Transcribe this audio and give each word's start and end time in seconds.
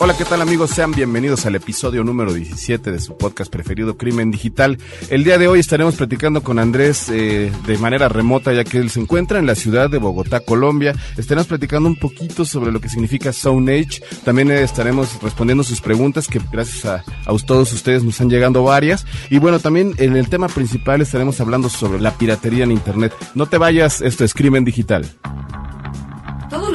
Hola, 0.00 0.16
¿qué 0.16 0.24
tal 0.24 0.40
amigos? 0.40 0.70
Sean 0.70 0.92
bienvenidos 0.92 1.44
al 1.44 1.56
episodio 1.56 2.04
número 2.04 2.32
17 2.32 2.92
de 2.92 3.00
su 3.00 3.16
podcast 3.16 3.50
preferido 3.50 3.96
Crimen 3.96 4.30
Digital. 4.30 4.78
El 5.10 5.24
día 5.24 5.38
de 5.38 5.48
hoy 5.48 5.58
estaremos 5.58 5.96
platicando 5.96 6.40
con 6.40 6.60
Andrés 6.60 7.08
eh, 7.08 7.50
de 7.66 7.78
manera 7.78 8.08
remota 8.08 8.52
ya 8.52 8.62
que 8.62 8.78
él 8.78 8.90
se 8.90 9.00
encuentra 9.00 9.40
en 9.40 9.46
la 9.46 9.56
ciudad 9.56 9.90
de 9.90 9.98
Bogotá, 9.98 10.38
Colombia. 10.38 10.94
Estaremos 11.16 11.48
platicando 11.48 11.88
un 11.88 11.96
poquito 11.96 12.44
sobre 12.44 12.70
lo 12.70 12.80
que 12.80 12.88
significa 12.88 13.32
Zone 13.32 13.80
Age. 13.80 14.00
También 14.24 14.52
estaremos 14.52 15.20
respondiendo 15.20 15.64
sus 15.64 15.80
preguntas 15.80 16.28
que 16.28 16.40
gracias 16.52 16.84
a, 16.84 17.04
todos 17.44 17.72
ustedes 17.72 18.04
nos 18.04 18.20
han 18.20 18.30
llegado 18.30 18.62
varias. 18.62 19.04
Y 19.30 19.38
bueno, 19.40 19.58
también 19.58 19.94
en 19.98 20.16
el 20.16 20.28
tema 20.28 20.46
principal 20.46 21.00
estaremos 21.00 21.40
hablando 21.40 21.68
sobre 21.68 22.00
la 22.00 22.16
piratería 22.16 22.62
en 22.62 22.70
Internet. 22.70 23.12
No 23.34 23.46
te 23.46 23.58
vayas, 23.58 24.00
esto 24.00 24.24
es 24.24 24.32
Crimen 24.32 24.64
Digital. 24.64 25.06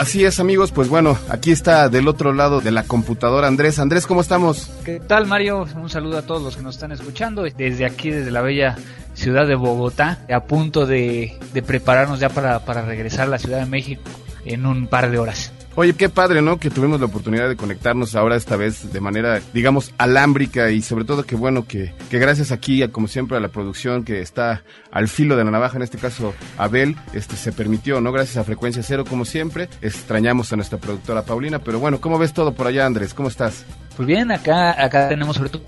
Así 0.00 0.24
es, 0.24 0.40
amigos, 0.40 0.72
pues 0.72 0.88
bueno, 0.88 1.18
aquí 1.28 1.50
está 1.50 1.90
del 1.90 2.08
otro 2.08 2.32
lado 2.32 2.62
de 2.62 2.70
la 2.70 2.84
computadora 2.84 3.48
Andrés. 3.48 3.78
Andrés, 3.78 4.06
¿cómo 4.06 4.22
estamos? 4.22 4.70
¿Qué 4.82 4.98
tal, 4.98 5.26
Mario? 5.26 5.66
Un 5.76 5.90
saludo 5.90 6.16
a 6.16 6.22
todos 6.22 6.42
los 6.42 6.56
que 6.56 6.62
nos 6.62 6.76
están 6.76 6.90
escuchando 6.90 7.42
desde 7.42 7.84
aquí, 7.84 8.08
desde 8.08 8.30
la 8.30 8.40
bella 8.40 8.76
ciudad 9.12 9.46
de 9.46 9.56
Bogotá, 9.56 10.20
a 10.34 10.40
punto 10.44 10.86
de, 10.86 11.38
prepararnos 11.66 12.18
ya 12.18 12.30
para, 12.30 12.64
para 12.64 12.80
regresar 12.80 13.26
a 13.26 13.30
la 13.32 13.38
Ciudad 13.38 13.58
de 13.58 13.66
México 13.66 14.00
en 14.46 14.64
un 14.64 14.86
par 14.86 15.10
de 15.10 15.18
horas. 15.18 15.52
Oye, 15.80 15.94
qué 15.94 16.10
padre, 16.10 16.42
¿no? 16.42 16.58
Que 16.58 16.68
tuvimos 16.68 17.00
la 17.00 17.06
oportunidad 17.06 17.48
de 17.48 17.56
conectarnos 17.56 18.14
ahora 18.14 18.36
esta 18.36 18.54
vez 18.54 18.92
de 18.92 19.00
manera, 19.00 19.40
digamos, 19.54 19.94
alámbrica 19.96 20.70
y 20.70 20.82
sobre 20.82 21.06
todo 21.06 21.24
que 21.24 21.36
bueno, 21.36 21.66
que, 21.66 21.94
que 22.10 22.18
gracias 22.18 22.52
aquí, 22.52 22.86
como 22.88 23.08
siempre, 23.08 23.38
a 23.38 23.40
la 23.40 23.48
producción 23.48 24.04
que 24.04 24.20
está 24.20 24.62
al 24.92 25.08
filo 25.08 25.36
de 25.36 25.44
la 25.44 25.50
navaja, 25.50 25.78
en 25.78 25.82
este 25.82 25.96
caso 25.96 26.34
Abel, 26.58 26.96
este 27.14 27.34
se 27.34 27.50
permitió, 27.50 28.02
¿no? 28.02 28.12
Gracias 28.12 28.36
a 28.36 28.44
Frecuencia 28.44 28.82
Cero, 28.82 29.06
como 29.08 29.24
siempre. 29.24 29.70
Extrañamos 29.80 30.52
a 30.52 30.56
nuestra 30.56 30.76
productora 30.76 31.22
Paulina, 31.22 31.60
pero 31.60 31.80
bueno, 31.80 31.98
¿cómo 31.98 32.18
ves 32.18 32.34
todo 32.34 32.52
por 32.52 32.66
allá, 32.66 32.84
Andrés? 32.84 33.14
¿Cómo 33.14 33.30
estás? 33.30 33.64
Pues 33.96 34.06
bien, 34.06 34.30
acá, 34.32 34.84
acá 34.84 35.08
tenemos 35.08 35.36
sobre 35.36 35.48
todo. 35.48 35.62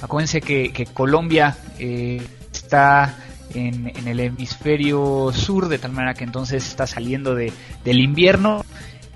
Acuérdense 0.00 0.40
que, 0.40 0.72
que 0.72 0.86
Colombia 0.86 1.56
eh, 1.78 2.20
está 2.52 3.14
en, 3.54 3.92
en, 3.96 4.08
el 4.08 4.18
hemisferio 4.18 5.30
sur, 5.32 5.68
de 5.68 5.78
tal 5.78 5.92
manera 5.92 6.14
que 6.14 6.24
entonces 6.24 6.66
está 6.66 6.88
saliendo 6.88 7.36
de, 7.36 7.52
del 7.84 8.00
invierno 8.00 8.64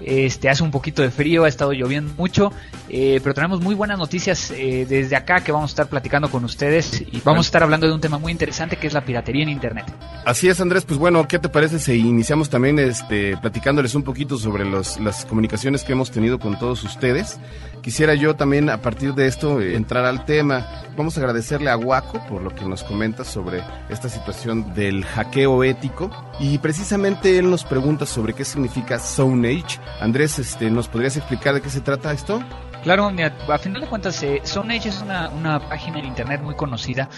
este, 0.00 0.48
hace 0.48 0.62
un 0.62 0.70
poquito 0.70 1.02
de 1.02 1.11
frío, 1.11 1.44
ha 1.44 1.48
estado 1.48 1.72
lloviendo 1.72 2.12
mucho, 2.16 2.52
eh, 2.89 3.20
pero 3.22 3.34
tenemos 3.34 3.61
muy 3.61 3.75
buenas 3.75 3.98
noticias 3.98 4.50
eh, 4.50 4.86
desde 4.88 5.16
acá 5.16 5.41
que 5.41 5.53
vamos 5.53 5.70
a 5.70 5.72
estar 5.72 5.88
platicando 5.88 6.30
con 6.30 6.44
ustedes 6.44 7.00
y 7.00 7.20
vamos 7.25 7.47
a 7.47 7.48
estar 7.48 7.62
hablando 7.62 7.86
de 7.86 7.94
un 7.94 8.00
tema 8.00 8.19
muy 8.19 8.33
interesante 8.33 8.77
que 8.77 8.86
es 8.86 8.92
la 8.92 9.05
piratería 9.05 9.42
en 9.42 9.48
Internet. 9.48 9.86
Así 10.25 10.48
es, 10.48 10.61
Andrés. 10.61 10.84
Pues 10.84 10.98
bueno, 10.98 11.27
¿qué 11.28 11.38
te 11.38 11.48
parece 11.48 11.78
si 11.78 11.94
iniciamos 11.94 12.50
también 12.50 12.78
este, 12.78 13.36
platicándoles 13.36 13.94
un 13.94 14.03
poquito 14.03 14.37
sobre 14.38 14.65
los, 14.65 15.00
las 15.00 15.25
comunicaciones 15.25 15.84
que 15.84 15.93
hemos 15.93 16.10
tenido 16.10 16.38
con 16.38 16.59
todos 16.59 16.82
ustedes? 16.84 17.38
Quisiera 17.82 18.15
yo 18.15 18.34
también 18.34 18.69
a 18.69 18.82
partir 18.82 19.15
de 19.15 19.28
esto 19.28 19.60
eh, 19.60 19.76
entrar 19.76 20.04
al 20.04 20.25
tema. 20.25 20.66
Vamos 20.97 21.16
a 21.16 21.20
agradecerle 21.20 21.70
a 21.70 21.76
Waco 21.76 22.20
por 22.26 22.43
lo 22.43 22.53
que 22.53 22.65
nos 22.65 22.82
comenta 22.82 23.25
sobre 23.25 23.62
esta 23.88 24.09
situación 24.09 24.75
del 24.75 25.04
hackeo 25.04 25.62
ético 25.62 26.10
y 26.41 26.59
precisamente 26.59 27.38
él 27.38 27.49
nos 27.49 27.65
pregunta 27.65 28.04
sobre 28.04 28.34
qué 28.34 28.44
significa 28.44 28.99
Zone 28.99 29.49
Age. 29.49 29.78
Andrés, 30.00 30.38
este, 30.38 30.70
¿nos 30.70 30.88
podrías 30.88 31.16
explicar 31.16 31.54
de 31.54 31.62
qué 31.62 31.70
se 31.70 31.80
trata 31.80 32.12
esto? 32.12 32.42
Claro, 32.82 33.10
a 33.48 33.58
final 33.58 33.80
de 33.80 33.88
cuentas, 33.88 34.22
eh, 34.22 34.41
Age 34.44 34.88
es 34.88 35.02
una, 35.02 35.58
página 35.69 35.98
en 35.98 36.06
internet 36.06 36.41
muy 36.41 36.54
conocida 36.54 37.08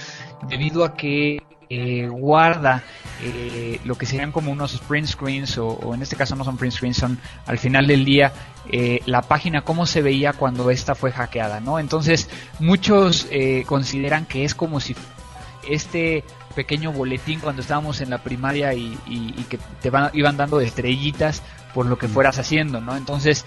debido 0.49 0.85
a 0.85 0.95
que 0.95 1.43
eh, 1.71 2.09
guarda 2.09 2.83
eh, 3.23 3.79
lo 3.85 3.97
que 3.97 4.07
serían 4.07 4.33
como 4.33 4.51
unos 4.51 4.81
print 4.81 5.07
screens 5.07 5.59
o, 5.59 5.93
en 5.93 6.01
este 6.01 6.17
caso 6.17 6.35
no 6.35 6.43
son 6.43 6.57
print 6.57 6.73
screens 6.73 6.97
son 6.97 7.19
al 7.45 7.59
final 7.59 7.87
del 7.87 8.07
día 8.07 8.33
eh, 8.73 9.01
la 9.05 9.21
página 9.21 9.61
cómo 9.61 9.85
se 9.85 10.01
veía 10.01 10.33
cuando 10.33 10.71
esta 10.71 10.95
fue 10.95 11.13
hackeada 11.13 11.61
no 11.61 11.79
entonces 11.79 12.31
muchos 12.59 13.29
consideran 13.67 14.25
que 14.25 14.45
es 14.47 14.55
como 14.55 14.81
si 14.81 14.97
este 15.69 16.25
pequeño 16.55 16.91
boletín 16.91 17.41
cuando 17.41 17.61
estábamos 17.61 18.01
en 18.01 18.09
la 18.09 18.19
primaria 18.19 18.73
y, 18.73 18.97
que 19.51 19.59
te 19.83 19.91
van, 19.91 20.11
iban 20.15 20.39
dando 20.39 20.61
estrellitas 20.61 21.43
por 21.79 21.87
lo 21.87 21.97
que 21.97 22.09
fueras 22.09 22.41
haciendo 22.41 22.81
no 22.81 22.97
entonces 22.97 23.45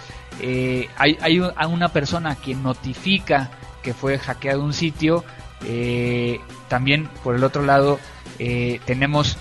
hay, 0.98 1.18
hay 1.20 1.40
una 1.40 1.90
persona 1.90 2.36
quien 2.36 2.64
notifica 2.64 3.52
que 3.84 3.94
fue 3.94 4.18
hackeado 4.18 4.64
un 4.64 4.72
sitio 4.72 5.26
eh, 5.66 6.40
también 6.68 7.10
por 7.24 7.36
el 7.36 7.44
otro 7.44 7.64
lado 7.64 8.00
eh, 8.40 8.80
tenemos 8.86 9.38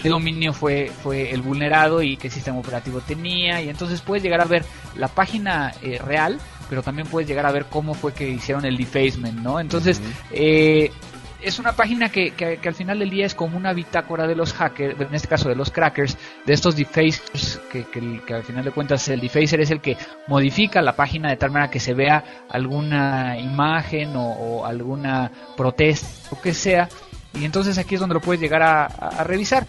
qué 0.00 0.08
dominio 0.08 0.52
fue, 0.52 0.92
fue 1.02 1.32
el 1.32 1.42
vulnerado 1.42 2.02
y 2.02 2.16
qué 2.16 2.30
sistema 2.30 2.58
operativo 2.58 3.00
tenía 3.00 3.60
y 3.62 3.68
entonces 3.68 4.00
puedes 4.00 4.22
llegar 4.22 4.40
a 4.40 4.44
ver 4.44 4.64
la 4.94 5.08
página 5.08 5.72
eh, 5.82 5.98
real 6.04 6.38
pero 6.68 6.82
también 6.82 7.08
puedes 7.08 7.28
llegar 7.28 7.46
a 7.46 7.52
ver 7.52 7.66
cómo 7.66 7.94
fue 7.94 8.12
que 8.12 8.28
hicieron 8.28 8.66
el 8.66 8.76
defacement, 8.76 9.40
¿no? 9.40 9.58
Entonces, 9.58 10.02
eh, 10.30 10.92
es 11.40 11.58
una 11.58 11.72
página 11.72 12.08
que, 12.08 12.32
que, 12.32 12.58
al 12.66 12.74
final 12.74 12.98
del 12.98 13.10
día 13.10 13.26
es 13.26 13.34
como 13.34 13.56
una 13.56 13.72
bitácora 13.72 14.26
de 14.26 14.34
los 14.34 14.52
hackers, 14.52 15.00
en 15.00 15.14
este 15.14 15.28
caso 15.28 15.48
de 15.48 15.54
los 15.54 15.70
crackers, 15.70 16.16
de 16.44 16.52
estos 16.52 16.76
defacers, 16.76 17.60
que, 17.70 17.84
que, 17.84 18.34
al 18.34 18.42
final 18.42 18.64
de 18.64 18.70
cuentas 18.70 19.08
el 19.08 19.20
defacer 19.20 19.60
es 19.60 19.70
el 19.70 19.80
que 19.80 19.96
modifica 20.26 20.82
la 20.82 20.96
página 20.96 21.30
de 21.30 21.36
tal 21.36 21.50
manera 21.50 21.70
que 21.70 21.80
se 21.80 21.94
vea 21.94 22.24
alguna 22.48 23.38
imagen 23.38 24.12
o, 24.16 24.64
alguna 24.64 25.30
protesta 25.56 26.08
o 26.30 26.40
que 26.40 26.52
sea. 26.52 26.88
Y 27.34 27.44
entonces 27.44 27.78
aquí 27.78 27.94
es 27.94 28.00
donde 28.00 28.14
lo 28.14 28.20
puedes 28.20 28.40
llegar 28.40 28.62
a 28.62 29.22
revisar 29.22 29.66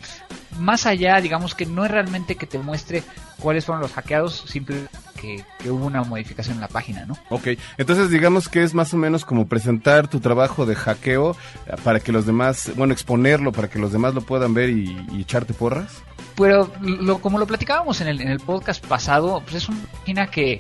más 0.60 0.86
allá, 0.86 1.20
digamos 1.22 1.56
que 1.56 1.66
no 1.66 1.86
es 1.86 1.92
realmente 1.92 2.36
que 2.36 2.46
te 2.46 2.60
muestre 2.60 3.04
cuáles 3.40 3.66
fueron 3.66 3.82
los 3.82 3.94
hackeados, 3.94 4.44
simplemente 4.48 4.92
que, 5.20 5.44
hubo 5.66 5.86
una 5.86 6.04
modificación 6.04 6.56
en 6.56 6.62
la 6.62 6.68
página, 6.68 7.06
¿no? 7.06 7.18
Ok, 7.30 7.50
entonces 7.78 8.10
digamos 8.10 8.50
que 8.50 8.64
es 8.64 8.74
más 8.74 8.94
o 8.94 8.98
menos 8.98 9.26
como 9.26 9.48
presentar 9.48 10.08
tu 10.08 10.20
trabajo 10.20 10.66
de 10.66 10.76
hackeo 10.76 11.36
eh, 11.68 11.76
para 11.84 12.00
que 12.00 12.12
los 12.12 12.26
demás, 12.26 12.72
bueno, 12.76 12.94
exponerlo 12.94 13.52
para 13.52 13.70
que 13.70 13.80
los 13.80 13.92
demás 13.92 14.14
lo 14.14 14.22
puedan 14.22 14.54
ver 14.54 14.70
y, 14.70 14.98
echarte 15.20 15.54
porras. 15.54 16.02
Pero 16.36 16.72
lo, 16.82 17.20
como 17.20 17.38
lo 17.38 17.46
platicábamos 17.46 18.00
en 18.02 18.08
el, 18.08 18.22
en 18.22 18.30
el 18.30 18.40
podcast 18.40 18.86
pasado, 18.86 19.42
pues 19.42 19.56
es 19.56 19.70
una 19.70 19.80
página 20.00 20.28
que, 20.28 20.60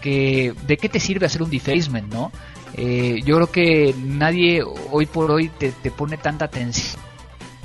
que, 0.00 0.54
¿de 0.66 0.76
qué 0.76 0.88
te 0.88 1.00
sirve 1.00 1.26
hacer 1.26 1.42
un 1.42 1.50
defacement, 1.50 2.12
no? 2.12 2.30
Eh, 2.74 3.20
yo 3.24 3.36
creo 3.36 3.50
que 3.50 3.94
nadie 3.98 4.62
hoy 4.90 5.06
por 5.06 5.30
hoy 5.30 5.48
te, 5.48 5.72
te 5.72 5.90
pone 5.90 6.16
tanta 6.16 6.44
atención 6.44 7.00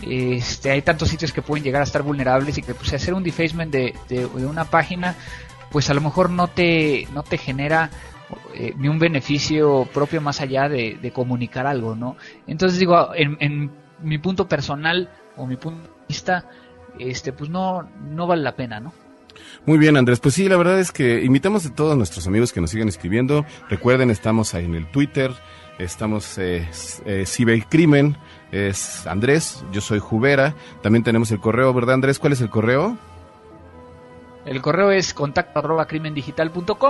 este, 0.02 0.72
hay 0.72 0.82
tantos 0.82 1.10
sitios 1.10 1.32
que 1.32 1.42
pueden 1.42 1.64
llegar 1.64 1.82
a 1.82 1.86
estar 1.86 2.02
vulnerables 2.02 2.58
y 2.58 2.62
que 2.62 2.74
pues, 2.74 2.92
hacer 2.94 3.14
un 3.14 3.24
defacement 3.24 3.72
de, 3.72 3.96
de, 4.10 4.26
una 4.26 4.66
página, 4.66 5.16
pues 5.72 5.90
a 5.90 5.94
lo 5.94 6.02
mejor 6.02 6.30
no 6.30 6.48
te, 6.48 7.08
no 7.14 7.24
te 7.24 7.38
genera 7.38 7.90
eh, 8.54 8.74
ni 8.78 8.88
un 8.88 9.00
beneficio 9.00 9.88
propio 9.94 10.22
más 10.22 10.42
allá 10.42 10.70
de, 10.70 11.12
comunicar 11.14 11.66
algo, 11.68 11.96
¿no? 11.96 12.18
Entonces 12.48 12.80
digo, 12.80 13.10
en, 13.16 13.72
mi 14.04 14.18
punto 14.18 14.48
personal 14.48 15.10
o 15.38 15.46
mi 15.46 15.58
punto 15.58 15.84
de 15.84 15.90
vista, 16.08 16.46
este, 16.98 17.34
pues 17.34 17.50
no, 17.50 17.88
no 18.10 18.26
vale 18.26 18.42
la 18.42 18.56
pena, 18.56 18.80
¿no? 18.80 18.94
Muy 19.66 19.78
bien, 19.78 19.96
Andrés. 19.96 20.20
Pues 20.20 20.34
sí, 20.34 20.50
la 20.50 20.58
verdad 20.58 20.80
es 20.80 20.92
que 20.92 21.24
invitamos 21.24 21.66
a 21.66 21.74
todos 21.74 21.96
nuestros 21.96 22.26
amigos 22.28 22.52
que 22.52 22.62
nos 22.62 22.72
sigan 22.72 22.88
escribiendo. 22.88 23.46
Recuerden, 23.70 24.10
estamos 24.10 24.56
ahí 24.56 24.66
en 24.66 24.76
el 24.76 24.88
Twitter, 24.88 25.32
estamos 25.78 26.38
eh, 26.38 26.68
eh 27.06 27.26
es 28.52 29.08
Andrés, 29.08 29.64
yo 29.72 29.80
soy 29.80 30.00
Jubera, 30.00 30.56
también 30.82 31.04
tenemos 31.04 31.32
el 31.32 31.40
correo, 31.40 31.74
¿verdad 31.74 31.96
Andrés? 31.96 32.20
¿Cuál 32.20 32.34
es 32.34 32.42
el 32.42 32.50
correo? 32.50 32.98
El 34.46 34.62
correo 34.62 34.92
es 34.92 35.14
contacto 35.14 35.60
arroba. 35.60 35.88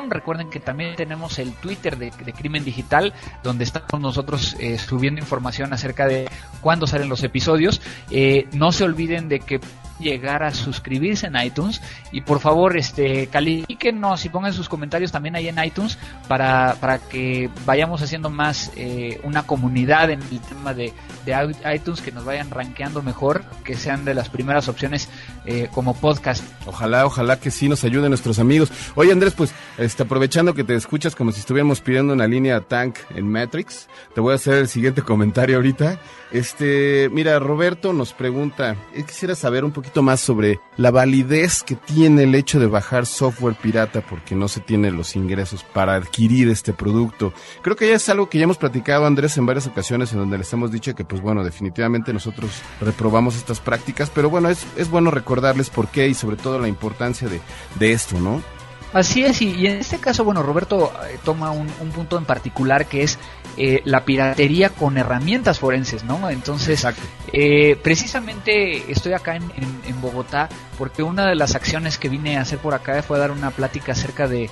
Recuerden 0.09 0.49
que 0.49 0.59
también 0.59 0.95
tenemos 0.95 1.39
el 1.39 1.53
Twitter 1.53 1.97
de, 1.97 2.11
Crimen 2.11 2.63
Digital, 2.63 3.13
donde 3.43 3.63
estamos 3.63 3.99
nosotros 3.99 4.55
eh, 4.59 4.77
subiendo 4.77 5.19
información 5.19 5.73
acerca 5.73 6.07
de 6.07 6.29
cuándo 6.61 6.87
salen 6.87 7.09
los 7.09 7.23
episodios. 7.23 7.81
Eh, 8.09 8.47
no 8.53 8.71
se 8.71 8.83
olviden 8.83 9.27
de 9.29 9.39
que 9.39 9.59
llegar 10.01 10.43
a 10.43 10.51
suscribirse 10.51 11.27
en 11.27 11.35
iTunes 11.37 11.81
y 12.11 12.21
por 12.21 12.39
favor 12.39 12.75
este 12.75 13.27
califíquenos 13.27 14.25
y 14.25 14.29
pongan 14.29 14.53
sus 14.53 14.67
comentarios 14.67 15.11
también 15.11 15.35
ahí 15.35 15.47
en 15.47 15.63
iTunes 15.63 15.97
para, 16.27 16.75
para 16.79 16.99
que 16.99 17.49
vayamos 17.65 18.01
haciendo 18.01 18.29
más 18.29 18.71
eh, 18.75 19.21
una 19.23 19.43
comunidad 19.43 20.09
en 20.09 20.21
el 20.21 20.39
tema 20.41 20.73
de, 20.73 20.93
de 21.25 21.55
iTunes 21.73 22.01
que 22.01 22.11
nos 22.11 22.25
vayan 22.25 22.49
rankeando 22.49 23.01
mejor, 23.01 23.43
que 23.63 23.75
sean 23.75 24.03
de 24.03 24.13
las 24.13 24.29
primeras 24.29 24.67
opciones 24.67 25.07
eh, 25.45 25.69
como 25.73 25.93
podcast. 25.95 26.43
Ojalá, 26.65 27.05
ojalá 27.05 27.39
que 27.39 27.51
sí 27.51 27.67
nos 27.67 27.83
ayuden 27.83 28.09
nuestros 28.09 28.39
amigos. 28.39 28.71
Oye 28.95 29.11
Andrés, 29.11 29.33
pues 29.35 29.53
este, 29.77 30.03
aprovechando 30.03 30.53
que 30.53 30.63
te 30.63 30.75
escuchas 30.75 31.15
como 31.15 31.31
si 31.31 31.39
estuviéramos 31.39 31.81
pidiendo 31.81 32.13
una 32.13 32.27
línea 32.27 32.61
tank 32.61 32.97
en 33.15 33.27
Matrix, 33.27 33.87
te 34.13 34.21
voy 34.21 34.33
a 34.33 34.35
hacer 34.35 34.55
el 34.55 34.67
siguiente 34.67 35.01
comentario 35.03 35.57
ahorita. 35.57 35.99
Este, 36.31 37.09
mira, 37.11 37.39
Roberto 37.39 37.91
nos 37.91 38.13
pregunta, 38.13 38.77
eh, 38.93 39.03
quisiera 39.03 39.35
saber 39.35 39.65
un 39.65 39.71
poquito 39.71 40.01
más 40.01 40.21
sobre 40.21 40.59
la 40.77 40.89
validez 40.89 41.63
que 41.63 41.75
tiene 41.75 42.23
el 42.23 42.35
hecho 42.35 42.59
de 42.59 42.67
bajar 42.67 43.05
software 43.05 43.55
pirata 43.55 44.01
porque 44.01 44.33
no 44.33 44.47
se 44.47 44.61
tienen 44.61 44.95
los 44.95 45.15
ingresos 45.17 45.63
para 45.63 45.95
adquirir 45.95 46.47
este 46.49 46.71
producto. 46.71 47.33
Creo 47.61 47.75
que 47.75 47.89
ya 47.89 47.95
es 47.95 48.07
algo 48.09 48.29
que 48.29 48.37
ya 48.37 48.45
hemos 48.45 48.57
platicado, 48.57 49.05
Andrés, 49.05 49.37
en 49.37 49.45
varias 49.45 49.67
ocasiones 49.67 50.13
en 50.13 50.19
donde 50.19 50.37
les 50.37 50.51
hemos 50.53 50.71
dicho 50.71 50.95
que, 50.95 51.03
pues 51.03 51.21
bueno, 51.21 51.43
definitivamente 51.43 52.13
nosotros 52.13 52.51
reprobamos 52.79 53.35
estas 53.35 53.59
prácticas, 53.59 54.09
pero 54.09 54.29
bueno, 54.29 54.49
es, 54.49 54.65
es 54.77 54.89
bueno 54.89 55.11
recordarles 55.31 55.69
por 55.69 55.87
qué 55.87 56.09
y 56.09 56.13
sobre 56.13 56.35
todo 56.35 56.59
la 56.59 56.67
importancia 56.67 57.29
de, 57.29 57.39
de 57.79 57.93
esto, 57.93 58.19
¿no? 58.19 58.43
Así 58.91 59.23
es, 59.23 59.41
y, 59.41 59.65
en 59.65 59.77
este 59.77 59.99
caso, 59.99 60.25
bueno, 60.25 60.43
Roberto 60.43 60.91
eh, 61.09 61.17
toma 61.23 61.51
un, 61.51 61.69
punto 61.95 62.17
en 62.17 62.25
particular 62.25 62.87
que 62.87 63.03
es 63.03 63.17
eh, 63.55 63.81
la 63.85 64.03
piratería 64.03 64.69
con 64.69 64.97
herramientas 64.97 65.59
forenses, 65.59 66.03
¿no? 66.03 66.29
Entonces, 66.29 66.85
eh, 67.31 67.77
precisamente 67.81 68.91
estoy 68.91 69.13
acá 69.13 69.37
en, 69.37 70.01
Bogotá 70.01 70.49
porque 70.77 71.03
una 71.03 71.27
de 71.27 71.35
las 71.35 71.55
acciones 71.55 71.97
que 71.97 72.09
vine 72.09 72.37
a 72.37 72.41
hacer 72.41 72.57
por 72.57 72.73
acá 72.73 73.01
fue 73.03 73.19
dar 73.19 73.31
una 73.31 73.51
plática 73.51 73.91
acerca 73.91 74.27
de, 74.27 74.49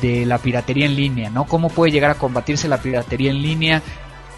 de 0.00 0.24
la 0.24 0.38
piratería 0.38 0.86
en 0.86 0.96
línea, 0.96 1.28
¿no? 1.28 1.44
Cómo 1.44 1.68
puede 1.68 1.92
llegar 1.92 2.12
a 2.12 2.14
combatirse 2.14 2.68
la 2.68 2.80
piratería 2.80 3.30
en 3.30 3.42
línea, 3.42 3.82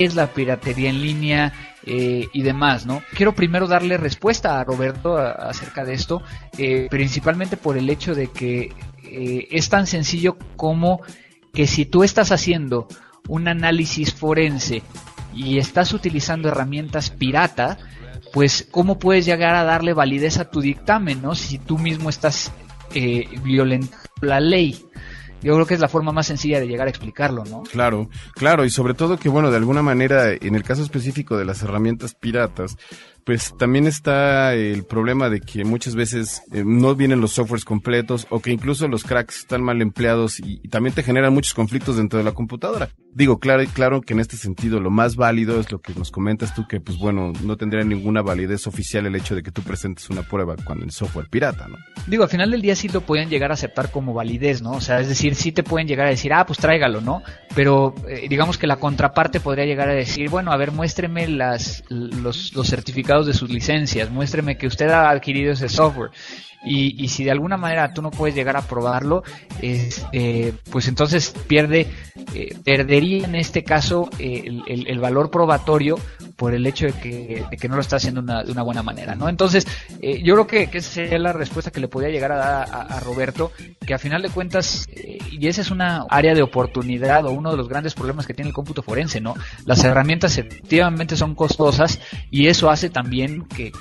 es 0.01 0.17
la 0.17 0.27
piratería 0.27 0.91
en 0.91 1.01
línea 1.01 1.74
eh, 1.87 2.29
y 2.33 2.43
demás, 2.43 2.87
¿no? 2.87 3.03
Quiero 3.15 3.35
primero 3.35 3.67
darle 3.67 3.99
respuesta 3.99 4.59
a 4.59 4.65
Roberto 4.65 5.19
acerca 5.19 5.85
de 5.85 5.93
esto, 5.93 6.23
eh, 6.57 6.87
principalmente 6.89 7.59
por 7.59 7.77
el 7.77 7.91
hecho 7.91 8.15
de 8.15 8.29
que 8.29 8.73
eh, 9.05 9.49
es 9.51 9.69
tan 9.69 9.87
sencillo 9.87 10.39
como 10.57 11.03
que 11.53 11.67
si 11.67 11.85
tú 11.85 12.03
estás 12.03 12.33
haciendo 12.33 12.89
un 13.29 13.49
análisis 13.49 14.15
forense 14.15 14.83
y 15.35 15.59
estás 15.59 15.93
utilizando 15.93 16.49
herramientas 16.49 17.11
pirata, 17.11 17.77
pues 18.33 18.67
cómo 18.71 18.99
puedes 18.99 19.27
llegar 19.27 19.55
a 19.55 19.65
darle 19.65 19.93
validez 19.93 20.39
a 20.39 20.51
tu 20.51 20.63
dictamen, 20.63 21.21
¿no? 21.21 21.35
Si 21.35 21.59
tú 21.59 21.79
mismo 21.79 22.09
estás 22.09 22.51
violentando 23.43 23.99
la 24.23 24.41
ley. 24.41 24.85
Yo 25.45 25.55
creo 25.55 25.67
que 25.67 25.75
es 25.75 25.81
la 25.81 25.89
forma 25.89 26.11
más 26.11 26.27
sencilla 26.27 26.59
de 26.59 26.67
llegar 26.67 26.87
a 26.87 26.91
explicarlo, 26.91 27.45
¿no? 27.45 27.63
Claro, 27.65 28.09
claro, 28.35 28.65
y 28.65 28.71
sobre 28.71 28.95
todo 28.95 29.19
que, 29.19 29.29
bueno, 29.29 29.51
de 29.51 29.59
alguna 29.59 29.83
manera, 29.83 30.33
en 30.33 30.55
el 30.55 30.63
caso 30.63 30.83
específico 30.83 31.37
de 31.37 31.45
las 31.45 31.63
herramientas 31.63 32.15
piratas, 32.15 32.79
pues 33.25 33.55
también 33.59 33.87
está 33.87 34.55
el 34.55 34.85
problema 34.85 35.31
de 35.31 35.41
que 35.41 35.65
muchas 35.65 35.95
veces 35.95 36.43
eh, 36.53 36.63
no 36.65 36.95
vienen 36.95 37.21
los 37.21 37.33
softwares 37.33 37.65
completos 37.65 38.27
o 38.31 38.41
que 38.41 38.51
incluso 38.51 38.87
los 38.87 39.05
cracks 39.05 39.39
están 39.39 39.63
mal 39.63 39.81
empleados 39.81 40.41
y, 40.41 40.59
también 40.69 40.95
te 40.95 41.03
generan 41.03 41.33
muchos 41.33 41.55
conflictos 41.55 41.97
dentro 41.97 42.19
de 42.19 42.25
la 42.25 42.33
computadora. 42.33 42.91
Digo, 43.15 43.39
claro, 43.39 43.63
claro 43.73 44.01
que 44.01 44.13
en 44.13 44.21
este 44.21 44.37
sentido 44.37 44.81
lo 44.81 44.91
más 44.91 45.15
válido 45.15 45.61
es 45.61 45.71
lo 45.71 45.81
que 45.81 45.95
nos 45.95 46.11
comentas 46.11 46.55
tú, 46.55 46.67
que 46.67 46.81
pues 46.81 46.99
bueno, 46.99 47.33
no 47.45 47.57
tendría 47.57 47.85
ninguna 47.85 48.23
validez 48.23 48.67
oficial 48.67 49.07
el 49.07 49.15
hecho 49.15 49.37
de 49.37 49.43
que 49.43 49.53
tú 49.53 49.63
presentes 49.63 50.11
una 50.11 50.23
prueba 50.23 50.57
cuando 50.65 50.85
el 50.85 50.91
software 50.91 51.29
pirata, 51.31 51.69
¿no? 51.69 51.79
Digo, 52.09 52.25
al 52.25 52.29
final 52.29 52.51
del 52.51 52.61
día 52.61 52.75
sí 52.75 52.89
lo 52.89 53.03
pueden 53.03 53.31
llegar 53.31 53.53
a 53.53 53.55
aceptar 53.55 53.91
como 53.91 54.15
validez, 54.15 54.63
¿no? 54.63 54.73
O 54.73 54.81
sea, 54.81 55.01
es 55.01 55.09
decir, 55.09 55.37
sí 55.37 55.53
te 55.53 55.63
pueden 55.63 55.87
llegar 55.87 56.09
a 56.09 56.11
decir, 56.11 56.33
ah, 56.33 56.45
pues 56.45 56.59
tráigalo, 56.59 57.01
¿no? 57.01 57.23
Pero 57.55 57.95
eh, 58.09 58.27
digamos 58.29 58.59
que 58.59 58.67
la 58.67 58.77
contraparte 58.77 59.39
podría 59.39 59.65
llegar 59.65 59.89
a 59.89 59.95
decir, 59.95 60.29
bueno, 60.29 60.51
a 60.51 60.57
ver, 60.57 60.73
muéstreme 60.73 61.29
las, 61.29 61.85
los, 61.89 62.53
los 62.55 62.69
certificados 62.69 63.14
de 63.23 63.35
sus 63.35 63.51
licencias, 63.51 64.11
muéstreme 64.11 64.57
que 64.57 64.67
usted 64.67 64.89
ha 64.91 65.11
adquirido 65.11 65.53
ese 65.53 65.69
software. 65.69 66.11
Y, 66.67 67.09
si 67.09 67.25
de 67.25 67.31
alguna 67.31 67.59
manera 67.59 67.93
tú 67.93 68.01
no 68.01 68.11
puedes 68.11 68.35
llegar 68.35 68.57
a 68.57 68.63
probarlo, 68.63 69.23
eh, 69.61 70.55
pues 70.71 70.89
entonces 70.89 71.35
pierde, 71.47 71.87
eh, 72.35 72.57
perdería 72.65 73.27
en 73.27 73.35
este 73.35 73.63
caso 73.63 74.09
el, 74.19 74.63
el, 74.67 74.99
valor 74.99 75.31
probatorio 75.31 75.99
por 76.37 76.55
el 76.55 76.67
hecho 76.67 76.87
de 76.87 76.93
que, 76.93 77.69
no 77.69 77.77
lo 77.77 77.81
está 77.81 77.97
haciendo 77.97 78.23
de 78.23 78.51
una 78.51 78.63
buena 78.63 78.83
manera, 78.83 79.15
¿no? 79.15 79.29
Entonces, 79.29 79.67
eh, 80.01 80.23
yo 80.23 80.35
creo 80.35 80.47
que, 80.47 80.67
que, 80.71 80.79
esa 80.79 80.91
sería 80.91 81.19
la 81.19 81.33
respuesta 81.33 81.71
que 81.71 81.81
le 81.81 81.89
podía 81.89 82.09
llegar 82.09 82.33
a 82.33 82.37
dar 82.37 82.69
a, 82.71 83.01
Roberto, 83.01 83.53
que 83.87 83.95
a 83.95 83.99
final 83.99 84.23
de 84.23 84.31
cuentas, 84.31 84.87
eh, 84.93 85.19
y 85.31 85.47
esa 85.49 85.61
es 85.61 85.71
una 85.71 86.05
área 86.11 86.35
de 86.35 86.43
oportunidad 86.43 87.25
o 87.27 87.31
uno 87.31 87.51
de 87.51 87.57
los 87.57 87.69
grandes 87.69 87.95
problemas 87.95 88.27
que 88.27 88.35
tiene 88.35 88.49
el 88.49 88.55
cómputo 88.55 88.83
forense, 88.83 89.21
¿no? 89.21 89.35
Las 89.65 89.85
herramientas 89.85 90.37
efectivamente 90.39 91.17
son 91.17 91.35
costosas 91.35 92.01
y 92.31 92.49
eso 92.49 92.71
hace 92.71 92.91
también 92.91 93.45
que, 93.45 93.73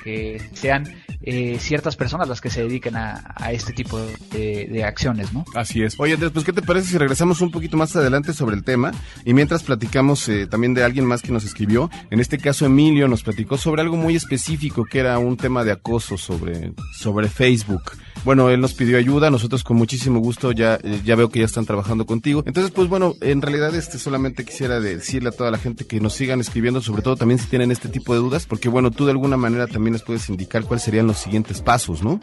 sean 0.53 0.83
eh, 1.21 1.57
ciertas 1.59 1.95
personas 1.95 2.27
las 2.27 2.41
que 2.41 2.49
se 2.49 2.63
dediquen 2.63 2.95
a, 2.95 3.35
este 3.51 3.73
tipo 3.73 3.99
de, 4.31 4.83
acciones, 4.83 5.33
¿no? 5.33 5.45
Así 5.55 5.81
es. 5.81 5.95
Oye, 5.99 6.13
Andrés, 6.13 6.31
pues, 6.31 6.45
¿qué 6.45 6.53
te 6.53 6.61
parece 6.61 6.89
si 6.89 6.97
regresamos 6.97 7.41
un 7.41 7.51
poquito 7.51 7.77
más 7.77 7.95
adelante 7.95 8.33
sobre 8.33 8.55
el 8.55 8.63
tema? 8.63 8.91
Y 9.23 9.33
mientras 9.33 9.63
platicamos 9.63 10.29
también 10.49 10.73
de 10.73 10.83
alguien 10.83 11.05
más 11.05 11.21
que 11.21 11.31
nos 11.31 11.45
escribió, 11.45 11.89
en 12.11 12.19
este 12.19 12.37
caso 12.43 12.65
Emilio 12.65 13.07
nos 13.07 13.23
platicó 13.23 13.57
sobre 13.57 13.81
algo 13.81 13.95
muy 13.95 14.17
específico 14.17 14.83
que 14.83 14.99
era 14.99 15.17
un 15.17 15.37
tema 15.37 15.63
de 15.63 15.71
acoso 15.71 16.17
sobre, 16.17 16.73
sobre 16.93 17.29
Facebook. 17.29 17.93
Bueno, 18.25 18.49
él 18.49 18.59
nos 18.59 18.73
pidió 18.73 18.97
ayuda, 18.97 19.29
nosotros 19.29 19.63
con 19.63 19.77
muchísimo 19.77 20.19
gusto 20.19 20.51
ya, 20.51 20.77
ya 21.03 21.15
veo 21.15 21.29
que 21.29 21.39
ya 21.39 21.45
están 21.45 21.65
trabajando 21.65 22.05
contigo. 22.05 22.43
Entonces, 22.45 22.71
pues 22.71 22.89
bueno, 22.89 23.15
en 23.21 23.41
realidad 23.41 23.73
este 23.73 23.97
solamente 23.97 24.43
quisiera 24.43 24.81
decirle 24.81 25.29
a 25.29 25.31
toda 25.31 25.51
la 25.51 25.57
gente 25.57 25.87
que 25.87 26.01
nos 26.01 26.13
sigan 26.13 26.41
escribiendo, 26.41 26.81
sobre 26.81 27.01
todo 27.01 27.15
también 27.15 27.39
si 27.39 27.47
tienen 27.47 27.71
este 27.71 27.87
tipo 27.87 28.13
de 28.13 28.19
dudas, 28.19 28.45
porque 28.45 28.67
bueno, 28.67 28.91
tú 28.91 29.05
de 29.05 29.11
alguna 29.11 29.37
manera 29.37 29.67
también 29.67 29.93
les 29.93 30.03
puedes 30.03 30.27
indicar 30.29 30.63
cuáles 30.63 30.83
serían 30.83 31.07
los 31.07 31.17
siguientes 31.17 31.61
pasos, 31.61 32.03
¿no? 32.03 32.19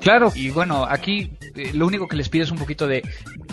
Claro, 0.00 0.32
y 0.34 0.50
bueno, 0.50 0.86
aquí 0.88 1.32
eh, 1.54 1.72
lo 1.74 1.86
único 1.86 2.08
que 2.08 2.16
les 2.16 2.28
pido 2.28 2.44
es 2.44 2.50
un 2.50 2.58
poquito 2.58 2.86
de 2.86 3.02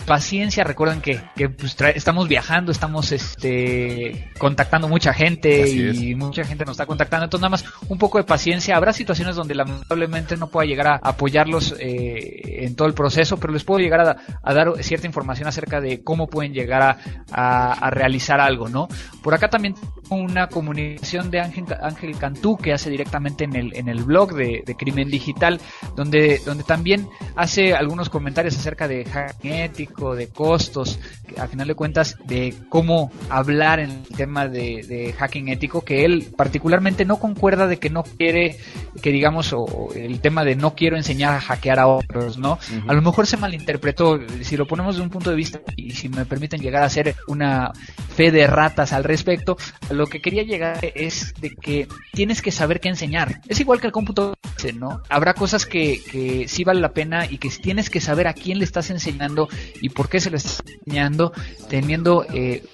paciencia. 0.06 0.64
Recuerden 0.64 1.00
que, 1.00 1.20
que 1.36 1.48
pues, 1.48 1.76
estamos 1.94 2.28
viajando, 2.28 2.72
estamos 2.72 3.12
este, 3.12 4.30
contactando 4.38 4.88
mucha 4.88 5.12
gente 5.12 5.68
y 5.68 6.14
mucha 6.14 6.44
gente 6.44 6.64
nos 6.64 6.72
está 6.72 6.86
contactando. 6.86 7.24
Entonces, 7.24 7.42
nada 7.42 7.50
más 7.50 7.64
un 7.88 7.98
poco 7.98 8.18
de 8.18 8.24
paciencia. 8.24 8.76
Habrá 8.76 8.92
situaciones 8.92 9.36
donde 9.36 9.54
lamentablemente 9.54 10.36
no 10.36 10.48
pueda 10.48 10.66
llegar 10.66 10.86
a 10.88 10.94
apoyarlos 11.02 11.74
eh, 11.78 12.64
en 12.64 12.74
todo 12.74 12.88
el 12.88 12.94
proceso, 12.94 13.36
pero 13.36 13.52
les 13.52 13.64
puedo 13.64 13.80
llegar 13.80 14.00
a, 14.00 14.54
dar 14.54 14.82
cierta 14.82 15.06
información 15.06 15.48
acerca 15.48 15.80
de 15.80 16.02
cómo 16.02 16.28
pueden 16.28 16.52
llegar 16.52 16.82
a, 16.82 17.72
a, 17.72 17.90
realizar 17.90 18.40
algo, 18.40 18.68
¿no? 18.68 18.88
Por 19.22 19.34
acá 19.34 19.48
también 19.48 19.74
una 20.10 20.48
comunicación 20.48 21.30
de 21.30 21.40
Ángel, 21.40 21.64
Ángel 21.82 22.16
Cantú 22.18 22.56
que 22.56 22.72
hace 22.72 22.90
directamente 22.90 23.44
en 23.44 23.54
el, 23.54 23.76
en 23.76 23.88
el 23.88 24.02
blog 24.02 24.34
de, 24.34 24.62
de 24.64 24.74
Crimen 24.74 25.10
Digital, 25.10 25.60
donde 25.96 26.40
donde, 26.44 26.64
también 26.64 27.08
hace 27.36 27.74
algunos 27.74 28.08
comentarios 28.08 28.56
acerca 28.56 28.88
de 28.88 29.04
hacking 29.04 29.52
ético, 29.52 30.14
de 30.14 30.28
costos, 30.28 30.98
a 31.36 31.46
final 31.46 31.68
de 31.68 31.74
cuentas, 31.74 32.16
de 32.24 32.54
cómo 32.68 33.10
hablar 33.28 33.80
en 33.80 33.90
el 33.90 34.16
tema 34.16 34.48
de, 34.48 35.14
hacking 35.18 35.48
ético, 35.48 35.82
que 35.82 36.04
él 36.04 36.32
particularmente 36.36 37.04
no 37.04 37.18
concuerda 37.18 37.66
de 37.66 37.78
que 37.78 37.90
no 37.90 38.02
quiere, 38.02 38.58
que 39.02 39.10
digamos, 39.10 39.52
o 39.52 39.88
el 39.94 40.20
tema 40.20 40.44
de 40.44 40.56
no 40.56 40.74
quiero 40.74 40.96
enseñar 40.96 41.34
a 41.34 41.40
hackear 41.40 41.78
a 41.78 41.86
otros, 41.86 42.38
¿no? 42.38 42.58
A 42.86 42.92
lo 42.92 43.02
mejor 43.02 43.26
se 43.26 43.36
malinterpretó, 43.36 44.18
si 44.42 44.56
lo 44.56 44.66
ponemos 44.66 44.96
de 44.96 45.02
un 45.02 45.10
punto 45.10 45.30
de 45.30 45.36
vista, 45.36 45.60
y 45.76 45.92
si 45.92 46.08
me 46.08 46.24
permiten 46.24 46.60
llegar 46.60 46.82
a 46.82 46.86
hacer 46.86 47.14
una 47.26 47.72
fe 48.14 48.30
de 48.30 48.46
ratas 48.46 48.92
al 48.92 49.04
respecto, 49.04 49.56
lo 49.90 50.06
que 50.06 50.20
quería 50.20 50.42
llegar 50.42 50.78
es 50.94 51.34
de 51.40 51.50
que 51.50 51.88
tienes 52.12 52.42
que 52.42 52.50
saber 52.50 52.80
qué 52.80 52.88
enseñar. 52.88 53.40
Es 53.48 53.60
igual 53.60 53.80
que 53.80 53.86
el 53.86 53.92
cómputo, 53.92 54.34
¿no? 54.74 55.02
Habrá 55.08 55.34
cosas 55.34 55.66
que 55.66 55.77
que 55.78 56.46
sí 56.48 56.64
vale 56.64 56.80
la 56.80 56.92
pena 56.92 57.26
y 57.26 57.38
que 57.38 57.48
tienes 57.50 57.90
que 57.90 58.00
saber 58.00 58.26
a 58.28 58.34
quién 58.34 58.58
le 58.58 58.64
estás 58.64 58.90
enseñando 58.90 59.48
y 59.80 59.88
por 59.90 60.08
qué 60.08 60.20
se 60.20 60.30
lo 60.30 60.36
estás 60.36 60.62
enseñando, 60.66 61.32
teniendo 61.68 62.24
eh, 62.32 62.64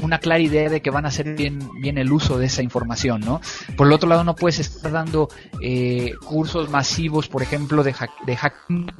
una 0.00 0.18
clara 0.18 0.40
idea 0.40 0.68
de 0.68 0.80
que 0.80 0.90
van 0.90 1.04
a 1.04 1.08
hacer 1.08 1.34
bien, 1.34 1.58
bien 1.80 1.98
el 1.98 2.12
uso 2.12 2.38
de 2.38 2.46
esa 2.46 2.62
información, 2.62 3.20
¿no? 3.20 3.40
Por 3.76 3.86
el 3.86 3.92
otro 3.92 4.08
lado, 4.08 4.24
no 4.24 4.34
puedes 4.34 4.58
estar 4.58 4.92
dando 4.92 5.28
eh, 5.60 6.14
cursos 6.24 6.70
masivos, 6.70 7.28
por 7.28 7.42
ejemplo, 7.42 7.82
de, 7.82 7.94
de 8.26 8.36
hacking 8.36 8.90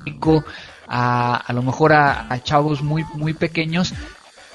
a, 0.89 1.37
a 1.37 1.53
lo 1.53 1.63
mejor 1.63 1.93
a, 1.93 2.33
a, 2.33 2.43
chavos 2.43 2.83
muy, 2.83 3.05
muy 3.15 3.35
pequeños 3.35 3.93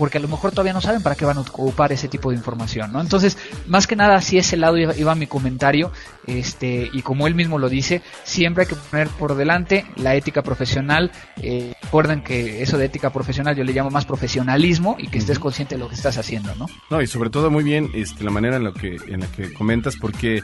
porque 0.01 0.17
a 0.17 0.22
lo 0.22 0.27
mejor 0.27 0.50
todavía 0.50 0.74
no 0.74 0.81
saben 0.81 1.03
para 1.03 1.15
qué 1.15 1.25
van 1.25 1.38
a 1.38 1.41
ocupar 1.41 1.91
ese 1.91 2.08
tipo 2.08 2.31
de 2.31 2.36
información, 2.36 2.91
¿no? 2.91 3.01
Entonces, 3.01 3.38
más 3.67 3.86
que 3.86 3.96
nada, 3.96 4.20
si 4.20 4.39
ese 4.39 4.58
lado 4.58 4.75
iba, 4.75 5.13
mi 5.13 5.27
comentario, 5.27 5.91
este, 6.25 6.89
y 6.91 7.03
como 7.03 7.27
él 7.27 7.36
mismo 7.36 7.60
lo 7.60 7.70
dice, 7.70 8.01
siempre 8.24 8.63
hay 8.63 8.70
que 8.70 8.75
poner 8.75 9.10
por 9.10 9.36
delante 9.36 9.86
la 9.98 10.15
ética 10.15 10.41
profesional. 10.41 11.12
Eh, 11.43 11.74
recuerden 11.84 12.24
que 12.24 12.63
eso 12.63 12.79
de 12.79 12.86
ética 12.86 13.12
profesional 13.12 13.55
yo 13.55 13.63
le 13.63 13.74
llamo 13.74 13.91
más 13.91 14.08
profesionalismo 14.08 14.96
y 14.98 15.08
que 15.08 15.20
estés 15.20 15.38
consciente 15.38 15.75
de 15.75 15.79
lo 15.79 15.88
que 15.88 15.93
estás 15.93 16.17
haciendo, 16.17 16.55
¿no? 16.55 16.65
No, 16.89 17.00
y 17.00 17.05
sobre 17.05 17.29
todo 17.29 17.51
muy 17.51 17.63
bien 17.63 17.91
este, 17.93 18.24
la 18.24 18.31
manera 18.31 18.55
en, 18.55 18.63
lo 18.63 18.74
que, 18.74 18.96
en 19.08 19.20
la 19.20 19.27
que 19.27 19.53
comentas, 19.53 19.98
porque 19.98 20.41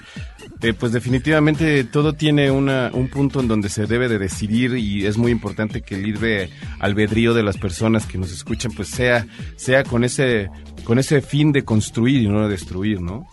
eh, 0.61 0.73
pues 0.73 0.91
definitivamente 0.91 1.83
todo 1.83 2.13
tiene 2.13 2.51
una, 2.51 2.91
un 2.93 3.09
punto 3.09 3.39
en 3.39 3.47
donde 3.47 3.69
se 3.69 3.87
debe 3.87 4.07
de 4.07 4.19
decidir 4.19 4.77
y 4.77 5.07
es 5.07 5.17
muy 5.17 5.31
importante 5.31 5.81
que 5.81 5.95
el 5.95 6.03
libre 6.03 6.51
albedrío 6.79 7.33
de 7.33 7.41
las 7.41 7.57
personas 7.57 8.05
que 8.05 8.19
nos 8.19 8.31
escuchan 8.31 8.71
pues 8.71 8.89
sea 8.89 9.25
sea 9.55 9.83
con 9.83 10.03
ese, 10.03 10.49
con 10.83 10.99
ese 10.99 11.21
fin 11.21 11.51
de 11.51 11.63
construir 11.63 12.23
y 12.23 12.27
no 12.27 12.43
de 12.43 12.49
destruir, 12.49 13.01
¿no? 13.01 13.27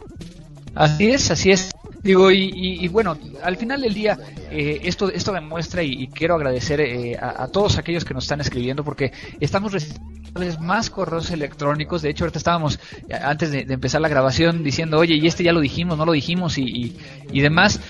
Así 0.74 1.10
es, 1.10 1.30
así 1.30 1.50
es. 1.50 1.70
Digo, 2.02 2.30
y, 2.30 2.86
bueno, 2.88 3.16
al 3.42 3.56
final 3.56 3.80
del 3.80 3.94
día, 3.94 4.18
eh, 4.50 4.80
esto, 4.84 5.10
esto 5.10 5.32
demuestra 5.32 5.82
y, 5.82 6.08
quiero 6.08 6.34
agradecer 6.34 6.80
eh, 6.82 7.16
a, 7.18 7.48
todos 7.48 7.78
aquellos 7.78 8.04
que 8.04 8.12
nos 8.12 8.24
están 8.24 8.42
escribiendo 8.42 8.84
porque 8.84 9.10
estamos 9.40 9.72
recibiendo 9.72 10.14
más 10.60 10.90
correos 10.90 11.30
electrónicos. 11.30 12.02
De 12.02 12.10
hecho, 12.10 12.24
ahorita 12.24 12.38
estábamos, 12.38 12.78
eh, 13.08 13.14
antes 13.14 13.52
de, 13.52 13.60
empezar 13.60 14.02
la 14.02 14.08
grabación, 14.08 14.62
diciendo, 14.62 14.98
oye, 14.98 15.14
y 15.14 15.26
este 15.26 15.44
ya 15.44 15.52
lo 15.52 15.60
dijimos, 15.60 15.96
no 15.96 16.04
lo 16.04 16.12
dijimos 16.12 16.58
y, 16.58 16.94
y, 17.32 17.40
demás. 17.40 17.80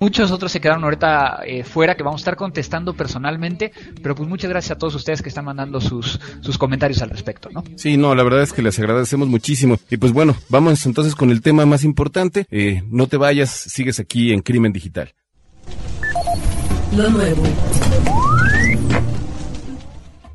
Muchos 0.00 0.30
otros 0.30 0.52
se 0.52 0.60
quedaron 0.60 0.84
ahorita 0.84 1.42
fuera 1.64 1.94
que 1.96 2.02
vamos 2.02 2.20
a 2.20 2.22
estar 2.22 2.36
contestando 2.36 2.94
personalmente, 2.94 3.72
pero 4.02 4.14
pues 4.14 4.28
muchas 4.28 4.50
gracias 4.50 4.72
a 4.72 4.78
todos 4.78 4.94
ustedes 4.94 5.22
que 5.22 5.28
están 5.28 5.44
mandando 5.44 5.80
sus, 5.80 6.20
sus 6.40 6.58
comentarios 6.58 7.02
al 7.02 7.10
respecto, 7.10 7.48
¿no? 7.50 7.64
Sí, 7.76 7.96
no, 7.96 8.14
la 8.14 8.22
verdad 8.22 8.42
es 8.42 8.52
que 8.52 8.62
les 8.62 8.78
agradecemos 8.78 9.28
muchísimo. 9.28 9.78
Y 9.90 9.96
pues 9.96 10.12
bueno, 10.12 10.36
vamos 10.48 10.84
entonces 10.86 11.14
con 11.14 11.30
el 11.30 11.42
tema 11.42 11.66
más 11.66 11.84
importante. 11.84 12.46
no 12.90 13.06
te 13.06 13.16
vayas 13.16 13.50
sigues 13.50 14.00
aquí 14.00 14.32
en 14.32 14.40
Crimen 14.40 14.72
Digital. 14.72 15.14
Lo 16.96 17.10
nuevo. 17.10 17.42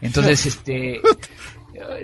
Entonces, 0.01 0.45
este 0.55 1.01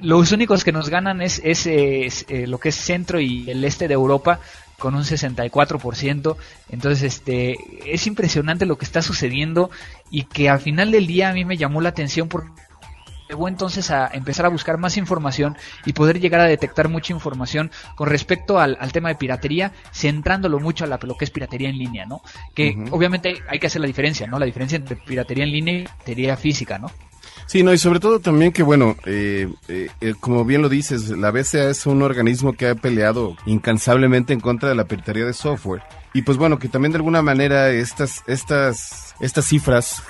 los 0.01 0.31
únicos 0.31 0.63
que 0.63 0.71
nos 0.71 0.89
ganan 0.89 1.21
es, 1.21 1.41
eh, 1.43 2.09
lo 2.47 2.59
que 2.59 2.69
es 2.69 2.75
centro 2.75 3.19
y 3.19 3.49
el 3.49 3.63
este 3.63 3.87
de 3.87 3.93
Europa 3.93 4.39
con 4.77 4.95
un 4.95 5.03
64%. 5.03 6.35
Entonces, 6.69 7.03
este, 7.03 7.55
es 7.85 8.07
impresionante 8.07 8.65
lo 8.65 8.77
que 8.77 8.85
está 8.85 9.01
sucediendo 9.01 9.69
y 10.09 10.23
que 10.23 10.49
al 10.49 10.59
final 10.59 10.91
del 10.91 11.07
día 11.07 11.29
a 11.29 11.33
mí 11.33 11.45
me 11.45 11.57
llamó 11.57 11.81
la 11.81 11.89
atención 11.89 12.27
porque 12.27 12.49
llegó 13.29 13.47
entonces 13.47 13.91
a 13.91 14.09
empezar 14.11 14.45
a 14.45 14.49
buscar 14.49 14.77
más 14.77 14.97
información 14.97 15.55
y 15.85 15.93
poder 15.93 16.19
llegar 16.19 16.41
a 16.41 16.45
detectar 16.45 16.89
mucha 16.89 17.13
información 17.13 17.71
con 17.95 18.09
respecto 18.09 18.59
al, 18.59 18.77
tema 18.91 19.07
de 19.09 19.15
piratería, 19.15 19.71
centrándolo 19.93 20.59
mucho 20.59 20.83
a 20.83 20.87
la, 20.87 20.99
lo 21.01 21.15
que 21.15 21.25
es 21.25 21.31
piratería 21.31 21.69
en 21.69 21.77
línea, 21.77 22.05
¿no? 22.05 22.21
Que 22.53 22.75
obviamente 22.89 23.35
hay 23.47 23.59
que 23.59 23.67
hacer 23.67 23.79
la 23.79 23.87
diferencia, 23.87 24.27
¿no? 24.27 24.37
La 24.37 24.45
diferencia 24.45 24.75
entre 24.75 24.97
piratería 24.97 25.45
en 25.45 25.51
línea 25.51 25.73
y 25.75 25.83
piratería 25.83 26.35
física, 26.35 26.77
¿no? 26.77 26.91
Sí, 27.51 27.63
no, 27.63 27.73
y 27.73 27.77
sobre 27.77 27.99
todo 27.99 28.21
también 28.21 28.53
que, 28.53 28.63
bueno, 28.63 28.95
eh, 29.05 29.51
eh, 29.67 29.89
eh, 29.99 30.13
como 30.17 30.45
bien 30.45 30.61
lo 30.61 30.69
dices, 30.69 31.09
la 31.09 31.31
BCA 31.31 31.69
es 31.69 31.85
un 31.85 32.01
organismo 32.01 32.53
que 32.53 32.69
ha 32.69 32.75
peleado 32.75 33.35
incansablemente 33.45 34.31
en 34.31 34.39
contra 34.39 34.69
de 34.69 34.75
la 34.75 34.85
piratería 34.85 35.25
de 35.25 35.33
software. 35.33 35.83
Y 36.13 36.21
pues 36.21 36.37
bueno, 36.37 36.59
que 36.59 36.69
también 36.69 36.93
de 36.93 36.99
alguna 36.99 37.21
manera 37.21 37.69
estas, 37.69 38.23
estas, 38.25 39.15
estas 39.19 39.45
cifras 39.45 40.01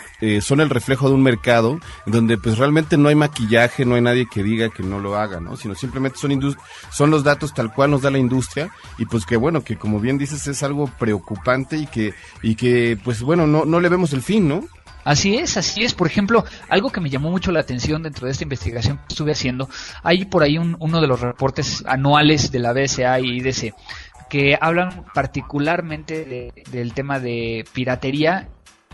son 0.41 0.61
el 0.61 0.69
reflejo 0.69 1.09
de 1.09 1.15
un 1.15 1.23
mercado 1.23 1.79
donde 2.05 2.37
pues 2.37 2.59
realmente 2.59 2.95
no 2.95 3.09
hay 3.09 3.15
maquillaje, 3.15 3.85
no 3.85 3.95
hay 3.95 4.01
nadie 4.01 4.27
que 4.31 4.43
diga 4.43 4.69
que 4.69 4.83
no 4.83 4.99
lo 4.99 5.15
haga, 5.15 5.39
¿no? 5.39 5.57
Sino 5.57 5.73
simplemente 5.73 6.19
son, 6.19 6.55
son 6.91 7.09
los 7.09 7.23
datos 7.23 7.55
tal 7.55 7.73
cual 7.73 7.89
nos 7.89 8.03
da 8.03 8.11
la 8.11 8.19
industria 8.19 8.71
y 8.99 9.05
pues 9.05 9.25
que 9.25 9.35
bueno, 9.35 9.63
que 9.63 9.77
como 9.77 9.99
bien 9.99 10.19
dices 10.19 10.45
es 10.45 10.61
algo 10.61 10.91
preocupante 10.99 11.77
y 11.77 11.87
que, 11.87 12.13
y 12.43 12.53
que 12.53 12.99
pues 13.03 13.23
bueno, 13.23 13.47
no, 13.47 13.65
no 13.65 13.79
le 13.79 13.89
vemos 13.89 14.13
el 14.13 14.21
fin, 14.21 14.47
¿no? 14.47 14.63
Así 15.03 15.35
es, 15.35 15.57
así 15.57 15.83
es. 15.83 15.93
Por 15.93 16.07
ejemplo, 16.07 16.45
algo 16.69 16.91
que 16.91 17.01
me 17.01 17.09
llamó 17.09 17.31
mucho 17.31 17.51
la 17.51 17.59
atención 17.59 18.03
dentro 18.03 18.25
de 18.25 18.31
esta 18.31 18.43
investigación 18.43 18.97
que 18.97 19.05
estuve 19.09 19.31
haciendo, 19.31 19.69
hay 20.03 20.25
por 20.25 20.43
ahí 20.43 20.57
uno 20.57 21.01
de 21.01 21.07
los 21.07 21.19
reportes 21.19 21.83
anuales 21.87 22.51
de 22.51 22.59
la 22.59 22.73
BSA 22.73 23.19
y 23.19 23.37
IDC 23.37 23.73
que 24.29 24.57
hablan 24.59 25.03
particularmente 25.13 26.53
del 26.71 26.93
tema 26.93 27.19
de 27.19 27.65
piratería 27.73 28.47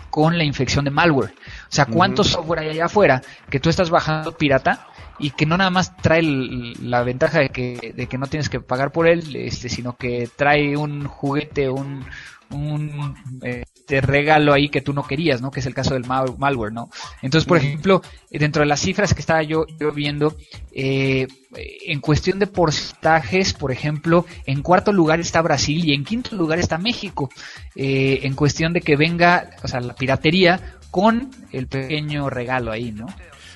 con 0.09 0.35
la 0.35 0.43
infección 0.43 0.83
de 0.85 0.89
malware. 0.89 1.29
O 1.29 1.69
sea, 1.69 1.85
cuánto 1.85 2.23
software 2.23 2.61
hay 2.61 2.69
allá 2.69 2.85
afuera 2.85 3.21
que 3.47 3.59
tú 3.59 3.69
estás 3.69 3.91
bajando 3.91 4.35
pirata 4.35 4.87
y 5.19 5.29
que 5.29 5.45
no 5.45 5.55
nada 5.55 5.69
más 5.69 5.95
trae 5.97 6.23
la 6.23 7.03
ventaja 7.03 7.39
de 7.39 7.49
que, 7.49 7.93
de 7.95 8.07
que 8.07 8.17
no 8.17 8.25
tienes 8.25 8.49
que 8.49 8.59
pagar 8.59 8.91
por 8.91 9.07
él, 9.07 9.35
este, 9.35 9.69
sino 9.69 9.95
que 9.95 10.27
trae 10.35 10.75
un 10.75 11.05
juguete, 11.05 11.69
un, 11.69 12.03
un 12.51 13.15
este, 13.41 14.01
regalo 14.01 14.53
ahí 14.53 14.69
que 14.69 14.81
tú 14.81 14.93
no 14.93 15.03
querías, 15.03 15.41
¿no? 15.41 15.51
Que 15.51 15.59
es 15.59 15.65
el 15.65 15.73
caso 15.73 15.93
del 15.93 16.05
malware, 16.05 16.73
¿no? 16.73 16.89
Entonces, 17.21 17.47
por 17.47 17.57
ejemplo, 17.57 18.01
dentro 18.29 18.61
de 18.61 18.67
las 18.67 18.81
cifras 18.81 19.13
que 19.13 19.21
estaba 19.21 19.43
yo, 19.43 19.65
viendo, 19.93 20.35
eh, 20.71 21.27
en 21.55 21.99
cuestión 22.01 22.39
de 22.39 22.47
porcentajes, 22.47 23.53
por 23.53 23.71
ejemplo, 23.71 24.25
en 24.45 24.61
cuarto 24.61 24.91
lugar 24.91 25.19
está 25.19 25.41
Brasil 25.41 25.85
y 25.85 25.93
en 25.93 26.03
quinto 26.03 26.35
lugar 26.35 26.59
está 26.59 26.77
México. 26.77 27.29
Eh, 27.75 28.19
en 28.23 28.35
cuestión 28.35 28.73
de 28.73 28.81
que 28.81 28.95
venga, 28.95 29.49
o 29.63 29.67
sea, 29.67 29.79
la 29.79 29.95
piratería 29.95 30.77
con 30.91 31.31
el 31.51 31.67
pequeño 31.67 32.29
regalo 32.29 32.71
ahí, 32.71 32.91
¿no? 32.91 33.07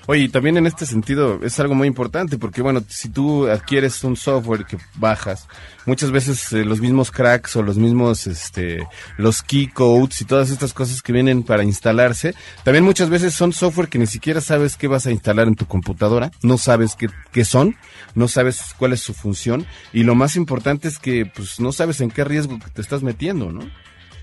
Oye, 0.08 0.24
y 0.24 0.30
también 0.30 0.58
en 0.58 0.66
este 0.66 0.86
sentido 0.86 1.40
es 1.44 1.60
algo 1.60 1.76
muy 1.76 1.88
importante 1.88 2.38
porque, 2.38 2.62
bueno, 2.62 2.82
si 2.88 3.10
tú 3.10 3.48
adquieres 3.48 4.04
un 4.04 4.16
software 4.16 4.66
que 4.66 4.78
bajas, 4.96 5.48
muchas 5.86 6.12
veces 6.12 6.52
eh, 6.54 6.66
los 6.66 6.82
mismos 6.82 7.12
cracks 7.12 7.56
o 7.56 7.62
los 7.62 7.78
mismos, 7.78 8.26
este, 8.26 8.88
los 9.18 9.44
key 9.44 9.68
codes 9.68 10.22
y 10.22 10.26
todas 10.26 10.50
estas 10.50 10.74
cosas 10.74 11.04
que 11.04 11.14
vienen 11.14 11.44
para 11.44 11.64
instalarse, 11.64 12.34
también 12.64 12.84
muchas 12.84 13.10
veces 13.10 13.36
son 13.36 13.54
software 13.54 13.90
que 13.90 14.00
ni 14.00 14.08
siquiera 14.08 14.42
sabes 14.42 14.76
qué 14.76 14.88
vas 14.88 15.06
a 15.06 15.12
instalar 15.12 15.48
en 15.48 15.56
tu 15.56 15.68
computadora, 15.68 16.32
no 16.42 16.58
sabes 16.58 16.96
qué, 16.96 17.08
qué 17.32 17.46
son, 17.46 17.76
no 18.16 18.28
sabes 18.28 18.74
cuál 18.78 18.94
es 18.94 19.02
su 19.02 19.14
función 19.14 19.68
y 19.94 20.04
lo 20.04 20.16
más 20.16 20.36
importante 20.36 20.88
es 20.88 20.98
que, 20.98 21.28
pues, 21.28 21.60
no 21.60 21.72
sabes 21.72 22.02
en 22.02 22.10
qué 22.10 22.24
riesgo 22.24 22.58
te 22.74 22.82
estás 22.82 23.04
metiendo, 23.04 23.52
¿no? 23.52 23.62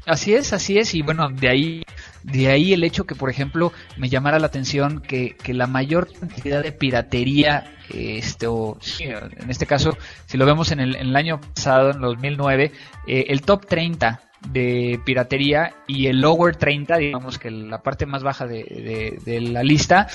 Así 0.09 0.35
es, 0.35 0.55
así 0.55 0.79
es, 0.79 0.95
y 0.95 1.03
bueno, 1.03 1.29
de 1.29 1.49
ahí, 1.51 1.83
de 2.23 2.49
ahí 2.49 2.73
el 2.73 2.85
hecho 2.85 3.07
que, 3.07 3.15
por 3.15 3.31
ejemplo, 3.31 3.73
me 3.97 4.09
llamara 4.09 4.39
la 4.39 4.47
atención 4.47 5.01
que, 5.01 5.37
que 5.37 5.55
la 5.55 5.67
mayor 5.67 6.13
cantidad 6.13 6.63
de 6.63 6.73
piratería, 6.73 7.77
este, 7.91 8.47
en 8.47 9.51
este 9.51 9.67
caso, 9.67 9.97
si 10.27 10.37
lo 10.37 10.47
vemos 10.47 10.73
en 10.73 10.81
el, 10.81 10.97
en 10.97 11.09
el 11.09 11.17
año 11.17 11.41
pasado, 11.41 11.91
en 11.93 12.01
2009, 12.01 12.73
eh, 13.07 13.25
el 13.29 13.43
top 13.43 13.67
30 13.67 14.21
de 14.51 15.01
piratería 15.05 15.75
y 15.87 16.07
el 16.07 16.21
lower 16.21 16.57
30, 16.57 16.97
digamos 16.97 17.39
que 17.39 17.51
la 17.51 17.83
parte 17.83 18.07
más 18.07 18.23
baja 18.23 18.47
de, 18.47 19.19
de 19.25 19.41
la 19.41 19.63
lista, 19.63 20.09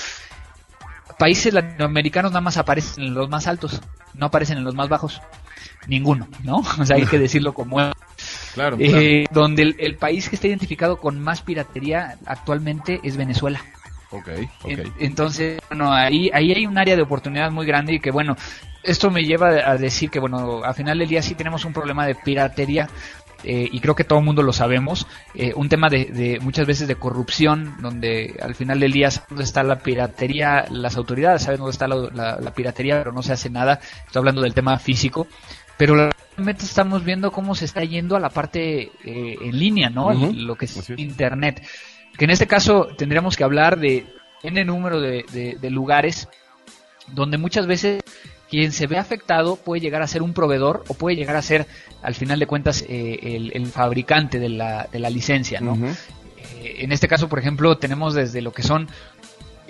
países 1.17 1.53
latinoamericanos 1.53 2.31
nada 2.31 2.41
más 2.41 2.57
aparecen 2.57 3.03
en 3.03 3.13
los 3.13 3.29
más 3.29 3.47
altos, 3.47 3.81
no 4.13 4.27
aparecen 4.27 4.57
en 4.57 4.63
los 4.63 4.75
más 4.75 4.89
bajos. 4.89 5.21
Ninguno, 5.87 6.27
¿no? 6.43 6.57
O 6.79 6.85
sea, 6.85 6.97
hay 6.97 7.05
que 7.05 7.19
decirlo 7.19 7.53
como 7.53 7.79
Claro, 8.53 8.77
eh, 8.79 9.25
Donde 9.31 9.75
el, 9.77 9.95
país 9.95 10.29
que 10.29 10.35
está 10.35 10.47
identificado 10.47 10.97
con 10.97 11.19
más 11.19 11.41
piratería 11.41 12.17
actualmente 12.25 12.99
es 13.03 13.17
Venezuela. 13.17 13.61
Okay, 14.11 14.47
okay. 14.61 14.91
entonces, 14.99 15.59
bueno, 15.69 15.91
ahí, 15.91 16.29
ahí 16.33 16.51
hay 16.51 16.67
un 16.67 16.77
área 16.77 16.95
de 16.95 17.01
oportunidad 17.01 17.49
muy 17.49 17.65
grande 17.65 17.95
y 17.95 17.99
que, 17.99 18.11
bueno, 18.11 18.37
esto 18.83 19.09
me 19.09 19.23
lleva 19.23 19.49
a 19.49 19.75
decir 19.77 20.11
que, 20.11 20.19
bueno, 20.19 20.63
al 20.63 20.75
final 20.75 20.99
del 20.99 21.09
día 21.09 21.23
sí 21.23 21.33
tenemos 21.33 21.65
un 21.65 21.73
problema 21.73 22.05
de 22.05 22.13
piratería, 22.13 22.87
eh, 23.43 23.67
y 23.69 23.79
creo 23.81 23.95
que 23.95 24.05
todo 24.05 24.19
el 24.19 24.25
mundo 24.25 24.41
lo 24.41 24.53
sabemos, 24.53 25.05
eh, 25.35 25.51
un 25.55 25.67
tema 25.67 25.89
de, 25.89 26.39
muchas 26.41 26.65
veces 26.65 26.87
de 26.87 26.95
corrupción, 26.95 27.75
donde 27.81 28.37
al 28.41 28.55
final 28.55 28.79
del 28.79 28.93
día 28.93 29.11
saben 29.11 29.27
dónde 29.29 29.43
está 29.43 29.63
la 29.63 29.79
piratería, 29.79 30.65
las 30.69 30.95
autoridades 30.95 31.43
saben 31.43 31.59
dónde 31.59 31.71
está 31.71 31.87
la, 31.87 32.53
piratería, 32.55 32.99
pero 32.99 33.11
no 33.11 33.21
se 33.21 33.33
hace 33.33 33.49
nada. 33.49 33.79
Estoy 34.05 34.19
hablando 34.19 34.41
del 34.41 34.53
tema 34.53 34.79
físico, 34.79 35.27
pero 35.77 36.09
realmente 36.35 36.65
estamos 36.65 37.03
viendo 37.03 37.31
cómo 37.31 37.55
se 37.55 37.65
está 37.65 37.83
yendo 37.83 38.15
a 38.15 38.19
la 38.19 38.29
parte 38.29 38.91
eh, 39.03 39.37
en 39.41 39.57
línea, 39.57 39.89
¿no? 39.89 40.13
Lo 40.13 40.55
que 40.55 40.65
es 40.65 40.89
Internet. 40.97 41.63
Que 42.17 42.25
en 42.25 42.31
este 42.31 42.47
caso 42.47 42.87
tendríamos 42.97 43.35
que 43.35 43.43
hablar 43.43 43.79
de 43.79 44.05
n 44.43 44.65
número 44.65 44.99
de, 44.99 45.57
de, 45.59 45.69
lugares 45.69 46.27
donde 47.07 47.37
muchas 47.37 47.65
veces 47.65 48.03
quien 48.49 48.71
se 48.71 48.87
ve 48.87 48.97
afectado 48.97 49.55
puede 49.55 49.81
llegar 49.81 50.01
a 50.01 50.07
ser 50.07 50.21
un 50.21 50.33
proveedor 50.33 50.83
o 50.87 50.93
puede 50.93 51.15
llegar 51.15 51.35
a 51.35 51.41
ser, 51.41 51.65
al 52.01 52.13
final 52.13 52.39
de 52.39 52.45
cuentas, 52.45 52.83
eh, 52.87 53.49
el, 53.53 53.65
fabricante 53.67 54.37
de 54.39 54.49
la, 54.49 54.87
de 54.91 54.99
la 54.99 55.09
licencia, 55.09 55.59
¿no? 55.59 55.75
Eh, 56.61 56.75
en 56.79 56.91
este 56.91 57.07
caso, 57.07 57.29
por 57.29 57.39
ejemplo, 57.39 57.77
tenemos 57.77 58.13
desde 58.13 58.41
lo 58.41 58.51
que 58.51 58.63
son 58.63 58.89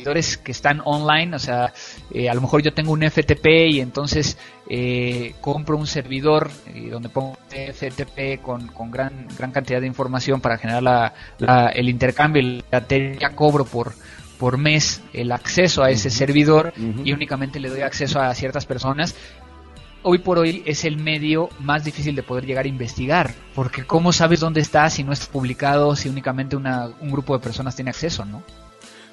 servidores 0.04 0.38
que 0.38 0.52
están 0.52 0.82
online, 0.84 1.36
o 1.36 1.40
sea, 1.40 1.74
eh, 2.12 2.30
a 2.30 2.34
lo 2.34 2.42
mejor 2.42 2.62
yo 2.62 2.74
tengo 2.74 2.92
un 2.92 3.04
FTP 3.10 3.46
y 3.72 3.80
entonces 3.80 4.38
eh, 4.70 5.34
compro 5.40 5.78
un 5.78 5.88
servidor 5.88 6.52
donde 6.90 7.10
pongo 7.10 7.38
FTP 7.50 8.42
con, 8.42 8.68
con, 8.68 8.92
gran, 8.92 9.28
gran 9.38 9.52
cantidad 9.52 9.80
de 9.80 9.88
información 9.88 10.42
para 10.42 10.58
generar 10.58 10.84
la, 10.84 11.70
el 11.70 11.88
intercambio 11.90 12.42
y 12.42 12.64
ya 13.20 13.30
cobro 13.30 13.66
por, 13.66 13.94
por 14.38 14.58
mes 14.58 15.02
el 15.14 15.32
acceso 15.32 15.84
a 15.84 15.90
ese 15.90 16.10
servidor 16.10 16.74
y 17.04 17.14
únicamente 17.14 17.62
le 17.62 17.70
doy 17.70 17.82
acceso 17.82 18.20
a 18.20 18.34
ciertas 18.36 18.66
personas. 18.66 19.16
Hoy 20.06 20.18
por 20.18 20.38
hoy 20.38 20.64
es 20.66 20.84
el 20.84 20.98
medio 20.98 21.48
más 21.60 21.86
difícil 21.86 22.14
de 22.14 22.24
poder 22.24 22.46
llegar 22.46 22.66
a 22.66 22.68
investigar, 22.68 23.34
porque 23.56 23.86
¿cómo 23.86 24.12
sabes 24.12 24.42
dónde 24.42 24.60
está 24.60 24.90
si 24.90 25.02
no 25.06 25.14
está 25.14 25.32
publicado, 25.32 25.96
si 25.96 26.10
únicamente 26.10 26.58
una, 26.58 26.90
un 27.00 27.10
grupo 27.10 27.38
de 27.38 27.42
personas 27.42 27.74
tiene 27.74 27.92
acceso, 27.92 28.26
¿no? 28.26 28.44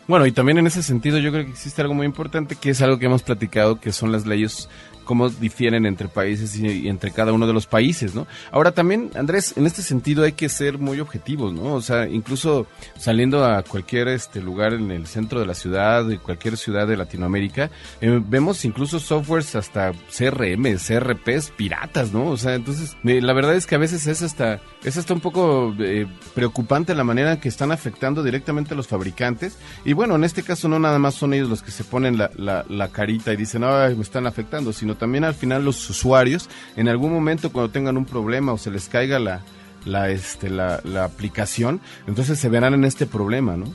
Bueno, 0.07 0.27
y 0.27 0.33
también 0.33 0.59
en 0.59 0.67
ese 0.67 0.83
sentido 0.83 1.19
yo 1.19 1.31
creo 1.31 1.45
que 1.45 1.53
existe 1.53 1.83
algo 1.83 1.95
muy 1.95 2.07
importante, 2.07 2.57
que 2.57 2.71
es 2.71 2.83
algo 2.83 2.99
que 2.99 3.07
hemos 3.07 3.23
platicado, 3.23 3.79
que 3.81 3.93
son 3.93 4.11
las 4.11 4.27
leyes 4.27 4.69
cómo 5.05 5.29
difieren 5.29 5.87
entre 5.87 6.09
países 6.09 6.59
y, 6.59 6.89
entre 6.89 7.11
cada 7.11 7.33
uno 7.33 7.47
de 7.47 7.53
los 7.53 7.67
países, 7.67 8.15
¿no? 8.15 8.27
Ahora 8.51 8.73
también, 8.73 9.11
Andrés, 9.15 9.55
en 9.57 9.67
este 9.67 9.83
sentido 9.83 10.25
hay 10.25 10.33
que 10.33 10.49
ser 10.49 10.79
muy 10.79 11.01
objetivos, 11.01 11.53
¿no? 11.53 11.75
O 11.75 11.83
sea, 11.83 12.07
incluso 12.09 12.67
saliendo 12.97 13.45
a 13.45 13.63
cualquier 13.63 14.09
este 14.09 14.41
lugar 14.41 14.75
en 14.75 14.91
el 14.91 15.07
centro 15.07 15.41
de 15.41 15.47
la 15.47 15.55
ciudad, 15.55 16.05
de 16.05 16.19
cualquier 16.19 16.57
ciudad 16.57 16.87
de 16.87 16.97
Latinoamérica, 16.97 17.71
eh, 18.01 18.21
vemos 18.25 18.65
incluso 18.65 18.99
softwares 18.99 19.55
hasta 19.57 19.93
CRM, 19.93 20.77
CRPs 20.77 21.53
piratas, 21.57 22.13
¿no? 22.13 22.27
O 22.27 22.37
sea, 22.37 22.55
entonces, 22.55 22.97
eh, 23.05 23.21
la 23.21 23.33
verdad 23.33 23.55
es 23.55 23.67
que 23.67 23.75
a 23.75 23.79
veces 23.79 24.07
es 24.07 24.23
hasta, 24.23 24.61
es 24.85 24.97
hasta 24.97 25.15
un 25.15 25.21
poco 25.21 25.75
eh, 25.79 26.07
preocupante 26.35 26.95
la 26.95 27.05
manera 27.05 27.33
en 27.33 27.41
que 27.41 27.49
están 27.49 27.73
afectando 27.73 28.23
directamente 28.23 28.75
a 28.75 28.77
los 28.77 28.89
fabricantes. 28.89 29.59
Y 29.85 29.93
bueno, 29.93 30.17
en 30.17 30.25
este 30.25 30.43
caso 30.43 30.69
no 30.69 30.79
nada 30.79 30.99
más 30.99 31.15
son 31.15 31.35
ellos 31.35 31.49
los 31.49 31.63
que 31.63 31.71
se 31.71 31.85
ponen 31.85 32.19
la, 32.19 32.31
la, 32.37 32.65
la 32.69 32.89
carita 32.89 33.33
y 33.33 33.37
dicen, 33.37 33.65
ay, 33.65 33.95
me 33.95 34.03
están 34.03 34.27
afectando, 34.27 34.73
sino 34.73 34.90
también 34.97 35.25
al 35.25 35.35
final 35.35 35.65
los 35.65 35.89
usuarios, 35.91 36.49
en 36.77 36.89
algún 36.89 37.13
momento 37.13 37.51
cuando 37.51 37.71
tengan 37.71 37.97
un 37.97 38.05
problema 38.05 38.53
o 38.53 38.59
se 38.59 38.71
les 38.71 38.89
caiga 38.89 39.19
la, 39.19 39.41
la, 39.85 40.11
este, 40.11 40.51
la, 40.51 40.81
la 40.85 41.05
aplicación, 41.05 41.81
entonces 42.07 42.39
se 42.39 42.49
verán 42.49 42.75
en 42.75 42.85
este 42.85 43.07
problema, 43.07 43.57
¿no? 43.57 43.67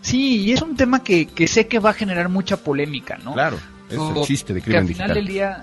Sí, 0.00 0.42
y 0.42 0.52
es 0.52 0.62
un 0.62 0.76
tema 0.76 1.02
que, 1.02 1.26
que 1.26 1.48
sé 1.48 1.66
que 1.66 1.78
va 1.78 1.90
a 1.90 1.94
generar 1.94 2.28
mucha 2.28 2.58
polémica, 2.58 3.18
¿no? 3.24 3.32
Claro, 3.32 3.58
es 3.90 3.98
el 3.98 4.22
chiste 4.22 4.54
de 4.54 4.62
crimen 4.62 4.82
al 4.82 4.88
final 4.88 5.14
del 5.14 5.26
día 5.26 5.62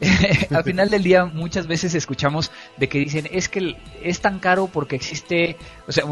al 0.50 0.64
final 0.64 0.90
del 0.90 1.02
día 1.02 1.24
muchas 1.24 1.66
veces 1.66 1.94
escuchamos 1.94 2.50
de 2.76 2.88
que 2.88 2.98
dicen 2.98 3.28
es 3.30 3.48
que 3.48 3.76
es 4.02 4.20
tan 4.20 4.38
caro 4.38 4.68
porque 4.72 4.96
existe, 4.96 5.56
o 5.86 5.92
sea, 5.92 6.04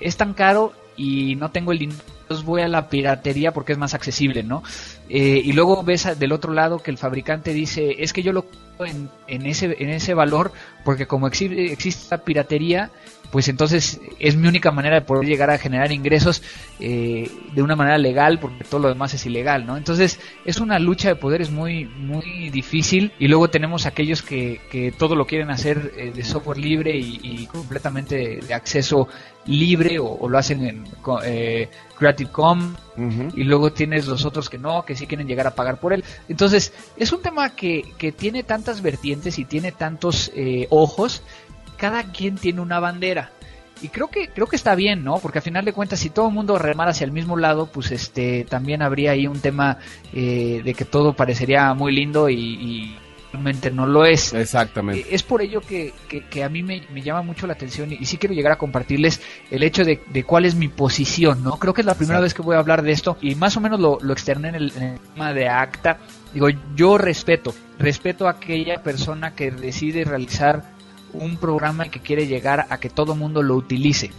es 0.00 0.16
tan 0.16 0.34
caro 0.34 0.72
y 0.96 1.36
no 1.36 1.50
tengo 1.50 1.72
el 1.72 1.78
dinero, 1.78 2.00
entonces 2.30 2.46
voy 2.46 2.62
a 2.62 2.68
la 2.68 2.88
piratería 2.88 3.52
porque 3.52 3.72
es 3.72 3.78
más 3.78 3.92
accesible, 3.92 4.44
¿no? 4.44 4.62
Eh, 5.08 5.42
y 5.44 5.52
luego 5.52 5.82
ves 5.82 6.16
del 6.16 6.30
otro 6.30 6.52
lado 6.52 6.78
que 6.78 6.92
el 6.92 6.96
fabricante 6.96 7.52
dice, 7.52 7.96
es 7.98 8.12
que 8.12 8.22
yo 8.22 8.32
lo 8.32 8.46
en, 8.78 9.10
en 9.26 9.46
ese 9.46 9.76
en 9.80 9.90
ese 9.90 10.14
valor 10.14 10.52
porque 10.84 11.06
como 11.06 11.26
existe, 11.26 11.72
existe 11.72 12.06
la 12.12 12.22
piratería, 12.22 12.90
pues 13.30 13.48
entonces 13.48 14.00
es 14.18 14.36
mi 14.36 14.48
única 14.48 14.70
manera 14.70 14.96
de 14.96 15.02
poder 15.02 15.26
llegar 15.26 15.50
a 15.50 15.58
generar 15.58 15.92
ingresos 15.92 16.42
eh, 16.80 17.30
de 17.52 17.62
una 17.62 17.76
manera 17.76 17.98
legal, 17.98 18.38
porque 18.40 18.64
todo 18.64 18.80
lo 18.80 18.88
demás 18.88 19.14
es 19.14 19.24
ilegal, 19.26 19.66
¿no? 19.66 19.76
Entonces 19.76 20.18
es 20.44 20.60
una 20.60 20.78
lucha 20.78 21.08
de 21.08 21.16
poderes 21.16 21.50
muy, 21.50 21.84
muy 21.84 22.50
difícil 22.50 23.12
y 23.18 23.28
luego 23.28 23.48
tenemos 23.48 23.86
aquellos 23.86 24.22
que, 24.22 24.60
que 24.70 24.92
todo 24.92 25.14
lo 25.14 25.26
quieren 25.26 25.50
hacer 25.50 25.92
eh, 25.96 26.12
de 26.14 26.24
software 26.24 26.58
libre 26.58 26.96
y, 26.96 27.46
completamente 27.46 28.40
de 28.46 28.54
acceso 28.54 29.08
libre 29.46 29.98
o, 29.98 30.28
lo 30.28 30.38
hacen 30.38 30.64
en 30.64 30.84
eh, 31.24 31.68
Creative 31.98 32.30
Com 32.30 32.74
y 33.34 33.44
luego 33.44 33.72
tienes 33.72 34.06
los 34.06 34.26
otros 34.26 34.50
que 34.50 34.58
no, 34.58 34.84
que 34.84 34.94
sí 34.94 35.06
quieren 35.06 35.26
llegar 35.26 35.46
a 35.46 35.54
pagar 35.54 35.80
por 35.80 35.92
él. 35.92 36.04
Entonces 36.28 36.72
es 36.96 37.12
un 37.12 37.22
tema 37.22 37.54
que, 37.56 37.84
que 37.96 38.12
tiene 38.12 38.42
tantas 38.42 38.82
vertientes 38.82 39.38
y 39.38 39.44
tiene 39.46 39.72
tantos 39.72 40.30
eh, 40.34 40.66
ojos 40.70 41.22
cada 41.80 42.04
quien 42.04 42.36
tiene 42.36 42.60
una 42.60 42.78
bandera. 42.78 43.30
Y 43.82 43.88
creo 43.88 44.08
que 44.08 44.28
creo 44.28 44.46
que 44.46 44.56
está 44.56 44.74
bien, 44.74 45.02
¿no? 45.02 45.18
Porque 45.18 45.38
al 45.38 45.42
final 45.42 45.64
de 45.64 45.72
cuentas, 45.72 45.98
si 45.98 46.10
todo 46.10 46.28
el 46.28 46.34
mundo 46.34 46.58
remara 46.58 46.90
hacia 46.90 47.06
el 47.06 47.12
mismo 47.12 47.38
lado, 47.38 47.66
pues 47.72 47.90
este 47.90 48.44
también 48.44 48.82
habría 48.82 49.12
ahí 49.12 49.26
un 49.26 49.40
tema 49.40 49.78
eh, 50.12 50.60
de 50.62 50.74
que 50.74 50.84
todo 50.84 51.14
parecería 51.14 51.72
muy 51.72 51.92
lindo 51.92 52.28
y, 52.28 52.94
realmente 53.32 53.70
no 53.70 53.86
lo 53.86 54.04
es. 54.04 54.34
Exactamente. 54.34 55.02
Eh, 55.02 55.06
es 55.12 55.22
por 55.22 55.40
ello 55.40 55.62
que, 55.62 55.94
que, 56.08 56.44
a 56.44 56.48
mí 56.50 56.62
me, 56.64 56.82
llama 57.00 57.22
mucho 57.22 57.46
la 57.46 57.54
atención 57.54 57.90
y, 57.92 58.04
sí 58.04 58.18
quiero 58.18 58.34
llegar 58.34 58.52
a 58.52 58.58
compartirles 58.58 59.22
el 59.50 59.62
hecho 59.62 59.84
de, 59.84 60.24
cuál 60.26 60.44
es 60.44 60.56
mi 60.56 60.68
posición, 60.68 61.42
¿no? 61.42 61.52
Creo 61.52 61.72
que 61.72 61.80
es 61.80 61.86
la 61.86 61.94
primera 61.94 62.20
vez 62.20 62.34
que 62.34 62.42
voy 62.42 62.56
a 62.56 62.58
hablar 62.58 62.82
de 62.82 62.92
esto 62.92 63.16
y 63.22 63.36
más 63.36 63.56
o 63.56 63.60
menos 63.62 63.80
lo, 63.80 63.98
lo 64.02 64.12
externé 64.12 64.48
en 64.48 64.54
el, 64.56 64.72
en 64.76 64.82
el 64.82 65.00
tema 65.00 65.32
de 65.32 65.48
ACTA. 65.48 65.98
Digo, 66.34 66.48
yo 66.74 66.98
respeto, 66.98 67.54
respeto 67.78 68.26
a 68.26 68.32
aquella 68.32 68.82
persona 68.82 69.34
que 69.34 69.52
decide 69.52 70.04
realizar 70.04 70.79
un 71.12 71.36
programa 71.36 71.88
que 71.88 72.00
quiere 72.00 72.26
llegar 72.26 72.66
a 72.68 72.78
que 72.78 72.90
todo 72.90 73.14
mundo 73.16 73.42
lo 73.42 73.54
utilice 73.54 74.10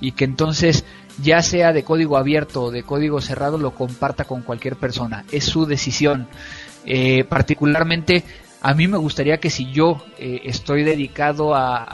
y 0.00 0.12
que 0.12 0.24
entonces 0.24 0.84
ya 1.22 1.42
sea 1.42 1.72
de 1.72 1.84
código 1.84 2.16
abierto 2.16 2.64
o 2.64 2.70
de 2.70 2.82
código 2.82 3.20
cerrado 3.20 3.58
lo 3.58 3.74
comparta 3.74 4.24
con 4.24 4.42
cualquier 4.42 4.76
persona. 4.76 5.24
Es 5.30 5.44
su 5.44 5.66
decisión. 5.66 6.28
Eh, 6.84 7.24
particularmente 7.24 8.24
a 8.64 8.74
mí 8.74 8.88
me 8.88 8.96
gustaría 8.96 9.38
que 9.38 9.50
si 9.50 9.70
yo 9.72 10.02
eh, 10.18 10.40
estoy 10.44 10.84
dedicado 10.84 11.54
a, 11.54 11.84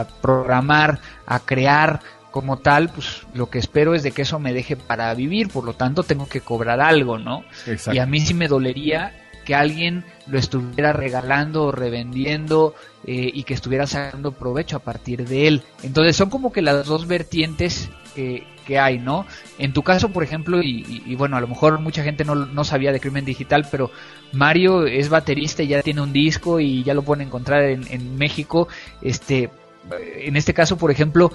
a, 0.00 0.06
programar, 0.20 0.98
a 1.26 1.38
crear 1.38 2.00
como 2.32 2.58
tal, 2.58 2.88
pues 2.88 3.22
lo 3.32 3.48
que 3.48 3.60
espero 3.60 3.94
es 3.94 4.02
de 4.02 4.10
que 4.10 4.22
eso 4.22 4.40
me 4.40 4.52
deje 4.52 4.74
para 4.74 5.14
vivir, 5.14 5.48
por 5.48 5.64
lo 5.64 5.74
tanto 5.74 6.02
tengo 6.02 6.28
que 6.28 6.40
cobrar 6.40 6.80
algo, 6.80 7.18
¿no? 7.18 7.44
Y 7.92 7.98
a 7.98 8.06
mí 8.06 8.18
sí 8.18 8.34
me 8.34 8.48
dolería 8.48 9.14
que 9.44 9.54
alguien 9.54 10.04
lo 10.30 10.38
estuviera 10.38 10.92
regalando 10.92 11.64
o 11.64 11.72
revendiendo 11.72 12.74
eh, 13.04 13.30
y 13.32 13.42
que 13.44 13.54
estuviera 13.54 13.86
sacando 13.86 14.32
provecho 14.32 14.76
a 14.76 14.80
partir 14.80 15.26
de 15.26 15.48
él. 15.48 15.62
Entonces 15.82 16.16
son 16.16 16.30
como 16.30 16.52
que 16.52 16.62
las 16.62 16.86
dos 16.86 17.06
vertientes 17.06 17.90
que, 18.14 18.78
hay, 18.78 18.98
¿no? 18.98 19.26
En 19.58 19.72
tu 19.72 19.82
caso, 19.82 20.10
por 20.10 20.22
ejemplo, 20.22 20.60
y, 20.62 21.14
bueno, 21.16 21.36
a 21.36 21.40
lo 21.40 21.48
mejor 21.48 21.80
mucha 21.80 22.04
gente 22.04 22.24
no, 22.24 22.36
no, 22.36 22.62
sabía 22.62 22.92
de 22.92 23.00
Crimen 23.00 23.24
Digital, 23.24 23.66
pero 23.68 23.90
Mario 24.32 24.86
es 24.86 25.08
baterista 25.08 25.64
y 25.64 25.68
ya 25.68 25.82
tiene 25.82 26.02
un 26.02 26.12
disco 26.12 26.60
y 26.60 26.84
ya 26.84 26.94
lo 26.94 27.02
pueden 27.02 27.26
encontrar 27.26 27.64
en, 27.64 27.84
en 27.90 28.16
México. 28.16 28.68
Este, 29.02 29.50
en 29.90 30.36
este 30.36 30.54
caso, 30.54 30.76
por 30.76 30.90
ejemplo, 30.90 31.32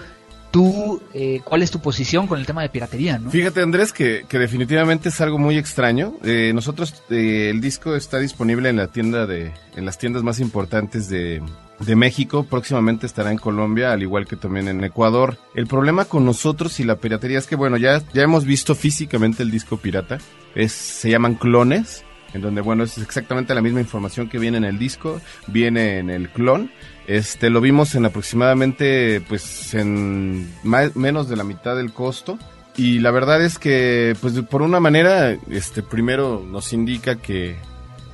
tú, 0.56 1.02
eh, 1.14 1.42
¿cuál 1.44 1.64
es 1.64 1.70
tu 1.70 1.82
posición 1.82 2.28
con 2.28 2.40
el 2.40 2.46
tema 2.46 2.62
de 2.62 2.70
piratería? 2.70 3.20
¿no? 3.20 3.30
Fíjate, 3.30 3.62
Andrés, 3.62 3.92
que, 3.92 4.26
definitivamente 4.32 5.10
es 5.10 5.20
algo 5.20 5.38
muy 5.38 5.58
extraño. 5.58 6.14
Eh, 6.24 6.54
nosotros, 6.56 7.04
eh, 7.10 7.50
el 7.50 7.60
disco 7.60 7.94
está 7.94 8.20
disponible 8.20 8.70
en 8.70 8.78
la 8.78 8.88
tienda 8.88 9.26
de, 9.26 9.52
en 9.76 9.86
las 9.86 9.98
tiendas 9.98 10.24
más 10.24 10.40
importantes 10.40 11.10
de, 11.10 11.44
de 11.80 11.96
México, 11.98 12.46
próximamente 12.50 13.06
estará 13.06 13.32
en 13.32 13.38
Colombia, 13.38 13.92
al 13.92 14.02
igual 14.02 14.28
que 14.28 14.38
también 14.38 14.70
en 14.70 14.82
Ecuador. 14.86 15.38
El 15.56 15.68
problema 15.68 16.06
con 16.06 16.24
nosotros 16.24 16.80
y 16.80 16.86
la 16.86 16.96
piratería 16.96 17.38
es 17.38 17.48
que, 17.48 17.58
bueno, 17.58 17.76
ya, 17.76 18.02
ya 18.14 18.24
hemos 18.24 18.46
visto 18.46 18.76
físicamente 18.76 19.44
el 19.44 19.52
disco 19.52 19.76
pirata. 19.76 20.20
Es, 20.56 20.72
se 20.72 21.10
llaman 21.10 21.36
clones 21.36 22.06
en 22.36 22.42
donde 22.42 22.60
bueno 22.60 22.84
es 22.84 22.98
exactamente 22.98 23.56
la 23.56 23.62
misma 23.62 23.80
información 23.80 24.28
que 24.28 24.38
viene 24.38 24.58
en 24.58 24.66
el 24.66 24.78
disco, 24.78 25.22
viene 25.48 26.00
en 26.00 26.10
el 26.10 26.30
clon. 26.30 26.70
Este 27.08 27.50
lo 27.50 27.62
vimos 27.62 27.96
en 27.96 28.06
aproximadamente 28.06 29.22
pues 29.22 29.74
en 29.74 30.54
menos 30.64 31.30
de 31.30 31.36
la 31.38 31.46
mitad 31.46 31.78
del 31.78 31.94
costo. 31.94 32.38
Y 32.76 33.00
la 33.00 33.12
verdad 33.12 33.42
es 33.42 33.58
que 33.58 34.18
pues 34.20 34.34
por 34.42 34.62
una 34.62 34.82
manera 34.82 35.38
este 35.50 35.82
primero 35.82 36.46
nos 36.46 36.74
indica 36.74 37.16
que 37.16 37.56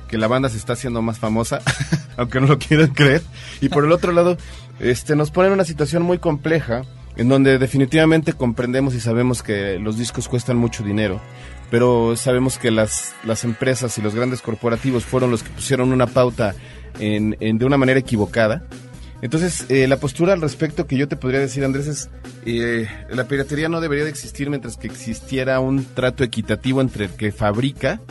que 0.06 0.18
la 0.18 0.28
banda 0.28 0.50
se 0.50 0.58
está 0.58 0.74
haciendo 0.74 1.02
más 1.02 1.18
famosa, 1.18 1.60
aunque 2.16 2.38
no 2.40 2.46
lo 2.46 2.58
quieran 2.58 2.88
creer, 2.88 3.22
y 3.62 3.70
por 3.70 3.84
el 3.84 3.92
otro 3.92 4.12
lado 4.12 4.36
este 4.78 5.16
nos 5.16 5.30
pone 5.30 5.48
en 5.48 5.54
una 5.54 5.64
situación 5.64 6.02
muy 6.02 6.18
compleja 6.18 6.82
en 7.16 7.28
donde 7.28 7.58
definitivamente 7.58 8.32
comprendemos 8.32 8.94
y 8.94 9.00
sabemos 9.00 9.42
que 9.42 9.78
los 9.78 9.98
discos 9.98 10.28
cuestan 10.28 10.56
mucho 10.56 10.82
dinero, 10.82 11.20
pero 11.72 12.16
sabemos 12.16 12.58
que 12.58 12.70
las, 12.70 13.14
las 13.24 13.44
empresas 13.44 13.96
y 13.96 14.02
los 14.02 14.14
grandes 14.14 14.42
corporativos 14.42 15.06
fueron 15.06 15.30
los 15.30 15.42
que 15.42 15.48
pusieron 15.48 15.90
una 15.90 16.06
pauta 16.06 16.54
en, 17.00 17.30
de 17.40 17.64
una 17.64 17.78
manera 17.78 17.98
equivocada. 17.98 18.66
Entonces, 19.22 19.64
eh, 19.70 19.86
la 19.88 19.96
postura 19.96 20.34
al 20.34 20.42
respecto 20.42 20.86
que 20.86 20.98
yo 20.98 21.08
te 21.08 21.16
podría 21.16 21.40
decir, 21.40 21.64
Andrés, 21.64 21.86
es 21.86 22.10
eh, 22.44 22.86
la 23.08 23.26
piratería 23.26 23.70
no 23.70 23.80
debería 23.80 24.04
de 24.04 24.10
existir 24.10 24.50
mientras 24.50 24.76
que 24.76 24.86
existiera 24.86 25.60
un 25.60 25.86
trato 25.94 26.24
equitativo 26.24 26.82
entre 26.82 27.06
el 27.06 27.10
que 27.12 27.32
fabrica 27.32 28.02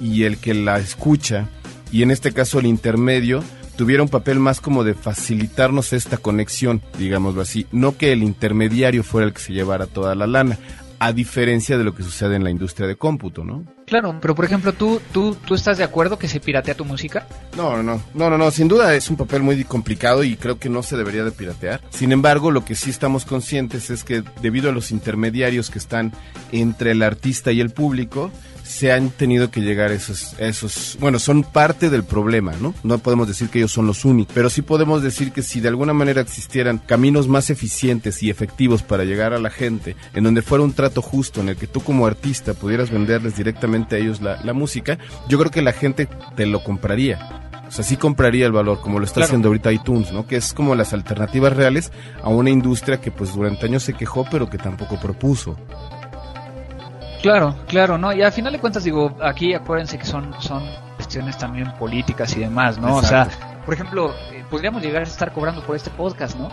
y 0.00 0.22
el 0.22 0.38
que 0.38 0.54
la 0.54 0.78
escucha, 0.78 1.48
y 1.90 2.04
en 2.04 2.12
este 2.12 2.30
caso 2.30 2.60
el 2.60 2.66
intermedio 2.66 3.42
tuviera 3.76 4.04
un 4.04 4.08
papel 4.08 4.38
más 4.38 4.60
como 4.60 4.84
de 4.84 4.94
facilitarnos 4.94 5.92
esta 5.92 6.18
conexión, 6.18 6.82
digámoslo 6.96 7.40
así, 7.40 7.66
no 7.72 7.96
que 7.96 8.12
el 8.12 8.22
intermediario 8.22 9.02
fuera 9.02 9.26
el 9.26 9.32
que 9.32 9.40
se 9.40 9.54
llevara 9.54 9.86
toda 9.86 10.14
la 10.14 10.28
lana 10.28 10.56
a 10.98 11.12
diferencia 11.12 11.78
de 11.78 11.84
lo 11.84 11.94
que 11.94 12.02
sucede 12.02 12.36
en 12.36 12.44
la 12.44 12.50
industria 12.50 12.86
de 12.86 12.96
cómputo, 12.96 13.44
¿no? 13.44 13.64
Claro, 13.86 14.18
pero 14.20 14.34
por 14.34 14.44
ejemplo, 14.44 14.72
¿tú, 14.72 15.00
tú, 15.12 15.34
¿tú 15.34 15.54
estás 15.54 15.78
de 15.78 15.84
acuerdo 15.84 16.18
que 16.18 16.28
se 16.28 16.40
piratea 16.40 16.74
tu 16.74 16.84
música? 16.84 17.26
No, 17.56 17.76
no, 17.76 17.82
no, 17.82 18.02
no, 18.14 18.30
no, 18.30 18.38
no, 18.38 18.50
sin 18.50 18.68
duda 18.68 18.94
es 18.94 19.08
un 19.08 19.16
papel 19.16 19.42
muy 19.42 19.64
complicado 19.64 20.24
y 20.24 20.36
creo 20.36 20.58
que 20.58 20.68
no 20.68 20.82
se 20.82 20.96
debería 20.96 21.24
de 21.24 21.30
piratear. 21.30 21.80
Sin 21.90 22.12
embargo, 22.12 22.50
lo 22.50 22.64
que 22.64 22.74
sí 22.74 22.90
estamos 22.90 23.24
conscientes 23.24 23.90
es 23.90 24.04
que 24.04 24.22
debido 24.42 24.68
a 24.68 24.72
los 24.72 24.90
intermediarios 24.90 25.70
que 25.70 25.78
están 25.78 26.12
entre 26.52 26.90
el 26.92 27.02
artista 27.02 27.52
y 27.52 27.60
el 27.60 27.70
público, 27.70 28.30
se 28.68 28.92
han 28.92 29.08
tenido 29.08 29.50
que 29.50 29.62
llegar 29.62 29.92
esos, 29.92 30.34
esos, 30.38 30.98
bueno, 31.00 31.18
son 31.18 31.42
parte 31.42 31.88
del 31.88 32.04
problema, 32.04 32.52
¿no? 32.60 32.74
No 32.82 32.98
podemos 32.98 33.26
decir 33.26 33.48
que 33.48 33.60
ellos 33.60 33.72
son 33.72 33.86
los 33.86 34.04
únicos, 34.04 34.34
pero 34.34 34.50
sí 34.50 34.60
podemos 34.60 35.02
decir 35.02 35.32
que 35.32 35.42
si 35.42 35.60
de 35.60 35.68
alguna 35.68 35.94
manera 35.94 36.20
existieran 36.20 36.76
caminos 36.76 37.28
más 37.28 37.48
eficientes 37.48 38.22
y 38.22 38.28
efectivos 38.28 38.82
para 38.82 39.04
llegar 39.04 39.32
a 39.32 39.38
la 39.38 39.48
gente, 39.48 39.96
en 40.12 40.24
donde 40.24 40.42
fuera 40.42 40.64
un 40.64 40.74
trato 40.74 41.00
justo, 41.00 41.40
en 41.40 41.48
el 41.48 41.56
que 41.56 41.66
tú 41.66 41.80
como 41.80 42.06
artista 42.06 42.52
pudieras 42.52 42.90
venderles 42.90 43.36
directamente 43.36 43.96
a 43.96 44.00
ellos 44.00 44.20
la, 44.20 44.42
la 44.44 44.52
música, 44.52 44.98
yo 45.28 45.38
creo 45.38 45.50
que 45.50 45.62
la 45.62 45.72
gente 45.72 46.06
te 46.36 46.44
lo 46.44 46.62
compraría. 46.62 47.48
O 47.66 47.70
sea, 47.70 47.84
sí 47.84 47.96
compraría 47.96 48.44
el 48.44 48.52
valor, 48.52 48.80
como 48.80 48.98
lo 48.98 49.06
está 49.06 49.24
haciendo 49.24 49.48
ahorita 49.48 49.72
iTunes, 49.72 50.12
¿no? 50.12 50.26
Que 50.26 50.36
es 50.36 50.52
como 50.52 50.74
las 50.74 50.92
alternativas 50.92 51.54
reales 51.54 51.90
a 52.22 52.28
una 52.28 52.50
industria 52.50 53.00
que 53.00 53.10
pues 53.10 53.34
durante 53.34 53.64
años 53.64 53.82
se 53.82 53.94
quejó, 53.94 54.26
pero 54.30 54.50
que 54.50 54.58
tampoco 54.58 55.00
propuso. 55.00 55.56
Claro, 57.22 57.54
claro, 57.66 57.98
¿no? 57.98 58.12
Y 58.12 58.22
al 58.22 58.32
final 58.32 58.52
de 58.52 58.60
cuentas, 58.60 58.84
digo, 58.84 59.12
aquí 59.22 59.54
acuérdense 59.54 59.98
que 59.98 60.04
son, 60.04 60.34
son 60.40 60.62
cuestiones 60.96 61.36
también 61.36 61.72
políticas 61.78 62.36
y 62.36 62.40
demás, 62.40 62.78
¿no? 62.78 62.96
O 62.96 63.02
sea, 63.02 63.28
por 63.64 63.74
ejemplo, 63.74 64.14
eh, 64.32 64.44
podríamos 64.48 64.82
llegar 64.82 65.02
a 65.02 65.04
estar 65.04 65.32
cobrando 65.32 65.62
por 65.62 65.76
este 65.76 65.90
podcast, 65.90 66.38
¿no? 66.38 66.48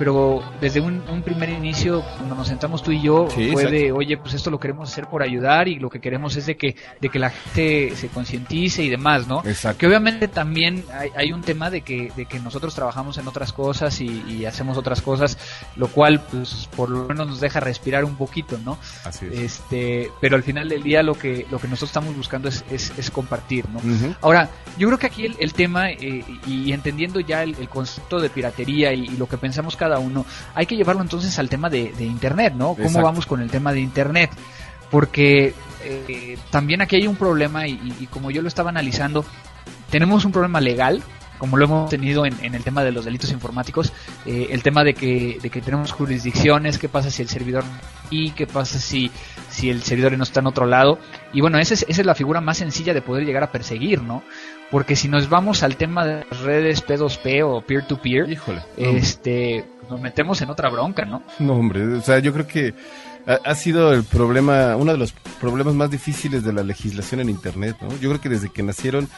Pero 0.00 0.42
desde 0.62 0.80
un, 0.80 1.02
primer 1.22 1.50
inicio, 1.50 2.02
cuando 2.16 2.34
nos 2.34 2.48
sentamos 2.48 2.82
tú 2.82 2.90
y 2.90 3.02
yo, 3.02 3.28
fue 3.28 3.70
de, 3.70 3.92
oye, 3.92 4.16
pues 4.16 4.32
esto 4.32 4.50
lo 4.50 4.58
queremos 4.58 4.90
hacer 4.90 5.06
por 5.06 5.22
ayudar 5.22 5.68
y 5.68 5.78
lo 5.78 5.90
que 5.90 6.00
queremos 6.00 6.34
es 6.36 6.46
de 6.46 6.56
que, 6.56 6.74
de 7.02 7.10
que 7.10 7.18
la 7.18 7.28
gente 7.28 7.94
se 7.96 8.08
concientice 8.08 8.82
y 8.82 8.88
demás, 8.88 9.28
¿no? 9.28 9.42
Exacto. 9.44 9.80
Que 9.80 9.86
obviamente 9.86 10.26
también 10.26 10.86
hay, 11.14 11.32
un 11.34 11.42
tema 11.42 11.68
de 11.68 11.82
que, 11.82 12.10
de 12.16 12.24
que 12.24 12.40
nosotros 12.40 12.74
trabajamos 12.74 13.18
en 13.18 13.28
otras 13.28 13.52
cosas 13.52 14.00
y, 14.00 14.46
hacemos 14.46 14.78
otras 14.78 15.02
cosas, 15.02 15.36
lo 15.76 15.88
cual, 15.88 16.22
pues, 16.30 16.66
por 16.74 16.88
lo 16.88 17.04
menos 17.04 17.28
nos 17.28 17.40
deja 17.40 17.60
respirar 17.60 18.06
un 18.06 18.16
poquito, 18.16 18.56
¿no? 18.64 18.78
Así 19.04 19.26
es. 19.26 19.38
Este, 19.38 20.10
pero 20.18 20.34
al 20.34 20.42
final 20.42 20.70
del 20.70 20.82
día 20.82 21.02
lo 21.02 21.12
que, 21.12 21.46
lo 21.50 21.58
que 21.58 21.68
nosotros 21.68 21.90
estamos 21.90 22.16
buscando 22.16 22.48
es, 22.48 22.64
es, 22.70 23.10
compartir, 23.10 23.68
¿no? 23.68 23.80
Ahora, 24.22 24.48
yo 24.78 24.88
creo 24.88 24.98
que 24.98 25.06
aquí 25.08 25.26
el, 25.38 25.52
tema, 25.52 25.90
eh, 25.90 26.24
y 26.46 26.72
entendiendo 26.72 27.20
ya 27.20 27.42
el, 27.42 27.68
concepto 27.68 28.18
de 28.18 28.30
piratería 28.30 28.94
y 28.94 29.06
lo 29.08 29.28
que 29.28 29.36
pensamos 29.36 29.76
cada 29.76 29.89
uno, 29.98 30.24
hay 30.54 30.66
que 30.66 30.76
llevarlo 30.76 31.02
entonces 31.02 31.38
al 31.38 31.48
tema 31.48 31.68
de, 31.68 31.92
Internet, 31.98 32.54
¿no? 32.56 32.74
¿Cómo 32.74 33.02
vamos 33.02 33.26
con 33.26 33.40
el 33.40 33.50
tema 33.50 33.72
de 33.72 33.80
Internet? 33.80 34.30
Porque 34.90 35.54
eh, 35.84 36.38
también 36.50 36.82
aquí 36.82 36.96
hay 36.96 37.06
un 37.06 37.16
problema 37.16 37.66
y, 37.66 38.08
como 38.10 38.30
yo 38.30 38.42
lo 38.42 38.48
estaba 38.48 38.70
analizando, 38.70 39.24
tenemos 39.90 40.24
un 40.24 40.32
problema 40.32 40.60
legal, 40.60 41.02
como 41.38 41.56
lo 41.56 41.64
hemos 41.64 41.90
tenido 41.90 42.26
en, 42.26 42.54
el 42.54 42.62
tema 42.62 42.84
de 42.84 42.92
los 42.92 43.04
delitos 43.04 43.32
informáticos, 43.32 43.92
eh, 44.26 44.48
el 44.50 44.62
tema 44.62 44.84
de 44.84 44.94
que, 44.94 45.38
de 45.40 45.50
que 45.50 45.62
tenemos 45.62 45.92
jurisdicciones, 45.92 46.78
qué 46.78 46.88
pasa 46.88 47.10
si 47.10 47.22
el 47.22 47.28
servidor 47.28 47.64
y 48.10 48.32
qué 48.32 48.46
pasa 48.46 48.78
si, 48.78 49.10
si 49.48 49.70
el 49.70 49.82
servidor 49.82 50.16
no 50.18 50.24
está 50.24 50.40
en 50.40 50.46
otro 50.46 50.66
lado. 50.66 50.98
Y 51.32 51.40
bueno, 51.40 51.58
esa 51.58 51.74
es, 51.74 51.86
esa 51.88 52.02
es 52.02 52.06
la 52.06 52.14
figura 52.14 52.40
más 52.40 52.58
sencilla 52.58 52.92
de 52.92 53.00
poder 53.00 53.24
llegar 53.24 53.42
a 53.42 53.52
perseguir, 53.52 54.02
¿no? 54.02 54.22
Porque 54.70 54.94
si 54.94 55.08
nos 55.08 55.28
vamos 55.28 55.62
al 55.62 55.76
tema 55.76 56.06
de 56.06 56.22
redes 56.44 56.86
P2P 56.86 57.44
o 57.44 57.60
peer-to-peer, 57.60 58.38
este, 58.76 59.64
nos 59.88 60.00
metemos 60.00 60.40
en 60.42 60.50
otra 60.50 60.68
bronca, 60.68 61.04
¿no? 61.04 61.22
No, 61.40 61.54
hombre, 61.54 61.84
o 61.94 62.00
sea, 62.00 62.20
yo 62.20 62.32
creo 62.32 62.46
que 62.46 62.74
ha, 63.26 63.54
sido 63.54 63.92
el 63.92 64.04
problema, 64.04 64.76
uno 64.76 64.92
de 64.92 64.98
los 64.98 65.12
problemas 65.40 65.74
más 65.74 65.90
difíciles 65.90 66.44
de 66.44 66.52
la 66.52 66.62
legislación 66.62 67.20
en 67.20 67.30
Internet, 67.30 67.76
¿no? 67.80 67.90
Yo 67.98 68.10
creo 68.10 68.20
que 68.20 68.28
desde 68.28 68.50
que 68.50 68.62
nacieron 68.62 69.08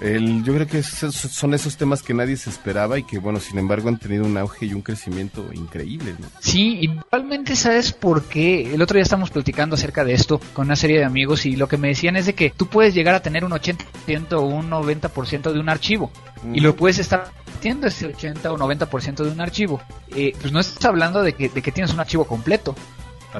el, 0.00 0.44
yo 0.44 0.52
creo 0.54 0.66
que 0.66 0.82
son 0.82 1.54
esos 1.54 1.76
temas 1.76 2.02
que 2.02 2.12
nadie 2.12 2.36
se 2.36 2.50
esperaba 2.50 2.98
y 2.98 3.04
que, 3.04 3.18
bueno, 3.18 3.40
sin 3.40 3.58
embargo 3.58 3.88
han 3.88 3.98
tenido 3.98 4.24
un 4.24 4.36
auge 4.36 4.66
y 4.66 4.74
un 4.74 4.82
crecimiento 4.82 5.48
increíble. 5.54 6.14
¿no? 6.18 6.26
Sí, 6.40 6.78
igualmente 6.80 7.56
sabes 7.56 7.92
por 7.92 8.24
qué. 8.24 8.74
El 8.74 8.82
otro 8.82 8.96
día 8.96 9.02
estamos 9.02 9.30
platicando 9.30 9.74
acerca 9.74 10.04
de 10.04 10.12
esto 10.12 10.38
con 10.52 10.66
una 10.66 10.76
serie 10.76 10.98
de 10.98 11.04
amigos 11.04 11.46
y 11.46 11.56
lo 11.56 11.66
que 11.66 11.78
me 11.78 11.88
decían 11.88 12.16
es 12.16 12.26
de 12.26 12.34
que 12.34 12.50
tú 12.50 12.66
puedes 12.66 12.94
llegar 12.94 13.14
a 13.14 13.20
tener 13.20 13.44
un 13.44 13.52
80% 13.52 14.32
o 14.32 14.42
un 14.42 14.70
90% 14.70 15.52
de 15.52 15.60
un 15.60 15.68
archivo 15.68 16.10
y 16.52 16.60
lo 16.60 16.76
puedes 16.76 16.98
estar 16.98 17.32
haciendo 17.56 17.86
ese 17.86 18.06
80 18.06 18.52
o 18.52 18.58
90% 18.58 19.24
de 19.24 19.30
un 19.30 19.40
archivo. 19.40 19.80
Eh, 20.14 20.34
pues 20.40 20.52
no 20.52 20.60
estás 20.60 20.84
hablando 20.84 21.22
de 21.22 21.32
que, 21.32 21.48
de 21.48 21.62
que 21.62 21.72
tienes 21.72 21.92
un 21.92 22.00
archivo 22.00 22.26
completo. 22.26 22.74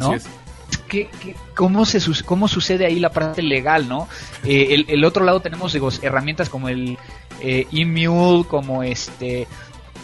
¿no? 0.01 0.12
Así 0.12 0.14
es. 0.14 0.45
¿Qué, 0.88 1.09
cómo, 1.55 1.85
se, 1.85 2.00
¿Cómo 2.24 2.48
sucede 2.48 2.87
ahí 2.87 3.00
la 3.00 3.11
parte 3.11 3.42
legal, 3.42 3.88
no? 3.88 4.09
Eh, 4.44 4.85
el, 4.88 5.05
otro 5.05 5.24
lado 5.24 5.40
tenemos 5.40 5.72
digo, 5.72 5.88
herramientas 6.02 6.48
como 6.48 6.68
el 6.68 6.96
eh, 7.40 7.66
e 7.72 8.44
como 8.48 8.83
este 8.83 9.46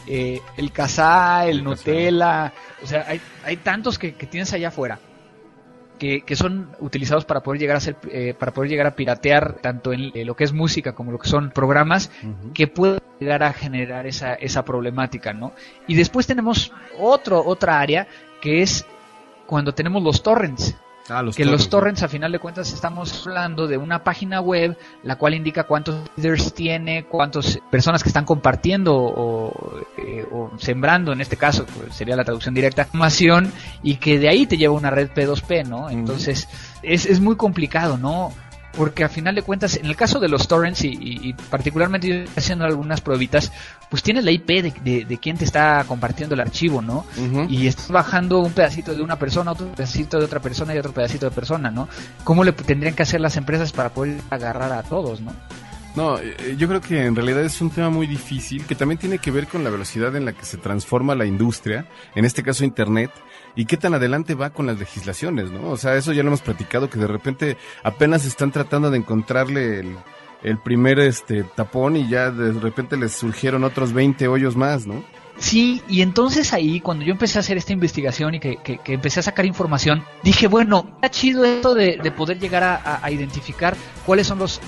eh, 0.06 0.40
el 0.56 0.72
Casa, 0.72 1.46
el, 1.46 1.62
Nutella, 1.62 2.52
o 2.82 2.86
sea, 2.86 3.04
hay, 3.06 3.20
hay 3.44 3.56
tantos 3.58 3.98
que, 3.98 4.12
tienes 4.12 4.52
allá 4.52 4.68
afuera. 4.68 4.98
Que, 5.98 6.22
que, 6.22 6.34
son 6.34 6.70
utilizados 6.80 7.24
para 7.24 7.44
poder 7.44 7.60
llegar 7.60 7.76
a 7.76 7.80
ser, 7.80 7.96
eh, 8.10 8.34
para 8.36 8.52
poder 8.52 8.68
llegar 8.68 8.88
a 8.88 8.96
piratear 8.96 9.58
tanto 9.60 9.92
en 9.92 10.10
lo 10.26 10.34
que 10.34 10.42
es 10.42 10.52
música 10.52 10.96
como 10.96 11.12
lo 11.12 11.18
que 11.20 11.28
son 11.28 11.52
programas 11.52 12.10
que 12.54 12.66
pueden 12.66 12.98
llegar 13.20 13.44
a 13.44 13.52
generar 13.52 14.08
esa, 14.08 14.34
esa 14.34 14.64
problemática, 14.64 15.32
¿no? 15.32 15.52
Y 15.86 15.94
después 15.94 16.26
tenemos 16.26 16.72
otro, 16.98 17.44
otra 17.46 17.78
área 17.78 18.08
que 18.40 18.62
es 18.62 18.84
cuando 19.52 19.74
tenemos 19.74 20.02
los 20.02 20.22
torrents. 20.22 20.74
Ah, 21.10 21.20
los 21.20 21.36
que 21.36 21.44
los 21.44 21.68
torrents 21.68 22.02
a 22.02 22.08
final 22.08 22.32
de 22.32 22.38
cuentas 22.38 22.72
estamos 22.72 23.26
hablando 23.26 23.66
de 23.66 23.76
una 23.76 24.02
página 24.02 24.40
web 24.40 24.78
la 25.02 25.16
cual 25.16 25.34
indica 25.34 25.64
cuántos 25.64 26.08
readers 26.16 26.54
tiene, 26.54 27.04
cuántas 27.04 27.58
personas 27.70 28.02
que 28.02 28.08
están 28.08 28.24
compartiendo 28.24 28.94
o, 28.96 29.52
eh, 29.98 30.26
sembrando 30.56 31.12
en 31.12 31.20
este 31.20 31.36
caso 31.36 31.66
pues, 31.66 31.94
sería 31.94 32.16
la 32.16 32.24
traducción 32.24 32.54
directa 32.54 32.84
información 32.84 33.52
y 33.82 33.96
que 33.96 34.18
de 34.18 34.30
ahí 34.30 34.46
te 34.46 34.56
lleva 34.56 34.72
una 34.72 34.88
red 34.88 35.10
P2P, 35.10 35.66
¿no? 35.66 35.90
Entonces 35.90 36.48
es, 36.82 37.04
es 37.04 37.20
muy 37.20 37.36
complicado, 37.36 37.98
¿no? 37.98 38.32
Porque 38.76 39.04
a 39.04 39.08
final 39.08 39.34
de 39.34 39.42
cuentas, 39.42 39.76
en 39.76 39.86
el 39.86 39.96
caso 39.96 40.18
de 40.20 40.28
los 40.28 40.48
torrents 40.48 40.84
y, 40.84 41.34
particularmente 41.50 42.08
yo 42.08 42.30
haciendo 42.36 42.64
algunas 42.64 43.00
pruebitas, 43.00 43.52
pues 43.90 44.02
tienes 44.02 44.24
la 44.24 44.30
IP 44.30 44.48
de, 44.48 45.04
de, 45.04 45.18
quién 45.18 45.36
te 45.36 45.44
está 45.44 45.84
compartiendo 45.86 46.34
el 46.34 46.40
archivo, 46.40 46.80
¿no? 46.80 47.04
Y 47.48 47.66
estás 47.66 47.88
bajando 47.88 48.40
un 48.40 48.52
pedacito 48.52 48.94
de 48.94 49.02
una 49.02 49.18
persona, 49.18 49.52
otro 49.52 49.68
pedacito 49.72 50.18
de 50.18 50.24
otra 50.24 50.40
persona 50.40 50.74
y 50.74 50.78
otro 50.78 50.92
pedacito 50.92 51.26
de 51.26 51.32
persona, 51.32 51.70
¿no? 51.70 51.88
¿Cómo 52.24 52.44
le 52.44 52.52
tendrían 52.52 52.94
que 52.94 53.02
hacer 53.02 53.20
las 53.20 53.36
empresas 53.36 53.72
para 53.72 53.90
poder 53.90 54.20
agarrar 54.30 54.72
a 54.72 54.82
todos, 54.82 55.20
¿no? 55.20 55.32
No, 55.94 56.18
eh, 56.18 56.56
yo 56.56 56.68
creo 56.68 56.80
que 56.80 57.04
en 57.04 57.14
realidad 57.14 57.44
es 57.44 57.60
un 57.60 57.70
tema 57.70 57.90
muy 57.90 58.06
difícil 58.06 58.64
que 58.64 58.74
también 58.74 58.98
tiene 58.98 59.18
que 59.18 59.30
ver 59.30 59.46
con 59.46 59.62
la 59.62 59.70
velocidad 59.70 60.14
en 60.16 60.24
la 60.24 60.32
que 60.32 60.44
se 60.44 60.56
transforma 60.56 61.14
la 61.14 61.26
industria, 61.26 61.86
en 62.14 62.24
este 62.24 62.42
caso 62.42 62.64
Internet, 62.64 63.10
y 63.54 63.66
qué 63.66 63.76
tan 63.76 63.92
adelante 63.92 64.34
va 64.34 64.50
con 64.50 64.66
las 64.66 64.78
legislaciones, 64.78 65.50
¿no? 65.50 65.68
O 65.68 65.76
sea, 65.76 65.96
eso 65.96 66.12
ya 66.12 66.22
lo 66.22 66.28
hemos 66.28 66.40
platicado, 66.40 66.88
que 66.88 66.98
de 66.98 67.06
repente 67.06 67.56
apenas 67.82 68.24
están 68.24 68.52
tratando 68.52 68.90
de 68.90 68.98
encontrarle 68.98 69.80
el, 70.42 70.58
primer 70.64 70.98
este 70.98 71.44
tapón 71.44 71.96
y 71.96 72.08
ya 72.08 72.30
de 72.30 72.52
repente 72.52 72.96
les 72.96 73.12
surgieron 73.12 73.62
otros 73.62 73.92
20 73.92 74.26
hoyos 74.28 74.56
más, 74.56 74.86
¿no? 74.86 75.04
Sí, 75.38 75.82
y 75.88 76.02
entonces 76.02 76.52
ahí, 76.52 76.80
cuando 76.80 77.04
yo 77.04 77.12
empecé 77.12 77.38
a 77.38 77.40
hacer 77.40 77.56
esta 77.56 77.72
investigación 77.72 78.34
y 78.34 78.40
que, 78.40 78.56
que, 78.56 78.80
empecé 78.92 79.20
a 79.20 79.22
sacar 79.22 79.44
información, 79.44 80.04
dije, 80.22 80.46
bueno, 80.46 80.86
está 80.94 81.10
chido 81.10 81.44
esto 81.44 81.74
de, 81.74 81.98
de 82.02 82.10
poder 82.12 82.38
llegar 82.38 82.62
a, 82.62 83.10
identificar 83.10 83.76
cuáles 84.04 84.26
son 84.26 84.38
los, 84.38 84.60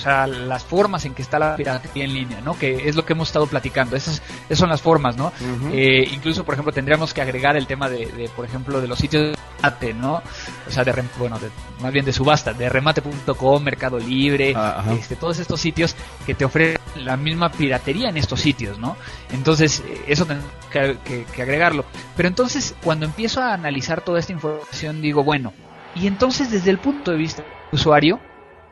sea, 0.00 0.26
las 0.26 0.64
formas 0.64 1.04
en 1.04 1.14
que 1.14 1.22
está 1.22 1.38
la 1.38 1.56
piratería 1.56 2.04
en 2.04 2.14
línea, 2.14 2.40
¿no? 2.40 2.58
Que 2.58 2.88
es 2.88 2.96
lo 2.96 3.04
que 3.04 3.12
hemos 3.12 3.28
estado 3.28 3.46
platicando. 3.46 3.96
Esas, 3.96 4.22
son 4.52 4.68
las 4.68 4.82
formas, 4.82 5.16
¿no? 5.16 5.32
Eh, 5.72 6.08
incluso, 6.12 6.44
por 6.44 6.54
ejemplo, 6.54 6.72
tendríamos 6.72 7.14
que 7.14 7.22
agregar 7.22 7.56
el 7.56 7.66
tema 7.66 7.88
de, 7.88 8.30
por 8.34 8.44
ejemplo, 8.44 8.80
de 8.80 8.88
los 8.88 8.98
sitios 8.98 9.22
de 9.22 9.36
remate, 9.56 9.94
¿no? 9.94 10.22
O 10.66 10.70
sea, 10.70 10.84
de, 10.84 11.04
bueno, 11.18 11.38
más 11.80 11.92
bien 11.92 12.04
de 12.04 12.12
subasta, 12.12 12.52
de 12.52 12.68
remate.com, 12.68 13.62
Mercado 13.62 13.98
Libre, 13.98 14.52
ah, 14.56 14.84
este, 14.98 15.16
todos 15.16 15.38
estos 15.38 15.60
sitios 15.60 15.94
que 16.26 16.34
te 16.34 16.44
ofrecen 16.44 16.80
la 16.96 17.16
misma 17.16 17.50
piratería 17.50 18.08
en 18.08 18.16
estos 18.16 18.40
sitios, 18.40 18.78
¿no? 18.78 18.96
Entonces, 19.32 19.82
eh, 19.86 20.04
eso 20.08 20.26
tenemos 20.26 20.50
que, 20.70 21.24
que 21.34 21.42
agregarlo. 21.42 21.84
Pero 22.16 22.28
entonces, 22.28 22.74
cuando 22.82 23.06
empiezo 23.06 23.40
a 23.40 23.54
analizar 23.54 24.00
toda 24.00 24.18
esta 24.18 24.32
información, 24.32 25.00
digo, 25.00 25.22
bueno, 25.22 25.52
y 25.94 26.06
entonces 26.06 26.50
desde 26.50 26.70
el 26.70 26.78
punto 26.78 27.10
de 27.10 27.16
vista 27.16 27.42
del 27.42 27.52
usuario, 27.72 28.20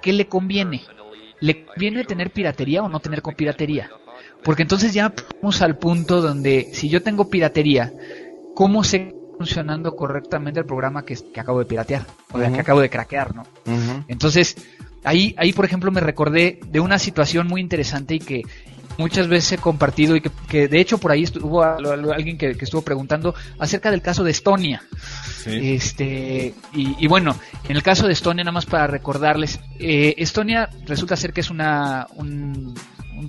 ¿qué 0.00 0.12
le 0.12 0.28
conviene? 0.28 0.84
¿Le 1.40 1.64
conviene 1.64 2.04
tener 2.04 2.30
piratería 2.30 2.82
o 2.82 2.88
no 2.88 3.00
tener 3.00 3.22
con 3.22 3.34
piratería? 3.34 3.90
Porque 4.42 4.62
entonces 4.62 4.92
ya 4.92 5.12
vamos 5.40 5.62
al 5.62 5.78
punto 5.78 6.20
donde 6.20 6.70
si 6.72 6.88
yo 6.88 7.02
tengo 7.02 7.28
piratería, 7.28 7.92
¿cómo 8.54 8.84
sé 8.84 9.14
funcionando 9.36 9.94
correctamente 9.94 10.60
el 10.60 10.66
programa 10.66 11.04
que, 11.04 11.16
acabo 11.38 11.60
de 11.60 11.64
piratear 11.64 12.04
o 12.32 12.38
que 12.38 12.60
acabo 12.60 12.80
de 12.80 12.90
craquear, 12.90 13.34
¿no? 13.34 13.44
Entonces, 14.08 14.56
ahí, 15.04 15.34
ahí 15.38 15.52
por 15.52 15.64
ejemplo 15.64 15.92
me 15.92 16.00
recordé 16.00 16.58
de 16.66 16.80
una 16.80 16.98
situación 16.98 17.46
muy 17.46 17.60
interesante 17.60 18.16
y 18.16 18.18
que 18.18 18.42
muchas 18.98 19.28
veces 19.28 19.52
he 19.52 19.58
compartido 19.58 20.16
y 20.16 20.20
que, 20.20 20.68
de 20.68 20.80
hecho 20.80 20.98
por 20.98 21.12
ahí 21.12 21.22
estuvo 21.22 21.62
alguien 21.62 22.36
que, 22.36 22.50
estuvo 22.50 22.82
preguntando 22.82 23.34
acerca 23.58 23.90
del 23.90 24.02
caso 24.02 24.24
de 24.24 24.32
Estonia. 24.32 24.82
Este, 25.46 26.54
y, 26.74 27.06
bueno, 27.06 27.34
en 27.66 27.76
el 27.76 27.82
caso 27.82 28.06
de 28.06 28.12
Estonia, 28.12 28.44
nada 28.44 28.52
más 28.52 28.66
para 28.66 28.86
recordarles, 28.86 29.60
eh, 29.78 30.14
Estonia 30.18 30.68
resulta 30.84 31.16
ser 31.16 31.32
que 31.32 31.40
es 31.40 31.48
una, 31.48 32.06
un, 32.16 32.74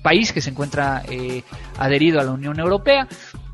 país 0.04 0.32
que 0.32 0.42
se 0.42 0.52
encuentra 0.52 1.04
eh, 1.10 1.44
adherido 1.78 2.20
a 2.20 2.24
la 2.24 2.32
Unión 2.32 2.60
Europea. 2.60 3.08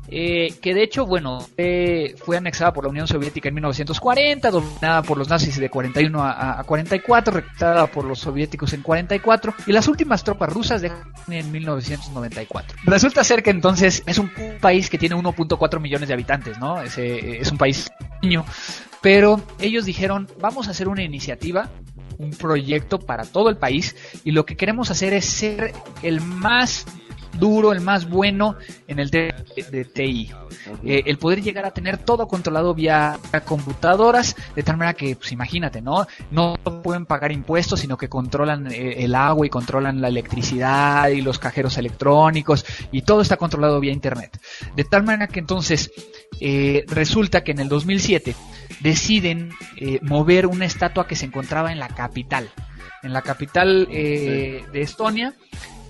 Eh, 0.08 0.54
que 0.60 0.74
de 0.74 0.82
hecho, 0.82 1.06
bueno, 1.06 1.38
eh, 1.56 2.14
fue 2.24 2.36
anexada 2.36 2.72
por 2.72 2.84
la 2.84 2.90
Unión 2.90 3.08
Soviética 3.08 3.48
en 3.48 3.54
1940, 3.54 4.50
dominada 4.50 5.02
por 5.02 5.18
los 5.18 5.28
nazis 5.28 5.58
de 5.58 5.68
41 5.68 6.22
a, 6.22 6.62
44, 6.64 7.34
reclutada 7.34 7.86
por 7.86 8.04
los 8.04 8.20
soviéticos 8.20 8.72
en 8.72 8.82
44 8.82 9.54
y 9.66 9.72
las 9.72 9.88
últimas 9.88 10.22
tropas 10.22 10.52
rusas 10.52 10.82
de 10.82 10.92
en 11.28 11.50
1994. 11.50 12.78
Resulta 12.84 13.24
ser 13.24 13.42
que 13.42 13.50
entonces 13.50 14.02
es 14.06 14.18
un 14.18 14.30
país 14.60 14.88
que 14.88 14.98
tiene 14.98 15.16
1.4 15.16 15.80
millones 15.80 16.08
de 16.08 16.14
habitantes, 16.14 16.58
¿no? 16.58 16.80
Es, 16.80 16.96
es 16.98 17.50
un 17.50 17.58
país 17.58 17.90
pequeño, 17.98 18.44
pero 19.00 19.40
ellos 19.58 19.84
dijeron, 19.84 20.28
vamos 20.40 20.68
a 20.68 20.70
hacer 20.70 20.88
una 20.88 21.02
iniciativa 21.02 21.68
un 22.18 22.30
proyecto 22.30 22.98
para 22.98 23.24
todo 23.24 23.50
el 23.50 23.56
país 23.56 23.94
y 24.24 24.30
lo 24.30 24.46
que 24.46 24.56
queremos 24.56 24.90
hacer 24.90 25.12
es 25.12 25.26
ser 25.26 25.72
el 26.02 26.20
más 26.20 26.86
duro, 27.38 27.72
el 27.72 27.80
más 27.80 28.08
bueno 28.08 28.56
en 28.86 28.98
el 28.98 29.10
tema 29.10 29.34
de, 29.70 29.84
TI. 29.84 30.30
Eh, 30.84 31.02
el 31.06 31.18
poder 31.18 31.42
llegar 31.42 31.64
a 31.64 31.70
tener 31.70 31.98
todo 31.98 32.26
controlado 32.26 32.74
vía 32.74 33.18
computadoras, 33.44 34.36
de 34.54 34.62
tal 34.62 34.76
manera 34.76 34.94
que, 34.94 35.16
pues 35.16 35.32
imagínate, 35.32 35.80
¿no? 35.80 36.06
No 36.30 36.56
pueden 36.82 37.06
pagar 37.06 37.32
impuestos, 37.32 37.80
sino 37.80 37.96
que 37.96 38.08
controlan 38.08 38.70
eh, 38.70 39.04
el 39.04 39.14
agua 39.14 39.46
y 39.46 39.50
controlan 39.50 40.00
la 40.00 40.08
electricidad 40.08 41.08
y 41.08 41.20
los 41.20 41.38
cajeros 41.38 41.78
electrónicos 41.78 42.64
y 42.92 43.02
todo 43.02 43.20
está 43.20 43.36
controlado 43.36 43.80
vía 43.80 43.92
Internet. 43.92 44.40
De 44.74 44.84
tal 44.84 45.04
manera 45.04 45.28
que 45.28 45.40
entonces 45.40 45.90
eh, 46.40 46.84
resulta 46.88 47.44
que 47.44 47.52
en 47.52 47.60
el 47.60 47.68
2007 47.68 48.34
deciden 48.80 49.50
mover 50.02 50.46
una 50.46 50.64
estatua 50.64 51.06
que 51.06 51.16
se 51.16 51.26
encontraba 51.26 51.72
en 51.72 51.78
la 51.78 51.88
capital. 51.88 52.50
En 53.02 53.12
la 53.12 53.22
capital 53.22 53.86
de 53.86 54.64
Estonia 54.74 55.34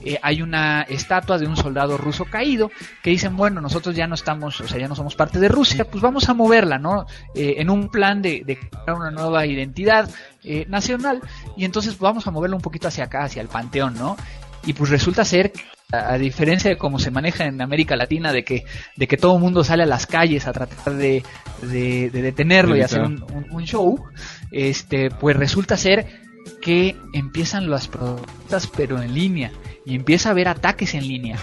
eh, 0.07 0.21
hay 0.23 0.41
una 0.41 0.83
estatua 0.83 1.37
de 1.37 1.49
un 1.49 1.57
soldado 1.57 1.97
ruso 1.97 2.27
caído 2.27 2.71
que 3.03 3.11
dicen, 3.11 3.37
bueno, 3.37 3.61
nosotros 3.61 3.97
ya 3.97 4.07
no 4.07 4.15
estamos, 4.15 4.61
o 4.61 4.69
sea, 4.69 4.79
ya 4.79 4.87
no 4.87 4.95
somos 4.95 5.17
parte 5.17 5.41
de 5.41 5.49
Rusia, 5.49 5.85
pues 5.85 6.01
vamos 6.01 6.29
a 6.29 6.35
moverla, 6.35 6.79
¿no? 6.79 7.07
Eh, 7.35 7.57
en 7.59 7.71
un 7.71 7.89
plan 7.89 8.23
de, 8.23 8.45
crear 8.45 8.97
una 8.97 9.11
nueva 9.11 9.45
identidad 9.47 10.09
eh, 10.45 10.65
nacional 10.69 11.23
y 11.57 11.65
entonces 11.65 11.99
vamos 11.99 12.25
a 12.29 12.31
moverla 12.31 12.55
un 12.55 12.63
poquito 12.63 12.87
hacia 12.87 13.03
acá, 13.03 13.25
hacia 13.25 13.43
el 13.43 13.49
panteón, 13.49 13.95
¿no? 13.95 14.17
Y 14.65 14.75
pues 14.75 14.91
resulta 14.91 15.25
ser 15.25 15.53
a, 15.91 16.17
diferencia 16.19 16.71
de 16.71 16.79
cómo 16.79 17.01
se 17.01 17.11
maneja 17.11 17.45
en 17.45 17.61
América 17.61 17.97
Latina, 17.97 18.33
de 18.33 18.45
que, 18.45 18.65
de 18.95 19.09
que 19.09 19.17
todo 19.17 19.35
el 19.35 19.43
mundo 19.43 19.65
sale 19.65 19.83
a 19.83 19.87
las 19.87 20.07
calles 20.07 20.47
a 20.47 20.53
tratar 20.53 20.95
de, 20.95 21.25
de, 21.63 22.11
detenerlo 22.11 22.77
y 22.77 22.81
hacer 22.81 23.03
un, 23.03 23.25
un, 23.51 23.65
show, 23.65 24.05
este, 24.53 25.11
pues 25.11 25.37
resulta 25.37 25.77
ser 25.77 26.26
que 26.61 26.97
empiezan 27.13 27.71
las 27.71 27.89
protestas 27.89 28.69
pero 28.77 29.01
en 29.01 29.15
línea 29.15 29.53
y 29.85 29.95
empieza 29.95 30.29
a 30.29 30.33
haber 30.33 30.49
ataques 30.49 30.95
en 30.95 31.07
línea. 31.07 31.39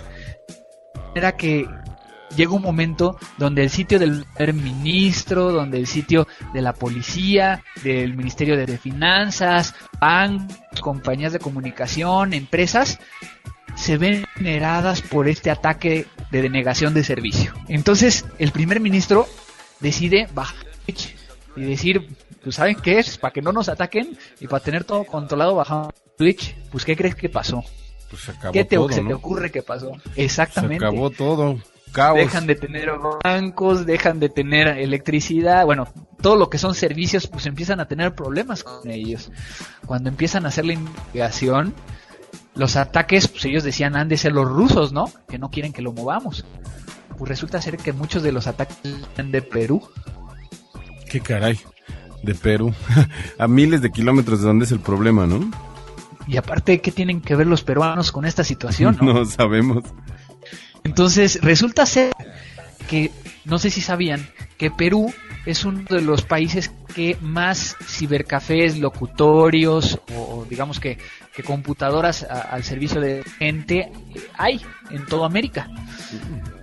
Era 1.15 1.37
que 1.37 1.67
llega 2.35 2.51
un 2.51 2.61
momento 2.61 3.17
donde 3.37 3.63
el 3.63 3.69
sitio 3.69 3.99
del 3.99 4.25
ministro, 4.53 5.51
donde 5.51 5.77
el 5.77 5.87
sitio 5.87 6.27
de 6.53 6.61
la 6.61 6.73
policía, 6.73 7.63
del 7.83 8.15
Ministerio 8.15 8.57
de 8.57 8.77
Finanzas, 8.77 9.75
bancos, 9.99 10.57
compañías 10.81 11.33
de 11.33 11.39
comunicación, 11.39 12.33
empresas, 12.33 12.99
se 13.75 13.97
ven 13.97 14.25
generadas 14.35 15.01
por 15.01 15.27
este 15.27 15.49
ataque 15.49 16.05
de 16.31 16.41
denegación 16.41 16.93
de 16.93 17.03
servicio. 17.03 17.53
Entonces, 17.67 18.25
el 18.39 18.51
primer 18.51 18.79
ministro 18.79 19.27
decide 19.79 20.27
bajar 20.33 20.65
y 21.55 21.61
decir, 21.61 22.09
¿saben 22.51 22.75
qué 22.75 22.99
es? 22.99 23.17
Para 23.17 23.31
que 23.31 23.41
no 23.41 23.51
nos 23.51 23.69
ataquen 23.69 24.17
y 24.39 24.47
para 24.47 24.63
tener 24.63 24.83
todo 24.83 25.03
controlado 25.05 25.55
bajando 25.55 25.93
Twitch, 26.17 26.55
pues 26.71 26.85
¿qué 26.85 26.95
crees 26.95 27.15
que 27.15 27.29
pasó? 27.29 27.63
Pues 28.09 28.23
se 28.23 28.31
acabó 28.31 28.53
¿Qué 28.53 28.65
te, 28.65 28.77
se 28.91 29.01
te 29.01 29.13
ocurre 29.13 29.51
que 29.51 29.61
pasó? 29.61 29.91
Exactamente. 30.15 30.79
Se 30.79 30.85
acabó 30.85 31.09
todo. 31.09 31.57
Dejan 32.15 32.47
de 32.47 32.55
tener 32.55 32.91
bancos, 33.23 33.85
dejan 33.85 34.19
de 34.19 34.29
tener 34.29 34.67
electricidad, 34.79 35.63
bueno, 35.65 35.87
todo 36.21 36.35
lo 36.35 36.49
que 36.49 36.57
son 36.57 36.73
servicios, 36.73 37.27
pues 37.27 37.45
empiezan 37.45 37.79
a 37.79 37.87
tener 37.87 38.15
problemas 38.15 38.63
con 38.63 38.89
ellos. 38.89 39.31
Cuando 39.85 40.09
empiezan 40.09 40.45
a 40.45 40.47
hacer 40.47 40.65
la 40.65 40.73
investigación, 40.73 41.75
los 42.55 42.77
ataques, 42.77 43.27
pues 43.27 43.45
ellos 43.45 43.63
decían 43.63 43.95
han 43.95 44.09
de 44.09 44.17
ser 44.17 44.31
los 44.31 44.47
rusos, 44.47 44.91
¿no? 44.91 45.11
Que 45.27 45.37
no 45.37 45.51
quieren 45.51 45.71
que 45.71 45.83
lo 45.83 45.93
movamos. 45.93 46.45
Pues 47.17 47.29
resulta 47.29 47.61
ser 47.61 47.77
que 47.77 47.93
muchos 47.93 48.23
de 48.23 48.31
los 48.31 48.47
ataques 48.47 48.77
son 49.15 49.31
de 49.31 49.43
Perú. 49.43 49.87
Qué 51.09 51.19
caray, 51.19 51.59
de 52.23 52.33
Perú. 52.33 52.73
a 53.37 53.47
miles 53.47 53.81
de 53.81 53.91
kilómetros 53.91 54.41
de 54.41 54.47
donde 54.47 54.65
es 54.65 54.71
el 54.71 54.79
problema, 54.79 55.27
¿no? 55.27 55.51
Y 56.27 56.37
aparte, 56.37 56.81
¿qué 56.81 56.91
tienen 56.91 57.21
que 57.21 57.35
ver 57.35 57.47
los 57.47 57.63
peruanos 57.63 58.11
con 58.11 58.25
esta 58.25 58.43
situación? 58.43 58.97
No, 59.01 59.25
sabemos. 59.27 59.83
Entonces, 60.83 61.39
resulta 61.41 61.85
ser 61.85 62.11
que, 62.89 63.11
no 63.45 63.59
sé 63.59 63.69
si 63.69 63.81
sabían, 63.81 64.27
que 64.57 64.71
Perú 64.71 65.13
es 65.45 65.65
uno 65.65 65.83
de 65.89 66.01
los 66.01 66.23
países 66.23 66.71
que 66.95 67.17
más 67.21 67.75
cibercafés, 67.85 68.79
locutorios 68.79 69.99
o, 70.15 70.45
digamos 70.49 70.79
que, 70.79 70.97
computadoras 71.45 72.23
al 72.23 72.63
servicio 72.63 73.01
de 73.01 73.23
gente 73.39 73.91
hay 74.37 74.61
en 74.91 75.05
toda 75.05 75.25
América. 75.25 75.67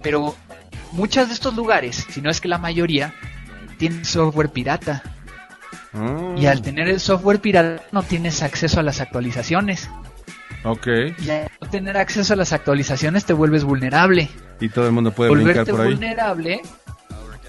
Pero 0.03 0.37
muchos 0.93 1.29
de 1.29 1.35
estos 1.35 1.55
lugares, 1.57 2.07
si 2.09 2.21
no 2.21 2.31
es 2.31 2.41
que 2.41 2.49
la 2.49 2.59
mayoría, 2.59 3.15
tienen 3.79 4.05
software 4.05 4.51
pirata. 4.51 5.03
Y 6.37 6.47
al 6.47 6.63
tener 6.63 6.89
el 6.89 7.01
software 7.01 7.41
pirata 7.41 7.83
no 7.93 8.03
tienes 8.03 8.43
acceso 8.43 8.81
a 8.81 8.83
las 8.83 9.01
actualizaciones. 9.01 9.89
Ok. 10.65 10.87
Y 11.19 11.31
al 11.31 11.51
no 11.61 11.69
tener 11.69 11.97
acceso 11.97 12.35
a 12.35 12.37
las 12.37 12.53
actualizaciones 12.53 13.25
te 13.25 13.33
vuelves 13.33 13.65
vulnerable. 13.65 14.29
Y 14.61 14.69
todo 14.69 14.87
el 14.87 14.93
mundo 14.93 15.13
puede 15.13 15.31
brincar 15.31 15.67
por 15.67 15.81
ahí. 15.81 15.93
vulnerable, 15.93 16.61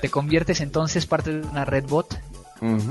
te 0.01 0.09
conviertes 0.09 0.61
entonces 0.61 1.05
parte 1.05 1.33
de 1.33 1.47
una 1.47 1.65
red 1.65 1.85
bot. 1.85 2.19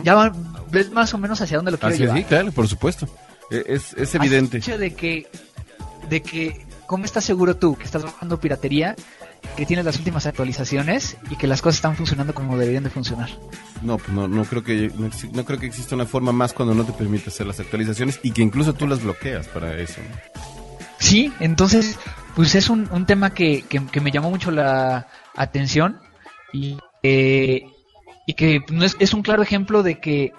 Ya 0.02 0.32
ves 0.70 0.90
más 0.90 1.14
o 1.14 1.18
menos 1.18 1.40
hacia 1.40 1.56
dónde 1.56 1.70
lo 1.70 1.78
quiero 1.78 1.94
llevar. 1.94 2.16
Sí, 2.16 2.24
claro, 2.24 2.52
por 2.52 2.66
supuesto. 2.66 3.08
E, 3.50 3.64
es, 3.66 3.92
es 3.94 4.14
evidente. 4.14 4.56
El 4.56 4.62
hecho 4.62 4.78
de 4.78 4.94
que, 4.94 5.28
de 6.08 6.22
que, 6.22 6.66
¿cómo 6.86 7.04
estás 7.04 7.24
seguro 7.24 7.56
tú 7.56 7.76
que 7.76 7.84
estás 7.84 8.02
bajando 8.02 8.40
piratería 8.40 8.96
que 9.56 9.66
tienes 9.66 9.84
las 9.84 9.96
últimas 9.98 10.26
actualizaciones 10.26 11.16
y 11.30 11.36
que 11.36 11.46
las 11.46 11.62
cosas 11.62 11.76
están 11.76 11.96
funcionando 11.96 12.34
como 12.34 12.56
deberían 12.56 12.84
de 12.84 12.90
funcionar. 12.90 13.28
No, 13.82 13.98
pues 13.98 14.10
no, 14.10 14.28
no 14.28 14.44
creo 14.44 14.62
que 14.62 14.90
no, 14.96 15.44
creo 15.44 15.58
que 15.58 15.66
exista 15.66 15.94
una 15.94 16.06
forma 16.06 16.32
más 16.32 16.52
cuando 16.52 16.74
no 16.74 16.84
te 16.84 16.92
permite 16.92 17.30
hacer 17.30 17.46
las 17.46 17.60
actualizaciones 17.60 18.20
y 18.22 18.30
que 18.32 18.42
incluso 18.42 18.74
tú 18.74 18.86
las 18.86 19.02
bloqueas 19.02 19.48
para 19.48 19.78
eso. 19.78 20.00
Sí, 20.98 21.32
entonces, 21.40 21.98
pues 22.36 22.54
es 22.54 22.70
un, 22.70 22.88
un 22.92 23.06
tema 23.06 23.34
que, 23.34 23.62
que, 23.62 24.00
me 24.00 24.10
llamó 24.10 24.30
mucho 24.30 24.50
la 24.50 25.08
atención 25.34 25.98
y, 26.52 26.76
eh, 27.02 27.64
y 28.26 28.34
que 28.34 28.60
no 28.70 28.84
es, 28.84 28.96
es 28.98 29.14
un 29.14 29.22
claro 29.22 29.42
ejemplo 29.42 29.82
de 29.82 29.98
que 29.98 30.32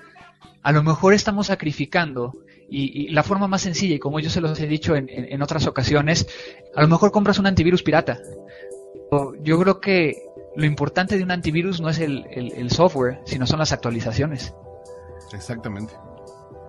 a 0.63 0.71
lo 0.71 0.83
mejor 0.83 1.13
estamos 1.13 1.47
sacrificando 1.47 2.33
y, 2.73 3.09
la 3.09 3.23
forma 3.23 3.47
más 3.47 3.61
sencilla, 3.61 3.95
y 3.95 3.99
como 3.99 4.21
yo 4.21 4.29
se 4.29 4.39
los 4.39 4.57
he 4.61 4.67
dicho 4.67 4.95
en, 4.95 5.09
en, 5.09 5.41
otras 5.41 5.67
ocasiones, 5.67 6.25
a 6.73 6.81
lo 6.81 6.87
mejor 6.87 7.11
compras 7.11 7.37
un 7.37 7.47
antivirus 7.47 7.83
pirata 7.83 8.17
yo 9.43 9.59
creo 9.59 9.81
que 9.81 10.29
lo 10.55 10.65
importante 10.65 11.17
de 11.17 11.23
un 11.23 11.31
antivirus 11.31 11.81
no 11.81 11.89
es 11.89 11.99
el, 11.99 12.71
software, 12.71 13.19
sino 13.25 13.45
son 13.45 13.59
las 13.59 13.73
actualizaciones. 13.73 14.53
Exactamente. 15.33 15.93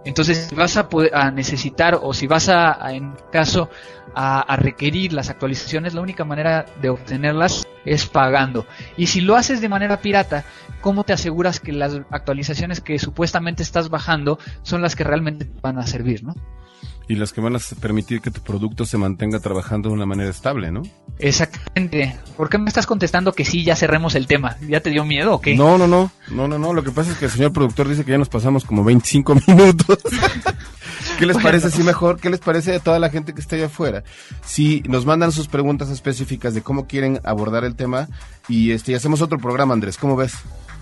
Entonces, 0.04 0.48
si 0.48 0.54
vas 0.56 0.76
a, 0.76 0.88
poder, 0.88 1.14
a 1.14 1.30
necesitar 1.30 1.98
o 2.02 2.12
si 2.12 2.26
vas 2.26 2.48
a, 2.48 2.92
en 2.92 3.14
caso, 3.30 3.68
a, 4.14 4.56
requerir 4.56 5.12
las 5.12 5.30
actualizaciones, 5.30 5.94
la 5.94 6.00
única 6.00 6.24
manera 6.24 6.66
de 6.80 6.90
obtenerlas 6.90 7.61
es 7.84 8.06
pagando. 8.06 8.66
Y 8.96 9.06
si 9.06 9.20
lo 9.20 9.36
haces 9.36 9.60
de 9.60 9.68
manera 9.68 10.00
pirata, 10.00 10.44
¿cómo 10.80 11.04
te 11.04 11.12
aseguras 11.12 11.60
que 11.60 11.72
las 11.72 12.00
actualizaciones 12.10 12.80
que 12.80 12.98
supuestamente 12.98 13.62
estás 13.62 13.88
bajando 13.88 14.38
son 14.62 14.82
las 14.82 14.96
que 14.96 15.04
realmente 15.04 15.48
van 15.60 15.78
a 15.78 15.86
servir, 15.86 16.24
no? 16.24 16.34
y 17.08 17.16
las 17.16 17.32
que 17.32 17.40
van 17.40 17.56
a 17.56 17.58
permitir 17.80 18.20
que 18.20 18.30
tu 18.30 18.40
producto 18.40 18.84
se 18.84 18.96
mantenga 18.96 19.40
trabajando 19.40 19.88
de 19.88 19.94
una 19.94 20.06
manera 20.06 20.30
estable, 20.30 20.70
¿no? 20.70 20.82
Exactamente. 21.18 22.16
¿Por 22.36 22.48
qué 22.48 22.58
me 22.58 22.68
estás 22.68 22.86
contestando 22.86 23.32
que 23.32 23.44
sí, 23.44 23.64
ya 23.64 23.76
cerremos 23.76 24.14
el 24.14 24.26
tema? 24.26 24.56
¿Ya 24.66 24.80
te 24.80 24.90
dio 24.90 25.04
miedo 25.04 25.34
o 25.34 25.40
qué? 25.40 25.54
No, 25.54 25.76
no, 25.78 25.86
no, 25.86 26.10
no, 26.30 26.48
no, 26.48 26.58
no. 26.58 26.72
Lo 26.72 26.82
que 26.82 26.90
pasa 26.90 27.12
es 27.12 27.18
que 27.18 27.26
el 27.26 27.30
señor 27.30 27.52
productor 27.52 27.88
dice 27.88 28.04
que 28.04 28.12
ya 28.12 28.18
nos 28.18 28.28
pasamos 28.28 28.64
como 28.64 28.84
25 28.84 29.34
minutos. 29.46 29.98
¿Qué 31.18 31.26
les 31.26 31.36
parece 31.38 31.70
si 31.70 31.82
mejor, 31.82 32.18
qué 32.18 32.30
les 32.30 32.40
parece 32.40 32.74
a 32.74 32.80
toda 32.80 32.98
la 32.98 33.10
gente 33.10 33.32
que 33.32 33.40
está 33.40 33.56
allá 33.56 33.66
afuera? 33.66 34.02
Si 34.44 34.82
nos 34.88 35.06
mandan 35.06 35.32
sus 35.32 35.48
preguntas 35.48 35.90
específicas 35.90 36.54
de 36.54 36.62
cómo 36.62 36.86
quieren 36.86 37.20
abordar 37.24 37.64
el 37.64 37.76
tema 37.76 38.08
y 38.48 38.72
este 38.72 38.92
y 38.92 38.94
hacemos 38.94 39.22
otro 39.22 39.38
programa, 39.38 39.74
Andrés, 39.74 39.96
¿cómo 39.96 40.16
ves? 40.16 40.34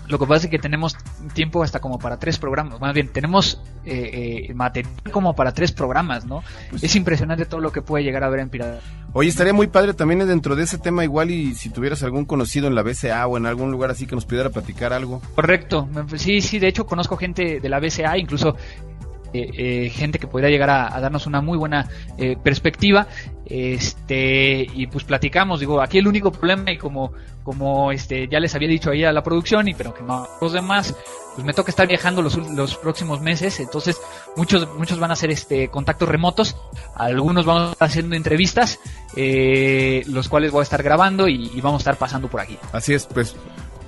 Lo 0.07 0.19
que 0.19 0.25
pasa 0.25 0.47
es 0.47 0.51
que 0.51 0.59
tenemos 0.59 0.97
tiempo 1.33 1.63
hasta 1.63 1.79
como 1.79 1.97
para 1.97 2.17
tres 2.17 2.37
programas. 2.37 2.81
Más 2.81 2.93
bien, 2.93 3.07
tenemos 3.07 3.61
eh, 3.85 4.47
eh, 4.49 4.53
material 4.53 4.91
como 5.11 5.35
para 5.35 5.53
tres 5.53 5.71
programas, 5.71 6.25
¿no? 6.25 6.43
Pues 6.69 6.83
es 6.83 6.95
impresionante 6.95 7.45
todo 7.45 7.61
lo 7.61 7.71
que 7.71 7.81
puede 7.81 8.03
llegar 8.03 8.23
a 8.23 8.29
ver 8.29 8.41
en 8.41 8.49
Pirata. 8.49 8.81
Oye, 9.13 9.29
estaría 9.29 9.53
muy 9.53 9.67
padre 9.67 9.93
también 9.93 10.27
dentro 10.27 10.55
de 10.55 10.63
ese 10.63 10.77
tema 10.77 11.03
igual 11.03 11.31
y 11.31 11.55
si 11.55 11.69
tuvieras 11.69 12.03
algún 12.03 12.25
conocido 12.25 12.67
en 12.67 12.75
la 12.75 12.81
BCA 12.81 13.25
o 13.27 13.37
en 13.37 13.45
algún 13.45 13.71
lugar 13.71 13.91
así 13.91 14.05
que 14.05 14.15
nos 14.15 14.25
pudiera 14.25 14.49
platicar 14.49 14.91
algo. 14.91 15.21
Correcto. 15.35 15.87
Sí, 16.15 16.41
sí, 16.41 16.59
de 16.59 16.67
hecho 16.67 16.85
conozco 16.85 17.15
gente 17.15 17.59
de 17.61 17.69
la 17.69 17.79
BCA, 17.79 18.17
incluso 18.17 18.57
eh, 19.33 19.51
eh, 19.57 19.89
gente 19.89 20.19
que 20.19 20.27
podría 20.27 20.49
llegar 20.49 20.69
a, 20.69 20.99
darnos 20.99 21.25
una 21.25 21.41
muy 21.41 21.57
buena 21.57 21.87
eh, 22.17 22.37
perspectiva. 22.41 23.07
Este 23.45 24.65
y 24.73 24.87
pues 24.87 25.03
platicamos 25.03 25.59
digo 25.59 25.81
aquí 25.81 25.97
el 25.97 26.07
único 26.07 26.31
problema 26.31 26.71
y 26.71 26.77
como 26.77 27.11
como 27.43 27.91
este 27.91 28.27
ya 28.29 28.39
les 28.39 28.55
había 28.55 28.69
dicho 28.69 28.91
ahí 28.91 29.03
a 29.03 29.11
la 29.11 29.23
producción 29.23 29.67
y 29.67 29.73
pero 29.73 29.93
que 29.93 30.03
no 30.03 30.25
los 30.39 30.53
demás 30.53 30.95
pues 31.35 31.45
me 31.45 31.53
toca 31.53 31.69
estar 31.69 31.87
viajando 31.87 32.21
los, 32.21 32.37
los 32.37 32.77
próximos 32.77 33.19
meses. 33.19 33.59
Entonces 33.59 33.99
muchos 34.37 34.67
muchos 34.77 34.99
van 34.99 35.11
a 35.11 35.13
hacer 35.13 35.31
este 35.31 35.69
contactos 35.69 36.07
remotos. 36.07 36.55
Algunos 36.95 37.45
vamos 37.45 37.69
a 37.69 37.71
estar 37.73 37.87
haciendo 37.89 38.15
entrevistas 38.15 38.79
eh, 39.15 40.03
los 40.07 40.29
cuales 40.29 40.51
voy 40.51 40.61
a 40.61 40.63
estar 40.63 40.83
grabando 40.83 41.27
y, 41.27 41.51
y 41.53 41.61
vamos 41.61 41.79
a 41.79 41.83
estar 41.83 41.97
pasando 41.97 42.29
por 42.29 42.41
aquí. 42.41 42.57
Así 42.71 42.93
es, 42.93 43.05
pues 43.05 43.35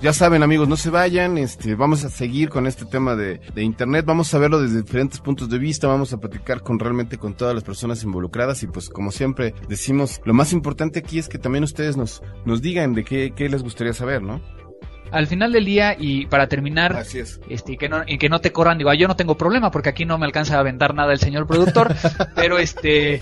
ya 0.03 0.11
saben 0.11 0.43
amigos, 0.43 0.67
no 0.67 0.75
se 0.75 0.89
vayan, 0.89 1.37
este, 1.37 1.75
vamos 1.75 2.03
a 2.03 2.09
seguir 2.09 2.49
con 2.49 2.67
este 2.67 2.83
tema 2.83 3.15
de, 3.15 3.39
de 3.55 3.63
internet, 3.63 4.03
vamos 4.05 4.33
a 4.33 4.37
verlo 4.37 4.59
desde 4.59 4.81
diferentes 4.81 5.21
puntos 5.21 5.49
de 5.49 5.57
vista, 5.57 5.87
vamos 5.87 6.11
a 6.11 6.17
platicar 6.17 6.61
con 6.61 6.77
realmente 6.77 7.17
con 7.17 7.35
todas 7.35 7.55
las 7.55 7.63
personas 7.63 8.03
involucradas 8.03 8.63
y 8.63 8.67
pues 8.67 8.89
como 8.89 9.11
siempre 9.11 9.55
decimos, 9.69 10.19
lo 10.25 10.33
más 10.33 10.51
importante 10.51 10.99
aquí 10.99 11.19
es 11.19 11.29
que 11.29 11.37
también 11.37 11.63
ustedes 11.63 11.95
nos, 11.95 12.21
nos 12.43 12.61
digan 12.61 12.93
de 12.93 13.05
qué, 13.05 13.31
qué 13.33 13.47
les 13.47 13.63
gustaría 13.63 13.93
saber, 13.93 14.21
¿no? 14.21 14.41
al 15.11 15.27
final 15.27 15.53
del 15.53 15.63
día 15.63 15.95
y 15.97 16.25
para 16.25 16.47
terminar 16.47 16.97
Así 16.97 17.19
es. 17.19 17.39
este, 17.47 17.73
y 17.73 17.77
que 17.77 17.87
no, 17.87 18.01
y 18.05 18.17
que 18.17 18.27
no 18.27 18.41
te 18.41 18.51
corran, 18.51 18.79
digo, 18.79 18.91
yo 18.93 19.07
no 19.07 19.15
tengo 19.15 19.37
problema 19.37 19.71
porque 19.71 19.89
aquí 19.89 20.03
no 20.03 20.17
me 20.17 20.25
alcanza 20.25 20.57
a 20.57 20.59
aventar 20.59 20.95
nada 20.95 21.13
el 21.13 21.19
señor 21.19 21.47
productor, 21.47 21.95
pero 22.35 22.57
este, 22.57 23.21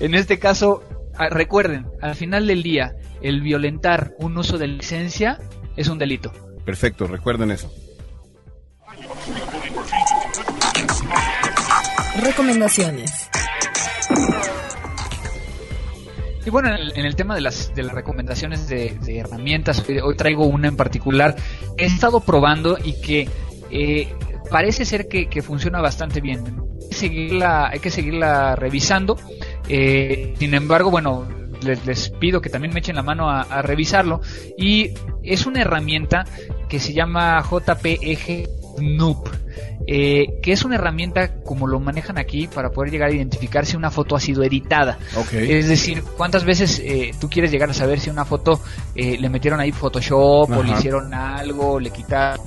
en 0.00 0.14
este 0.14 0.38
caso, 0.38 0.82
ah, 1.16 1.28
recuerden, 1.30 1.86
al 2.02 2.14
final 2.16 2.46
del 2.46 2.62
día, 2.62 2.94
el 3.22 3.40
violentar 3.40 4.12
un 4.18 4.36
uso 4.36 4.58
de 4.58 4.66
licencia 4.66 5.38
es 5.76 5.88
un 5.88 5.98
delito. 5.98 6.32
Perfecto, 6.64 7.06
recuerden 7.06 7.50
eso. 7.50 7.72
Recomendaciones. 12.22 13.28
Y 16.44 16.50
bueno, 16.50 16.68
en 16.68 16.74
el, 16.74 16.92
en 16.96 17.04
el 17.04 17.16
tema 17.16 17.34
de 17.34 17.42
las, 17.42 17.74
de 17.74 17.82
las 17.82 17.94
recomendaciones 17.94 18.66
de, 18.66 18.98
de 19.02 19.18
herramientas, 19.18 19.84
hoy, 20.02 20.16
traigo 20.16 20.46
una 20.46 20.68
en 20.68 20.76
particular 20.76 21.36
que 21.76 21.84
he 21.84 21.86
estado 21.86 22.20
probando 22.20 22.78
y 22.82 22.94
que 22.94 23.28
eh, 23.70 24.12
parece 24.50 24.84
ser 24.84 25.06
que, 25.06 25.28
que 25.28 25.42
funciona 25.42 25.80
bastante 25.80 26.20
bien. 26.20 26.62
Hay 26.80 26.88
que 26.88 26.94
seguirla, 26.96 27.68
hay 27.68 27.78
que 27.78 27.90
seguirla 27.90 28.56
revisando. 28.56 29.18
Eh, 29.68 30.34
sin 30.38 30.54
embargo, 30.54 30.90
bueno, 30.90 31.28
les, 31.62 31.84
les 31.86 32.10
pido 32.10 32.40
que 32.40 32.50
también 32.50 32.72
me 32.72 32.80
echen 32.80 32.96
la 32.96 33.02
mano 33.02 33.30
a, 33.30 33.42
a 33.42 33.62
revisarlo. 33.62 34.20
Y 34.56 34.92
es 35.22 35.46
una 35.46 35.60
herramienta 35.62 36.24
que 36.68 36.78
se 36.80 36.92
llama 36.92 37.42
JPEG 37.42 38.48
Snoop. 38.76 39.28
Eh, 39.86 40.38
que 40.42 40.52
es 40.52 40.64
una 40.64 40.76
herramienta 40.76 41.42
como 41.42 41.66
lo 41.66 41.80
manejan 41.80 42.18
aquí 42.18 42.46
para 42.46 42.70
poder 42.70 42.92
llegar 42.92 43.10
a 43.10 43.14
identificar 43.14 43.66
si 43.66 43.76
una 43.76 43.90
foto 43.90 44.14
ha 44.14 44.20
sido 44.20 44.44
editada. 44.44 44.98
Es 45.32 45.68
decir, 45.68 46.04
¿cuántas 46.16 46.44
veces 46.44 46.80
eh, 46.84 47.12
tú 47.18 47.28
quieres 47.28 47.50
llegar 47.50 47.70
a 47.70 47.74
saber 47.74 47.98
si 47.98 48.08
una 48.10 48.24
foto 48.24 48.60
eh, 48.94 49.16
le 49.18 49.28
metieron 49.28 49.58
ahí 49.58 49.72
Photoshop 49.72 50.50
o 50.50 50.62
le 50.62 50.72
hicieron 50.72 51.12
algo, 51.12 51.80
le 51.80 51.90
quitaron 51.90 52.46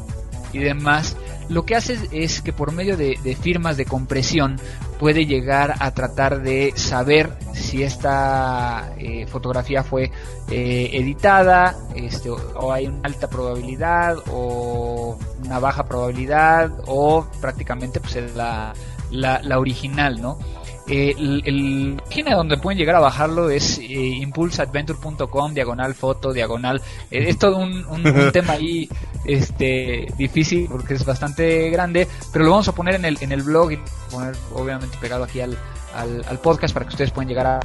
y 0.54 0.60
demás? 0.60 1.18
Lo 1.50 1.66
que 1.66 1.76
hace 1.76 1.98
es 2.12 2.42
que 2.42 2.54
por 2.54 2.72
medio 2.72 2.96
de, 2.96 3.18
de 3.22 3.36
firmas 3.36 3.76
de 3.76 3.86
compresión 3.86 4.56
puede 5.04 5.26
llegar 5.26 5.76
a 5.80 5.92
tratar 5.92 6.42
de 6.42 6.72
saber 6.78 7.38
si 7.52 7.84
esta 7.84 8.94
eh, 8.98 9.28
fotografía 9.28 9.84
fue 9.84 10.10
eh, 10.50 10.92
editada 10.94 11.76
este, 11.94 12.30
o, 12.30 12.72
hay 12.72 12.88
una 12.88 13.02
alta 13.04 13.28
probabilidad 13.30 14.16
o 14.32 15.20
una 15.44 15.60
baja 15.60 15.84
probabilidad 15.84 16.72
o 16.88 17.28
prácticamente 17.42 18.00
pues 18.00 18.16
es 18.16 18.34
la, 18.34 18.72
la, 19.12 19.42
la 19.44 19.60
original, 19.60 20.22
¿no? 20.22 20.40
Eh, 20.88 21.16
el, 21.18 21.96
página 22.06 22.36
donde 22.36 22.58
pueden 22.58 22.78
llegar 22.78 22.96
a 22.96 23.00
bajarlo 23.00 23.50
es 23.50 23.80
eh, 23.80 23.84
impulsadventure.com, 23.88 25.54
diagonal 25.54 25.94
foto, 25.96 26.34
diagonal. 26.34 26.82
eh, 27.10 27.26
es 27.30 27.38
todo 27.40 27.58
un, 27.58 27.86
un- 27.86 28.06
un 28.08 28.32
tema 28.34 28.54
ahí 28.54 28.90
este 29.26 30.08
difícil 30.18 30.68
porque 30.70 30.96
es 30.96 31.06
bastante 31.06 31.70
grande, 31.70 32.08
pero 32.32 32.46
lo 32.46 32.52
vamos 32.52 32.68
a 32.68 32.74
poner 32.76 32.96
en 32.96 33.06
el, 33.06 33.18
en 33.22 33.32
el 33.32 33.44
blog 33.44 33.72
y 33.72 33.80
poner 34.12 34.36
obviamente 34.54 34.98
pegado 35.00 35.24
aquí 35.24 35.40
al, 35.40 35.58
al, 35.96 36.24
al 36.28 36.40
podcast 36.40 36.74
para 36.74 36.86
que 36.86 36.90
ustedes 36.92 37.12
puedan 37.12 37.30
llegar 37.30 37.48
a, 37.48 37.60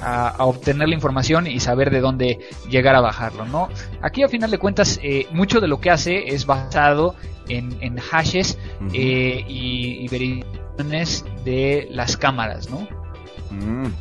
a, 0.00 0.28
a 0.28 0.44
obtener 0.44 0.88
la 0.88 0.94
información 0.94 1.46
y 1.48 1.58
saber 1.58 1.90
de 1.90 2.00
dónde 2.00 2.38
llegar 2.70 2.94
a 2.94 3.00
bajarlo, 3.00 3.44
¿no? 3.44 3.68
Aquí 4.02 4.22
a 4.22 4.28
final 4.28 4.50
de 4.52 4.58
cuentas 4.58 5.00
eh, 5.02 5.26
mucho 5.32 5.60
de 5.60 5.66
lo 5.68 5.80
que 5.80 5.90
hace 5.90 6.28
es 6.32 6.46
basado 6.46 7.16
en, 7.48 7.76
en 7.80 7.98
hashes 7.98 8.56
eh, 8.92 9.44
y, 9.48 10.04
y 10.04 10.08
de 11.44 11.88
las 11.90 12.16
cámaras, 12.16 12.70
¿no? 12.70 12.88
Mm. 13.50 13.92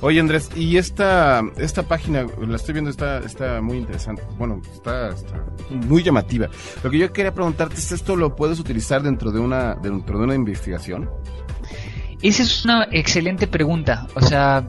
Oye 0.00 0.20
Andrés, 0.20 0.48
y 0.54 0.76
esta 0.76 1.42
esta 1.56 1.82
página, 1.82 2.24
la 2.46 2.56
estoy 2.56 2.74
viendo, 2.74 2.90
está 2.90 3.18
está 3.18 3.60
muy 3.60 3.78
interesante. 3.78 4.22
Bueno, 4.38 4.62
está, 4.72 5.08
está 5.08 5.44
muy 5.70 6.04
llamativa. 6.04 6.48
Lo 6.84 6.90
que 6.90 6.98
yo 6.98 7.12
quería 7.12 7.34
preguntarte 7.34 7.74
es 7.74 7.90
esto 7.90 8.14
lo 8.14 8.36
puedes 8.36 8.60
utilizar 8.60 9.02
dentro 9.02 9.32
de 9.32 9.40
una 9.40 9.74
dentro 9.74 10.18
de 10.18 10.24
una 10.24 10.34
investigación. 10.36 11.10
Esa 12.22 12.42
es 12.44 12.64
una 12.64 12.88
excelente 12.92 13.48
pregunta. 13.48 14.06
O 14.14 14.20
sea, 14.20 14.68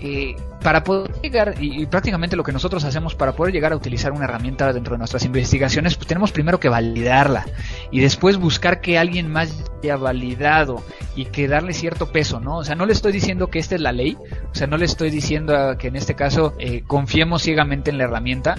eh, 0.00 0.36
para 0.62 0.84
poder 0.84 1.12
llegar, 1.20 1.54
y, 1.60 1.82
y 1.82 1.86
prácticamente 1.86 2.36
lo 2.36 2.44
que 2.44 2.52
nosotros 2.52 2.84
hacemos 2.84 3.16
para 3.16 3.32
poder 3.32 3.52
llegar 3.52 3.72
a 3.72 3.76
utilizar 3.76 4.12
una 4.12 4.24
herramienta 4.24 4.72
dentro 4.72 4.94
de 4.94 4.98
nuestras 4.98 5.24
investigaciones, 5.24 5.96
pues 5.96 6.06
tenemos 6.06 6.30
primero 6.30 6.60
que 6.60 6.68
validarla 6.68 7.44
y 7.90 8.00
después 8.00 8.36
buscar 8.36 8.80
que 8.80 8.98
alguien 8.98 9.30
más 9.30 9.54
haya 9.82 9.96
validado 9.96 10.82
y 11.14 11.26
que 11.26 11.48
darle 11.48 11.72
cierto 11.72 12.10
peso, 12.10 12.40
¿no? 12.40 12.58
O 12.58 12.64
sea, 12.64 12.74
no 12.74 12.86
le 12.86 12.92
estoy 12.92 13.12
diciendo 13.12 13.48
que 13.48 13.58
esta 13.58 13.74
es 13.74 13.80
la 13.80 13.92
ley, 13.92 14.16
o 14.50 14.54
sea, 14.54 14.66
no 14.66 14.76
le 14.76 14.84
estoy 14.84 15.10
diciendo 15.10 15.54
que 15.78 15.88
en 15.88 15.96
este 15.96 16.14
caso 16.14 16.54
eh, 16.58 16.82
confiemos 16.86 17.42
ciegamente 17.42 17.90
en 17.90 17.98
la 17.98 18.04
herramienta, 18.04 18.56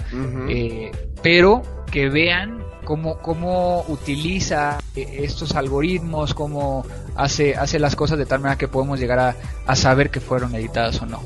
eh, 0.48 0.90
pero 1.22 1.62
que 1.90 2.08
vean 2.08 2.62
cómo, 2.84 3.18
cómo 3.18 3.84
utiliza 3.88 4.78
eh, 4.96 5.20
estos 5.22 5.54
algoritmos, 5.54 6.34
cómo 6.34 6.84
hace, 7.16 7.54
hace 7.54 7.78
las 7.78 7.96
cosas 7.96 8.18
de 8.18 8.26
tal 8.26 8.40
manera 8.40 8.58
que 8.58 8.68
podemos 8.68 8.98
llegar 8.98 9.18
a, 9.18 9.36
a 9.66 9.76
saber 9.76 10.10
que 10.10 10.20
fueron 10.20 10.54
editadas 10.54 11.00
o 11.02 11.06
no. 11.06 11.20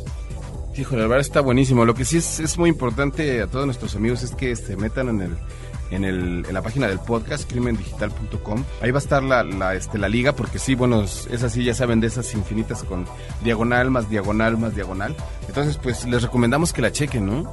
Híjole, 0.77 1.03
la 1.03 1.09
verdad 1.09 1.21
está 1.21 1.41
buenísimo. 1.41 1.85
Lo 1.85 1.95
que 1.95 2.05
sí 2.05 2.17
es, 2.17 2.41
es 2.41 2.59
muy 2.59 2.69
importante 2.69 3.41
a 3.41 3.47
todos 3.47 3.65
nuestros 3.65 3.95
amigos 3.95 4.25
es 4.25 4.35
que 4.35 4.57
se 4.57 4.77
metan 4.77 5.09
en 5.09 5.21
el 5.21 5.37
en, 5.95 6.05
el, 6.05 6.45
en 6.47 6.53
la 6.55 6.63
página 6.63 6.87
del 6.89 6.99
podcast, 6.99 7.49
crimendigital.com. 7.51 8.65
Ahí 8.83 8.91
va 8.91 8.99
a 8.99 9.03
estar 9.03 9.23
la, 9.23 9.43
la, 9.45 9.75
este, 9.75 9.99
la 9.99 10.09
liga, 10.09 10.33
porque 10.35 10.59
sí, 10.59 10.75
bueno, 10.75 11.03
es 11.03 11.43
así, 11.43 11.65
ya 11.65 11.75
saben, 11.75 12.01
de 12.01 12.07
esas 12.09 12.35
infinitas 12.35 12.83
con 12.85 13.07
diagonal, 13.43 13.91
más 13.91 14.09
diagonal, 14.11 14.57
más 14.59 14.75
diagonal. 14.75 15.15
Entonces, 15.49 15.79
pues 15.83 16.05
les 16.07 16.23
recomendamos 16.23 16.73
que 16.73 16.83
la 16.83 16.93
chequen, 16.93 17.27
¿no? 17.27 17.53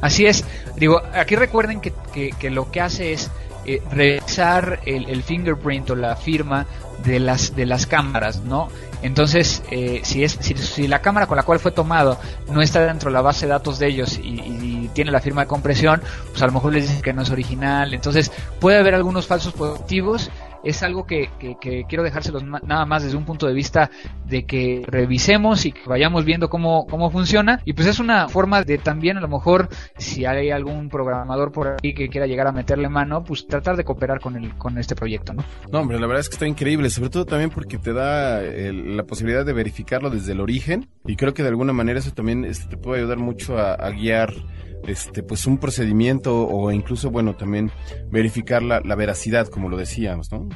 Así 0.00 0.26
es. 0.26 0.44
Digo, 0.76 1.00
aquí 1.14 1.36
recuerden 1.36 1.80
que, 1.80 1.92
que- 2.12 2.30
que 2.38 2.50
lo 2.50 2.70
que 2.70 2.80
hace 2.80 3.12
es 3.12 3.30
eh, 3.66 3.82
revisar 3.90 4.80
el, 4.86 5.08
el 5.10 5.22
fingerprint 5.22 5.90
o 5.90 5.94
la 5.96 6.16
firma 6.16 6.66
de 7.04 7.20
las 7.20 7.54
de 7.54 7.66
las 7.66 7.86
cámaras, 7.86 8.40
¿no? 8.42 8.68
Entonces, 9.02 9.62
eh, 9.70 10.00
si 10.04 10.24
es 10.24 10.36
si, 10.40 10.54
si 10.56 10.86
la 10.88 11.00
cámara 11.00 11.26
con 11.26 11.36
la 11.36 11.42
cual 11.42 11.58
fue 11.58 11.72
tomado 11.72 12.18
no 12.50 12.62
está 12.62 12.84
dentro 12.84 13.10
de 13.10 13.14
la 13.14 13.22
base 13.22 13.46
de 13.46 13.52
datos 13.52 13.78
de 13.78 13.88
ellos 13.88 14.18
y, 14.18 14.40
y 14.40 14.90
tiene 14.92 15.10
la 15.10 15.20
firma 15.20 15.42
de 15.42 15.46
compresión, 15.46 16.02
pues 16.30 16.42
a 16.42 16.46
lo 16.46 16.52
mejor 16.52 16.72
les 16.72 16.88
dicen 16.88 17.02
que 17.02 17.12
no 17.12 17.22
es 17.22 17.30
original. 17.30 17.94
Entonces, 17.94 18.30
puede 18.60 18.78
haber 18.78 18.94
algunos 18.94 19.26
falsos 19.26 19.52
positivos. 19.52 20.30
Es 20.62 20.82
algo 20.82 21.04
que, 21.06 21.28
que- 21.38 21.84
quiero 21.88 22.02
dejárselos 22.04 22.44
nada 22.44 22.84
más 22.84 23.02
desde 23.02 23.16
un 23.16 23.24
punto 23.24 23.46
de 23.46 23.54
vista 23.54 23.90
de 24.26 24.44
que 24.44 24.82
revisemos 24.86 25.64
y 25.66 25.72
que 25.72 25.80
vayamos 25.86 26.24
viendo 26.24 26.48
cómo, 26.48 26.86
cómo 26.86 27.10
funciona. 27.10 27.60
Y 27.64 27.72
pues 27.72 27.88
es 27.88 27.98
una 27.98 28.28
forma 28.28 28.62
de 28.62 28.78
también 28.78 29.16
a 29.16 29.20
lo 29.20 29.28
mejor 29.28 29.68
si 29.96 30.24
hay 30.24 30.50
algún 30.50 30.88
programador 30.88 31.52
por 31.52 31.76
ahí 31.82 31.94
que 31.94 32.08
quiera 32.08 32.26
llegar 32.26 32.46
a 32.46 32.52
meterle 32.52 32.88
mano, 32.88 33.24
pues 33.24 33.46
tratar 33.46 33.76
de 33.76 33.84
cooperar 33.84 34.20
con 34.20 34.36
el, 34.36 34.56
con 34.56 34.78
este 34.78 34.94
proyecto, 34.94 35.32
¿no? 35.32 35.44
No, 35.70 35.80
hombre, 35.80 35.98
la 35.98 36.06
verdad 36.06 36.20
es 36.20 36.28
que 36.28 36.34
está 36.34 36.46
increíble, 36.46 36.90
sobre 36.90 37.10
todo 37.10 37.24
también 37.24 37.50
porque 37.50 37.78
te 37.78 37.92
da 37.92 38.42
el- 38.42 38.96
la 38.96 39.04
posibilidad 39.04 39.44
de 39.44 39.52
verificarlo 39.52 40.10
desde 40.10 40.32
el 40.32 40.40
origen 40.40 40.88
y 41.06 41.16
creo 41.16 41.34
que 41.34 41.42
de 41.42 41.48
alguna 41.48 41.72
manera 41.72 41.98
eso 41.98 42.12
también 42.12 42.44
este, 42.44 42.68
te 42.68 42.76
puede 42.76 43.00
ayudar 43.00 43.18
mucho 43.18 43.58
a 43.58 43.90
guiar 43.90 44.32
este 44.86 45.22
pues 45.22 45.46
un 45.46 45.58
procedimiento 45.58 46.46
o 46.46 46.70
incluso 46.70 47.10
bueno 47.10 47.36
también 47.36 47.70
verificar 48.10 48.62
la, 48.62 48.80
la 48.80 48.94
veracidad 48.94 49.48
como 49.48 49.68
lo 49.68 49.76
decíamos, 49.76 50.30
¿no? 50.32 50.48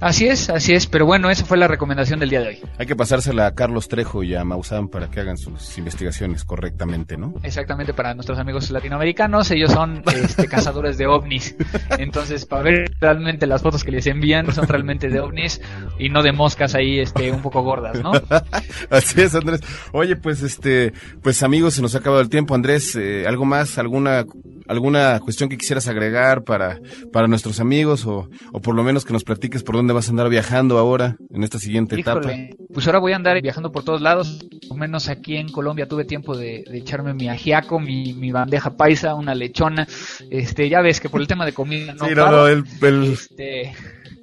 Así 0.00 0.26
es, 0.26 0.50
así 0.50 0.72
es, 0.72 0.88
pero 0.88 1.06
bueno, 1.06 1.30
esa 1.30 1.44
fue 1.44 1.56
la 1.56 1.68
recomendación 1.68 2.18
del 2.18 2.28
día 2.28 2.40
de 2.40 2.48
hoy. 2.48 2.58
Hay 2.76 2.86
que 2.86 2.96
pasársela 2.96 3.46
a 3.46 3.54
Carlos 3.54 3.86
Trejo 3.86 4.24
y 4.24 4.34
a 4.34 4.44
Maussan 4.44 4.88
para 4.88 5.08
que 5.08 5.20
hagan 5.20 5.38
sus 5.38 5.78
investigaciones 5.78 6.44
correctamente, 6.44 7.16
¿no? 7.16 7.34
Exactamente, 7.44 7.94
para 7.94 8.12
nuestros 8.12 8.36
amigos 8.40 8.68
latinoamericanos, 8.70 9.50
ellos 9.52 9.70
son 9.70 10.02
este, 10.12 10.48
cazadores 10.48 10.98
de 10.98 11.06
ovnis. 11.06 11.54
Entonces, 11.98 12.46
para 12.46 12.62
ver 12.62 12.92
realmente 13.00 13.46
las 13.46 13.62
fotos 13.62 13.84
que 13.84 13.92
les 13.92 14.06
envían, 14.08 14.52
son 14.52 14.66
realmente 14.66 15.08
de 15.08 15.20
ovnis 15.20 15.60
y 16.00 16.08
no 16.08 16.24
de 16.24 16.32
moscas 16.32 16.74
ahí 16.74 16.98
este, 16.98 17.30
un 17.30 17.40
poco 17.40 17.62
gordas, 17.62 18.02
¿no? 18.02 18.10
así 18.90 19.20
es, 19.20 19.34
Andrés. 19.36 19.60
Oye, 19.92 20.16
pues 20.16 20.42
este, 20.42 20.92
pues 21.22 21.44
amigos, 21.44 21.74
se 21.74 21.82
nos 21.82 21.94
ha 21.94 21.98
acabado 21.98 22.22
el 22.22 22.28
tiempo. 22.28 22.56
Andrés, 22.56 22.96
eh, 22.96 23.24
¿algo 23.28 23.44
más? 23.44 23.78
¿Alguna 23.78 24.24
alguna 24.68 25.20
cuestión 25.20 25.48
que 25.48 25.58
quisieras 25.58 25.88
agregar 25.88 26.44
para, 26.44 26.80
para 27.12 27.26
nuestros 27.26 27.60
amigos 27.60 28.06
o, 28.06 28.28
o 28.52 28.60
por 28.60 28.74
lo 28.74 28.82
menos 28.82 29.04
que 29.04 29.12
nos 29.12 29.24
platiques 29.24 29.62
por 29.62 29.76
dónde 29.76 29.92
vas 29.92 30.08
a 30.08 30.10
andar 30.10 30.28
viajando 30.28 30.78
ahora 30.78 31.16
en 31.30 31.42
esta 31.42 31.58
siguiente 31.58 31.98
etapa? 31.98 32.30
Pues 32.72 32.86
ahora 32.86 32.98
voy 32.98 33.12
a 33.12 33.16
andar 33.16 33.40
viajando 33.42 33.72
por 33.72 33.84
todos 33.84 34.00
lados, 34.00 34.38
por 34.68 34.78
menos 34.78 35.08
aquí 35.08 35.36
en 35.36 35.48
Colombia 35.50 35.86
tuve 35.86 36.04
tiempo 36.04 36.36
de, 36.36 36.64
echarme 36.72 37.14
mi 37.14 37.28
ajiaco, 37.28 37.78
mi, 37.78 38.12
mi, 38.12 38.32
bandeja 38.32 38.76
paisa, 38.76 39.14
una 39.14 39.34
lechona, 39.34 39.86
este, 40.30 40.68
ya 40.68 40.80
ves 40.80 41.00
que 41.00 41.08
por 41.08 41.20
el 41.20 41.26
tema 41.26 41.44
de 41.44 41.52
comida 41.52 41.94
no, 41.94 42.04
sí, 42.08 42.14
no, 42.14 42.46
el, 42.46 42.64
este... 43.12 43.74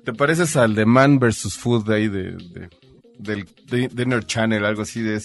te 0.03 0.13
pareces 0.13 0.55
al 0.55 0.75
de 0.75 0.85
Man 0.85 1.19
vs. 1.19 1.57
Food 1.57 1.85
de 1.87 1.95
ahí 1.95 2.07
de, 2.07 2.35
del 3.17 3.45
Dinner 3.69 4.25
Channel, 4.25 4.65
algo 4.65 4.81
así, 4.81 5.01
de, 5.01 5.21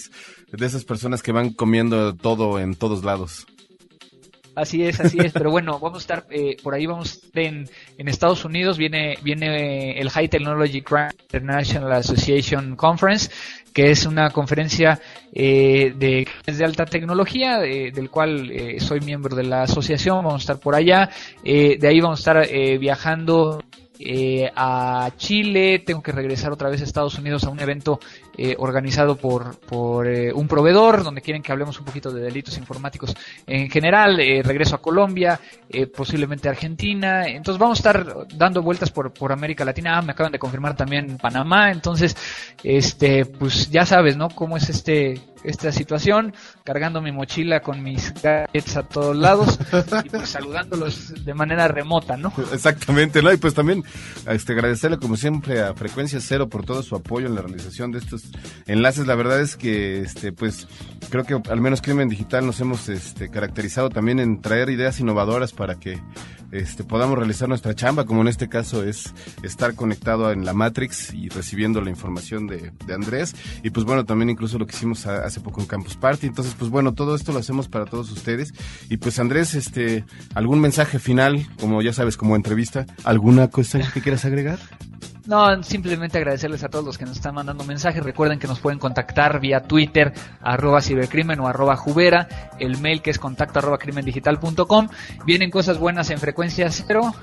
de 0.51 0.65
esas 0.65 0.83
personas 0.83 1.23
que 1.23 1.31
van 1.31 1.53
comiendo 1.53 2.13
todo 2.15 2.59
en 2.59 2.75
todos 2.75 3.03
lados. 3.03 3.47
Así 4.55 4.83
es, 4.83 4.99
así 4.99 5.17
es. 5.19 5.33
Pero 5.33 5.51
bueno, 5.51 5.79
vamos 5.79 5.97
a 5.97 6.01
estar 6.01 6.25
eh, 6.29 6.55
por 6.63 6.73
ahí, 6.73 6.85
vamos 6.85 7.21
en, 7.33 7.69
en 7.97 8.07
Estados 8.07 8.45
Unidos. 8.45 8.77
Viene, 8.77 9.17
viene 9.21 9.99
el 9.99 10.09
High 10.09 10.29
Technology 10.29 10.81
Crime 10.81 11.09
International 11.21 11.91
Association 11.91 12.75
Conference, 12.75 13.29
que 13.73 13.91
es 13.91 14.05
una 14.05 14.29
conferencia 14.29 14.99
eh, 15.33 15.93
de, 15.97 16.27
de 16.45 16.65
alta 16.65 16.85
tecnología, 16.85 17.59
del 17.59 18.09
cual 18.09 18.49
eh, 18.49 18.79
soy 18.79 19.01
miembro 19.01 19.35
de 19.35 19.43
la 19.43 19.63
asociación. 19.63 20.17
Vamos 20.17 20.35
a 20.35 20.43
estar 20.43 20.59
por 20.59 20.75
allá. 20.75 21.09
de 21.43 21.87
ahí 21.87 21.99
vamos 21.99 22.25
a 22.25 22.31
estar 22.41 22.79
viajando 22.79 23.61
eh, 23.99 24.51
a 24.55 25.11
Chile, 25.17 25.79
tengo 25.79 26.01
que 26.01 26.11
regresar 26.11 26.51
otra 26.51 26.69
vez 26.69 26.81
a 26.81 26.83
Estados 26.83 27.17
Unidos 27.17 27.43
a 27.43 27.49
un 27.49 27.59
evento 27.59 27.99
eh, 28.37 28.55
organizado 28.57 29.15
por, 29.15 29.57
por 29.59 30.07
eh, 30.07 30.33
un 30.33 30.47
proveedor, 30.47 31.03
donde 31.03 31.21
quieren 31.21 31.41
que 31.41 31.51
hablemos 31.51 31.79
un 31.79 31.85
poquito 31.85 32.11
de 32.11 32.21
delitos 32.21 32.57
informáticos 32.57 33.15
en 33.47 33.69
general, 33.69 34.17
regreso 34.17 34.75
a 34.75 34.81
Colombia, 34.81 35.39
posiblemente 35.95 36.47
a 36.47 36.51
Argentina, 36.51 37.25
entonces 37.27 37.59
vamos 37.59 37.79
a 37.79 37.81
estar 37.81 38.27
dando 38.35 38.61
vueltas 38.61 38.91
por, 38.91 39.13
por 39.13 39.31
América 39.31 39.65
Latina, 39.65 39.97
ah, 39.97 40.01
me 40.01 40.11
acaban 40.11 40.31
de 40.31 40.39
confirmar 40.39 40.75
también 40.75 41.17
Panamá, 41.17 41.71
entonces, 41.71 42.15
este, 42.63 43.25
pues 43.25 43.69
ya 43.69 43.85
sabes, 43.85 44.17
¿no? 44.17 44.29
Cómo 44.29 44.57
es 44.57 44.69
este 44.69 45.21
esta 45.45 45.71
situación, 45.71 46.33
cargando 46.63 47.01
mi 47.01 47.11
mochila 47.11 47.61
con 47.61 47.83
mis 47.83 48.13
gadgets 48.21 48.77
a 48.77 48.83
todos 48.83 49.15
lados 49.15 49.59
y 50.03 50.09
pues 50.09 50.29
saludándolos 50.29 51.25
de 51.25 51.33
manera 51.33 51.67
remota, 51.67 52.17
¿no? 52.17 52.33
Exactamente, 52.53 53.21
¿no? 53.21 53.31
Y 53.31 53.37
pues 53.37 53.53
también 53.53 53.83
este, 54.27 54.53
agradecerle 54.53 54.97
como 54.97 55.17
siempre 55.17 55.61
a 55.61 55.73
Frecuencia 55.73 56.19
Cero 56.19 56.49
por 56.49 56.65
todo 56.65 56.83
su 56.83 56.95
apoyo 56.95 57.27
en 57.27 57.35
la 57.35 57.41
realización 57.41 57.91
de 57.91 57.99
estos 57.99 58.23
enlaces. 58.67 59.07
La 59.07 59.15
verdad 59.15 59.39
es 59.39 59.55
que 59.55 60.01
este 60.01 60.31
pues 60.31 60.67
creo 61.09 61.23
que 61.23 61.41
al 61.49 61.61
menos 61.61 61.81
Crimen 61.81 62.09
Digital 62.09 62.45
nos 62.45 62.59
hemos 62.59 62.89
este, 62.89 63.29
caracterizado 63.29 63.89
también 63.89 64.19
en 64.19 64.41
traer 64.41 64.69
ideas 64.69 64.99
innovadoras 64.99 65.53
para 65.53 65.75
que 65.75 65.99
este, 66.51 66.83
podamos 66.83 67.17
realizar 67.17 67.49
nuestra 67.49 67.75
chamba, 67.75 68.05
como 68.05 68.21
en 68.21 68.27
este 68.27 68.47
caso 68.47 68.83
es 68.83 69.13
estar 69.43 69.75
conectado 69.75 70.31
en 70.31 70.45
la 70.45 70.53
Matrix 70.53 71.13
y 71.13 71.29
recibiendo 71.29 71.81
la 71.81 71.89
información 71.89 72.47
de, 72.47 72.71
Andrés. 72.93 73.35
Y 73.63 73.71
pues 73.71 73.85
bueno, 73.85 74.05
también 74.05 74.29
incluso 74.29 74.57
lo 74.57 74.65
que 74.65 74.75
hicimos 74.75 75.05
hace 75.05 75.34
poco 75.39 75.61
en 75.61 75.67
Campus 75.67 75.95
Party. 75.95 76.27
Entonces, 76.27 76.55
pues 76.57 76.69
bueno, 76.71 76.93
todo 76.93 77.15
esto 77.15 77.31
lo 77.31 77.39
hacemos 77.39 77.67
para 77.67 77.85
todos 77.85 78.11
ustedes. 78.11 78.53
Y 78.89 78.97
pues 78.97 79.19
Andrés, 79.19 79.55
este, 79.55 80.05
algún 80.33 80.59
mensaje 80.59 80.99
final, 80.99 81.45
como 81.59 81.81
ya 81.81 81.93
sabes, 81.93 82.17
como 82.17 82.35
entrevista, 82.35 82.85
¿alguna 83.03 83.49
cosa 83.49 83.79
que 83.93 84.01
quieras 84.01 84.25
agregar? 84.25 84.59
No, 85.27 85.63
simplemente 85.63 86.19
agradecerles 86.19 86.63
a 86.63 86.69
todos 86.69 86.85
los 86.85 86.97
que 86.97 87.05
nos 87.05 87.17
están 87.17 87.33
mandando 87.33 87.63
mensajes. 87.63 88.03
Recuerden 88.03 88.37
que 88.37 88.47
nos 88.47 88.59
pueden 88.59 88.77
contactar 88.77 89.39
vía 89.39 89.61
Twitter, 89.61 90.13
arroba 90.41 90.81
cibercrimen 90.81 91.39
o 91.39 91.47
arroba 91.47 91.75
jubera, 91.75 92.27
el 92.59 92.77
mail 92.77 93.01
que 93.01 93.09
es 93.09 93.17
contacto 93.17 93.59
arroba 93.59 93.79
crimendigital.com. 93.79 94.87
Vienen 95.25 95.49
cosas 95.49 95.79
buenas 95.79 96.11
en 96.11 96.19
frecuencia 96.19 96.69
cero. 96.69 97.13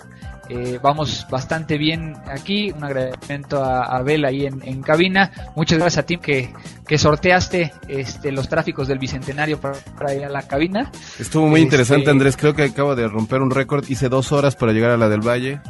Eh, 0.54 0.78
vamos 0.82 1.26
bastante 1.30 1.78
bien 1.78 2.14
aquí. 2.30 2.70
Un 2.72 2.84
agradecimiento 2.84 3.64
a 3.64 3.84
Abel 3.84 4.26
ahí 4.26 4.44
en, 4.44 4.82
cabina. 4.82 5.32
Muchas 5.56 5.78
gracias 5.78 6.04
a 6.04 6.06
ti 6.06 6.18
que, 6.18 6.52
que 6.86 6.98
sorteaste 6.98 7.72
este, 7.88 8.32
los 8.32 8.50
tráficos 8.50 8.86
del 8.86 8.98
Bicentenario 8.98 9.58
para, 9.58 10.14
ir 10.14 10.24
a 10.24 10.28
la 10.28 10.42
cabina. 10.42 10.90
Estuvo 11.18 11.46
muy 11.46 11.62
interesante, 11.62 12.02
este, 12.02 12.10
Andrés. 12.10 12.36
Creo 12.36 12.54
que 12.54 12.64
acabo 12.64 12.94
de 12.94 13.08
romper 13.08 13.40
un 13.40 13.50
récord. 13.50 13.88
Hice 13.88 14.10
dos 14.10 14.30
horas 14.30 14.54
para 14.54 14.72
llegar 14.72 14.90
a 14.90 14.98
la 14.98 15.08
del 15.08 15.26
Valle 15.26 15.60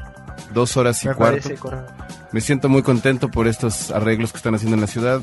dos 0.53 0.76
horas 0.76 1.05
y 1.05 1.09
cuarto. 1.09 1.51
Me 2.33 2.41
siento 2.41 2.68
muy 2.68 2.83
contento 2.83 3.30
por 3.30 3.47
estos 3.47 3.91
arreglos 3.91 4.33
que 4.33 4.39
están 4.39 4.55
haciendo 4.55 4.74
en 4.74 4.80
la 4.80 4.87
ciudad. 4.87 5.20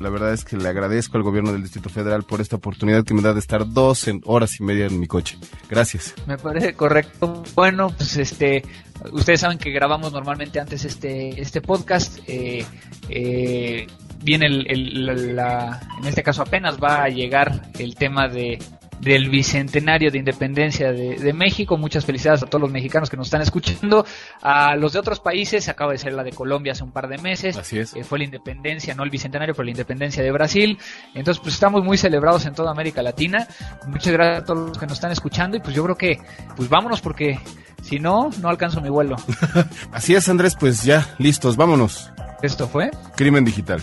La 0.00 0.10
verdad 0.10 0.32
es 0.32 0.44
que 0.44 0.56
le 0.56 0.68
agradezco 0.68 1.16
al 1.16 1.22
gobierno 1.22 1.52
del 1.52 1.62
Distrito 1.62 1.88
Federal 1.88 2.24
por 2.24 2.40
esta 2.40 2.56
oportunidad 2.56 3.04
que 3.04 3.14
me 3.14 3.22
da 3.22 3.32
de 3.32 3.40
estar 3.40 3.68
dos 3.68 4.06
horas 4.24 4.58
y 4.58 4.64
media 4.64 4.86
en 4.86 4.98
mi 4.98 5.06
coche. 5.06 5.38
Gracias. 5.70 6.14
Me 6.26 6.36
parece 6.36 6.74
correcto. 6.74 7.42
Bueno, 7.54 7.88
pues 7.96 8.16
este, 8.16 8.64
ustedes 9.12 9.40
saben 9.40 9.58
que 9.58 9.70
grabamos 9.70 10.12
normalmente 10.12 10.60
antes 10.60 10.84
este 10.84 11.40
este 11.40 11.60
podcast. 11.60 12.18
Eh, 12.26 12.64
eh, 13.08 13.86
viene 14.22 14.46
el, 14.46 15.36
la, 15.36 15.80
en 16.00 16.06
este 16.06 16.22
caso 16.22 16.42
apenas 16.42 16.82
va 16.82 17.04
a 17.04 17.08
llegar 17.08 17.70
el 17.78 17.94
tema 17.94 18.26
de 18.26 18.58
del 19.04 19.28
bicentenario 19.28 20.10
de 20.10 20.18
independencia 20.18 20.92
de, 20.92 21.32
México. 21.32 21.76
Muchas 21.76 22.04
felicidades 22.04 22.42
a 22.42 22.46
todos 22.46 22.62
los 22.62 22.70
mexicanos 22.70 23.10
que 23.10 23.16
nos 23.16 23.26
están 23.26 23.42
escuchando. 23.42 24.04
A 24.42 24.76
los 24.76 24.94
de 24.94 24.98
otros 24.98 25.20
países, 25.20 25.68
acaba 25.68 25.92
de 25.92 25.98
ser 25.98 26.12
la 26.12 26.24
de 26.24 26.32
Colombia 26.32 26.72
hace 26.72 26.84
un 26.84 26.92
par 26.92 27.08
de 27.08 27.18
meses. 27.18 27.56
Así 27.56 27.78
es. 27.78 27.94
Eh, 27.94 28.04
fue 28.04 28.18
la 28.18 28.24
independencia, 28.24 28.94
no 28.94 29.04
el 29.04 29.10
bicentenario, 29.10 29.54
pero 29.54 29.64
la 29.64 29.70
independencia 29.70 30.22
de 30.22 30.32
Brasil. 30.32 30.78
Entonces, 31.14 31.40
pues 31.42 31.54
estamos 31.54 31.84
muy 31.84 31.98
celebrados 31.98 32.46
en 32.46 32.54
toda 32.54 32.70
América 32.70 33.02
Latina. 33.02 33.46
Muchas 33.86 34.12
gracias 34.12 34.42
a 34.42 34.44
todos 34.44 34.68
los 34.68 34.78
que 34.78 34.86
nos 34.86 34.94
están 34.94 35.12
escuchando 35.12 35.56
y 35.56 35.60
pues 35.60 35.74
yo 35.74 35.84
creo 35.84 35.96
que, 35.96 36.18
pues 36.56 36.68
vámonos 36.68 37.00
porque 37.00 37.38
si 37.82 37.98
no, 37.98 38.30
no 38.40 38.48
alcanzo 38.48 38.80
mi 38.80 38.88
vuelo. 38.88 39.16
Así 39.92 40.14
es, 40.14 40.28
Andrés, 40.28 40.56
pues 40.58 40.82
ya, 40.82 41.14
listos, 41.18 41.56
vámonos. 41.56 42.10
Esto 42.42 42.68
fue 42.68 42.90
Crimen 43.16 43.44
Digital. 43.44 43.82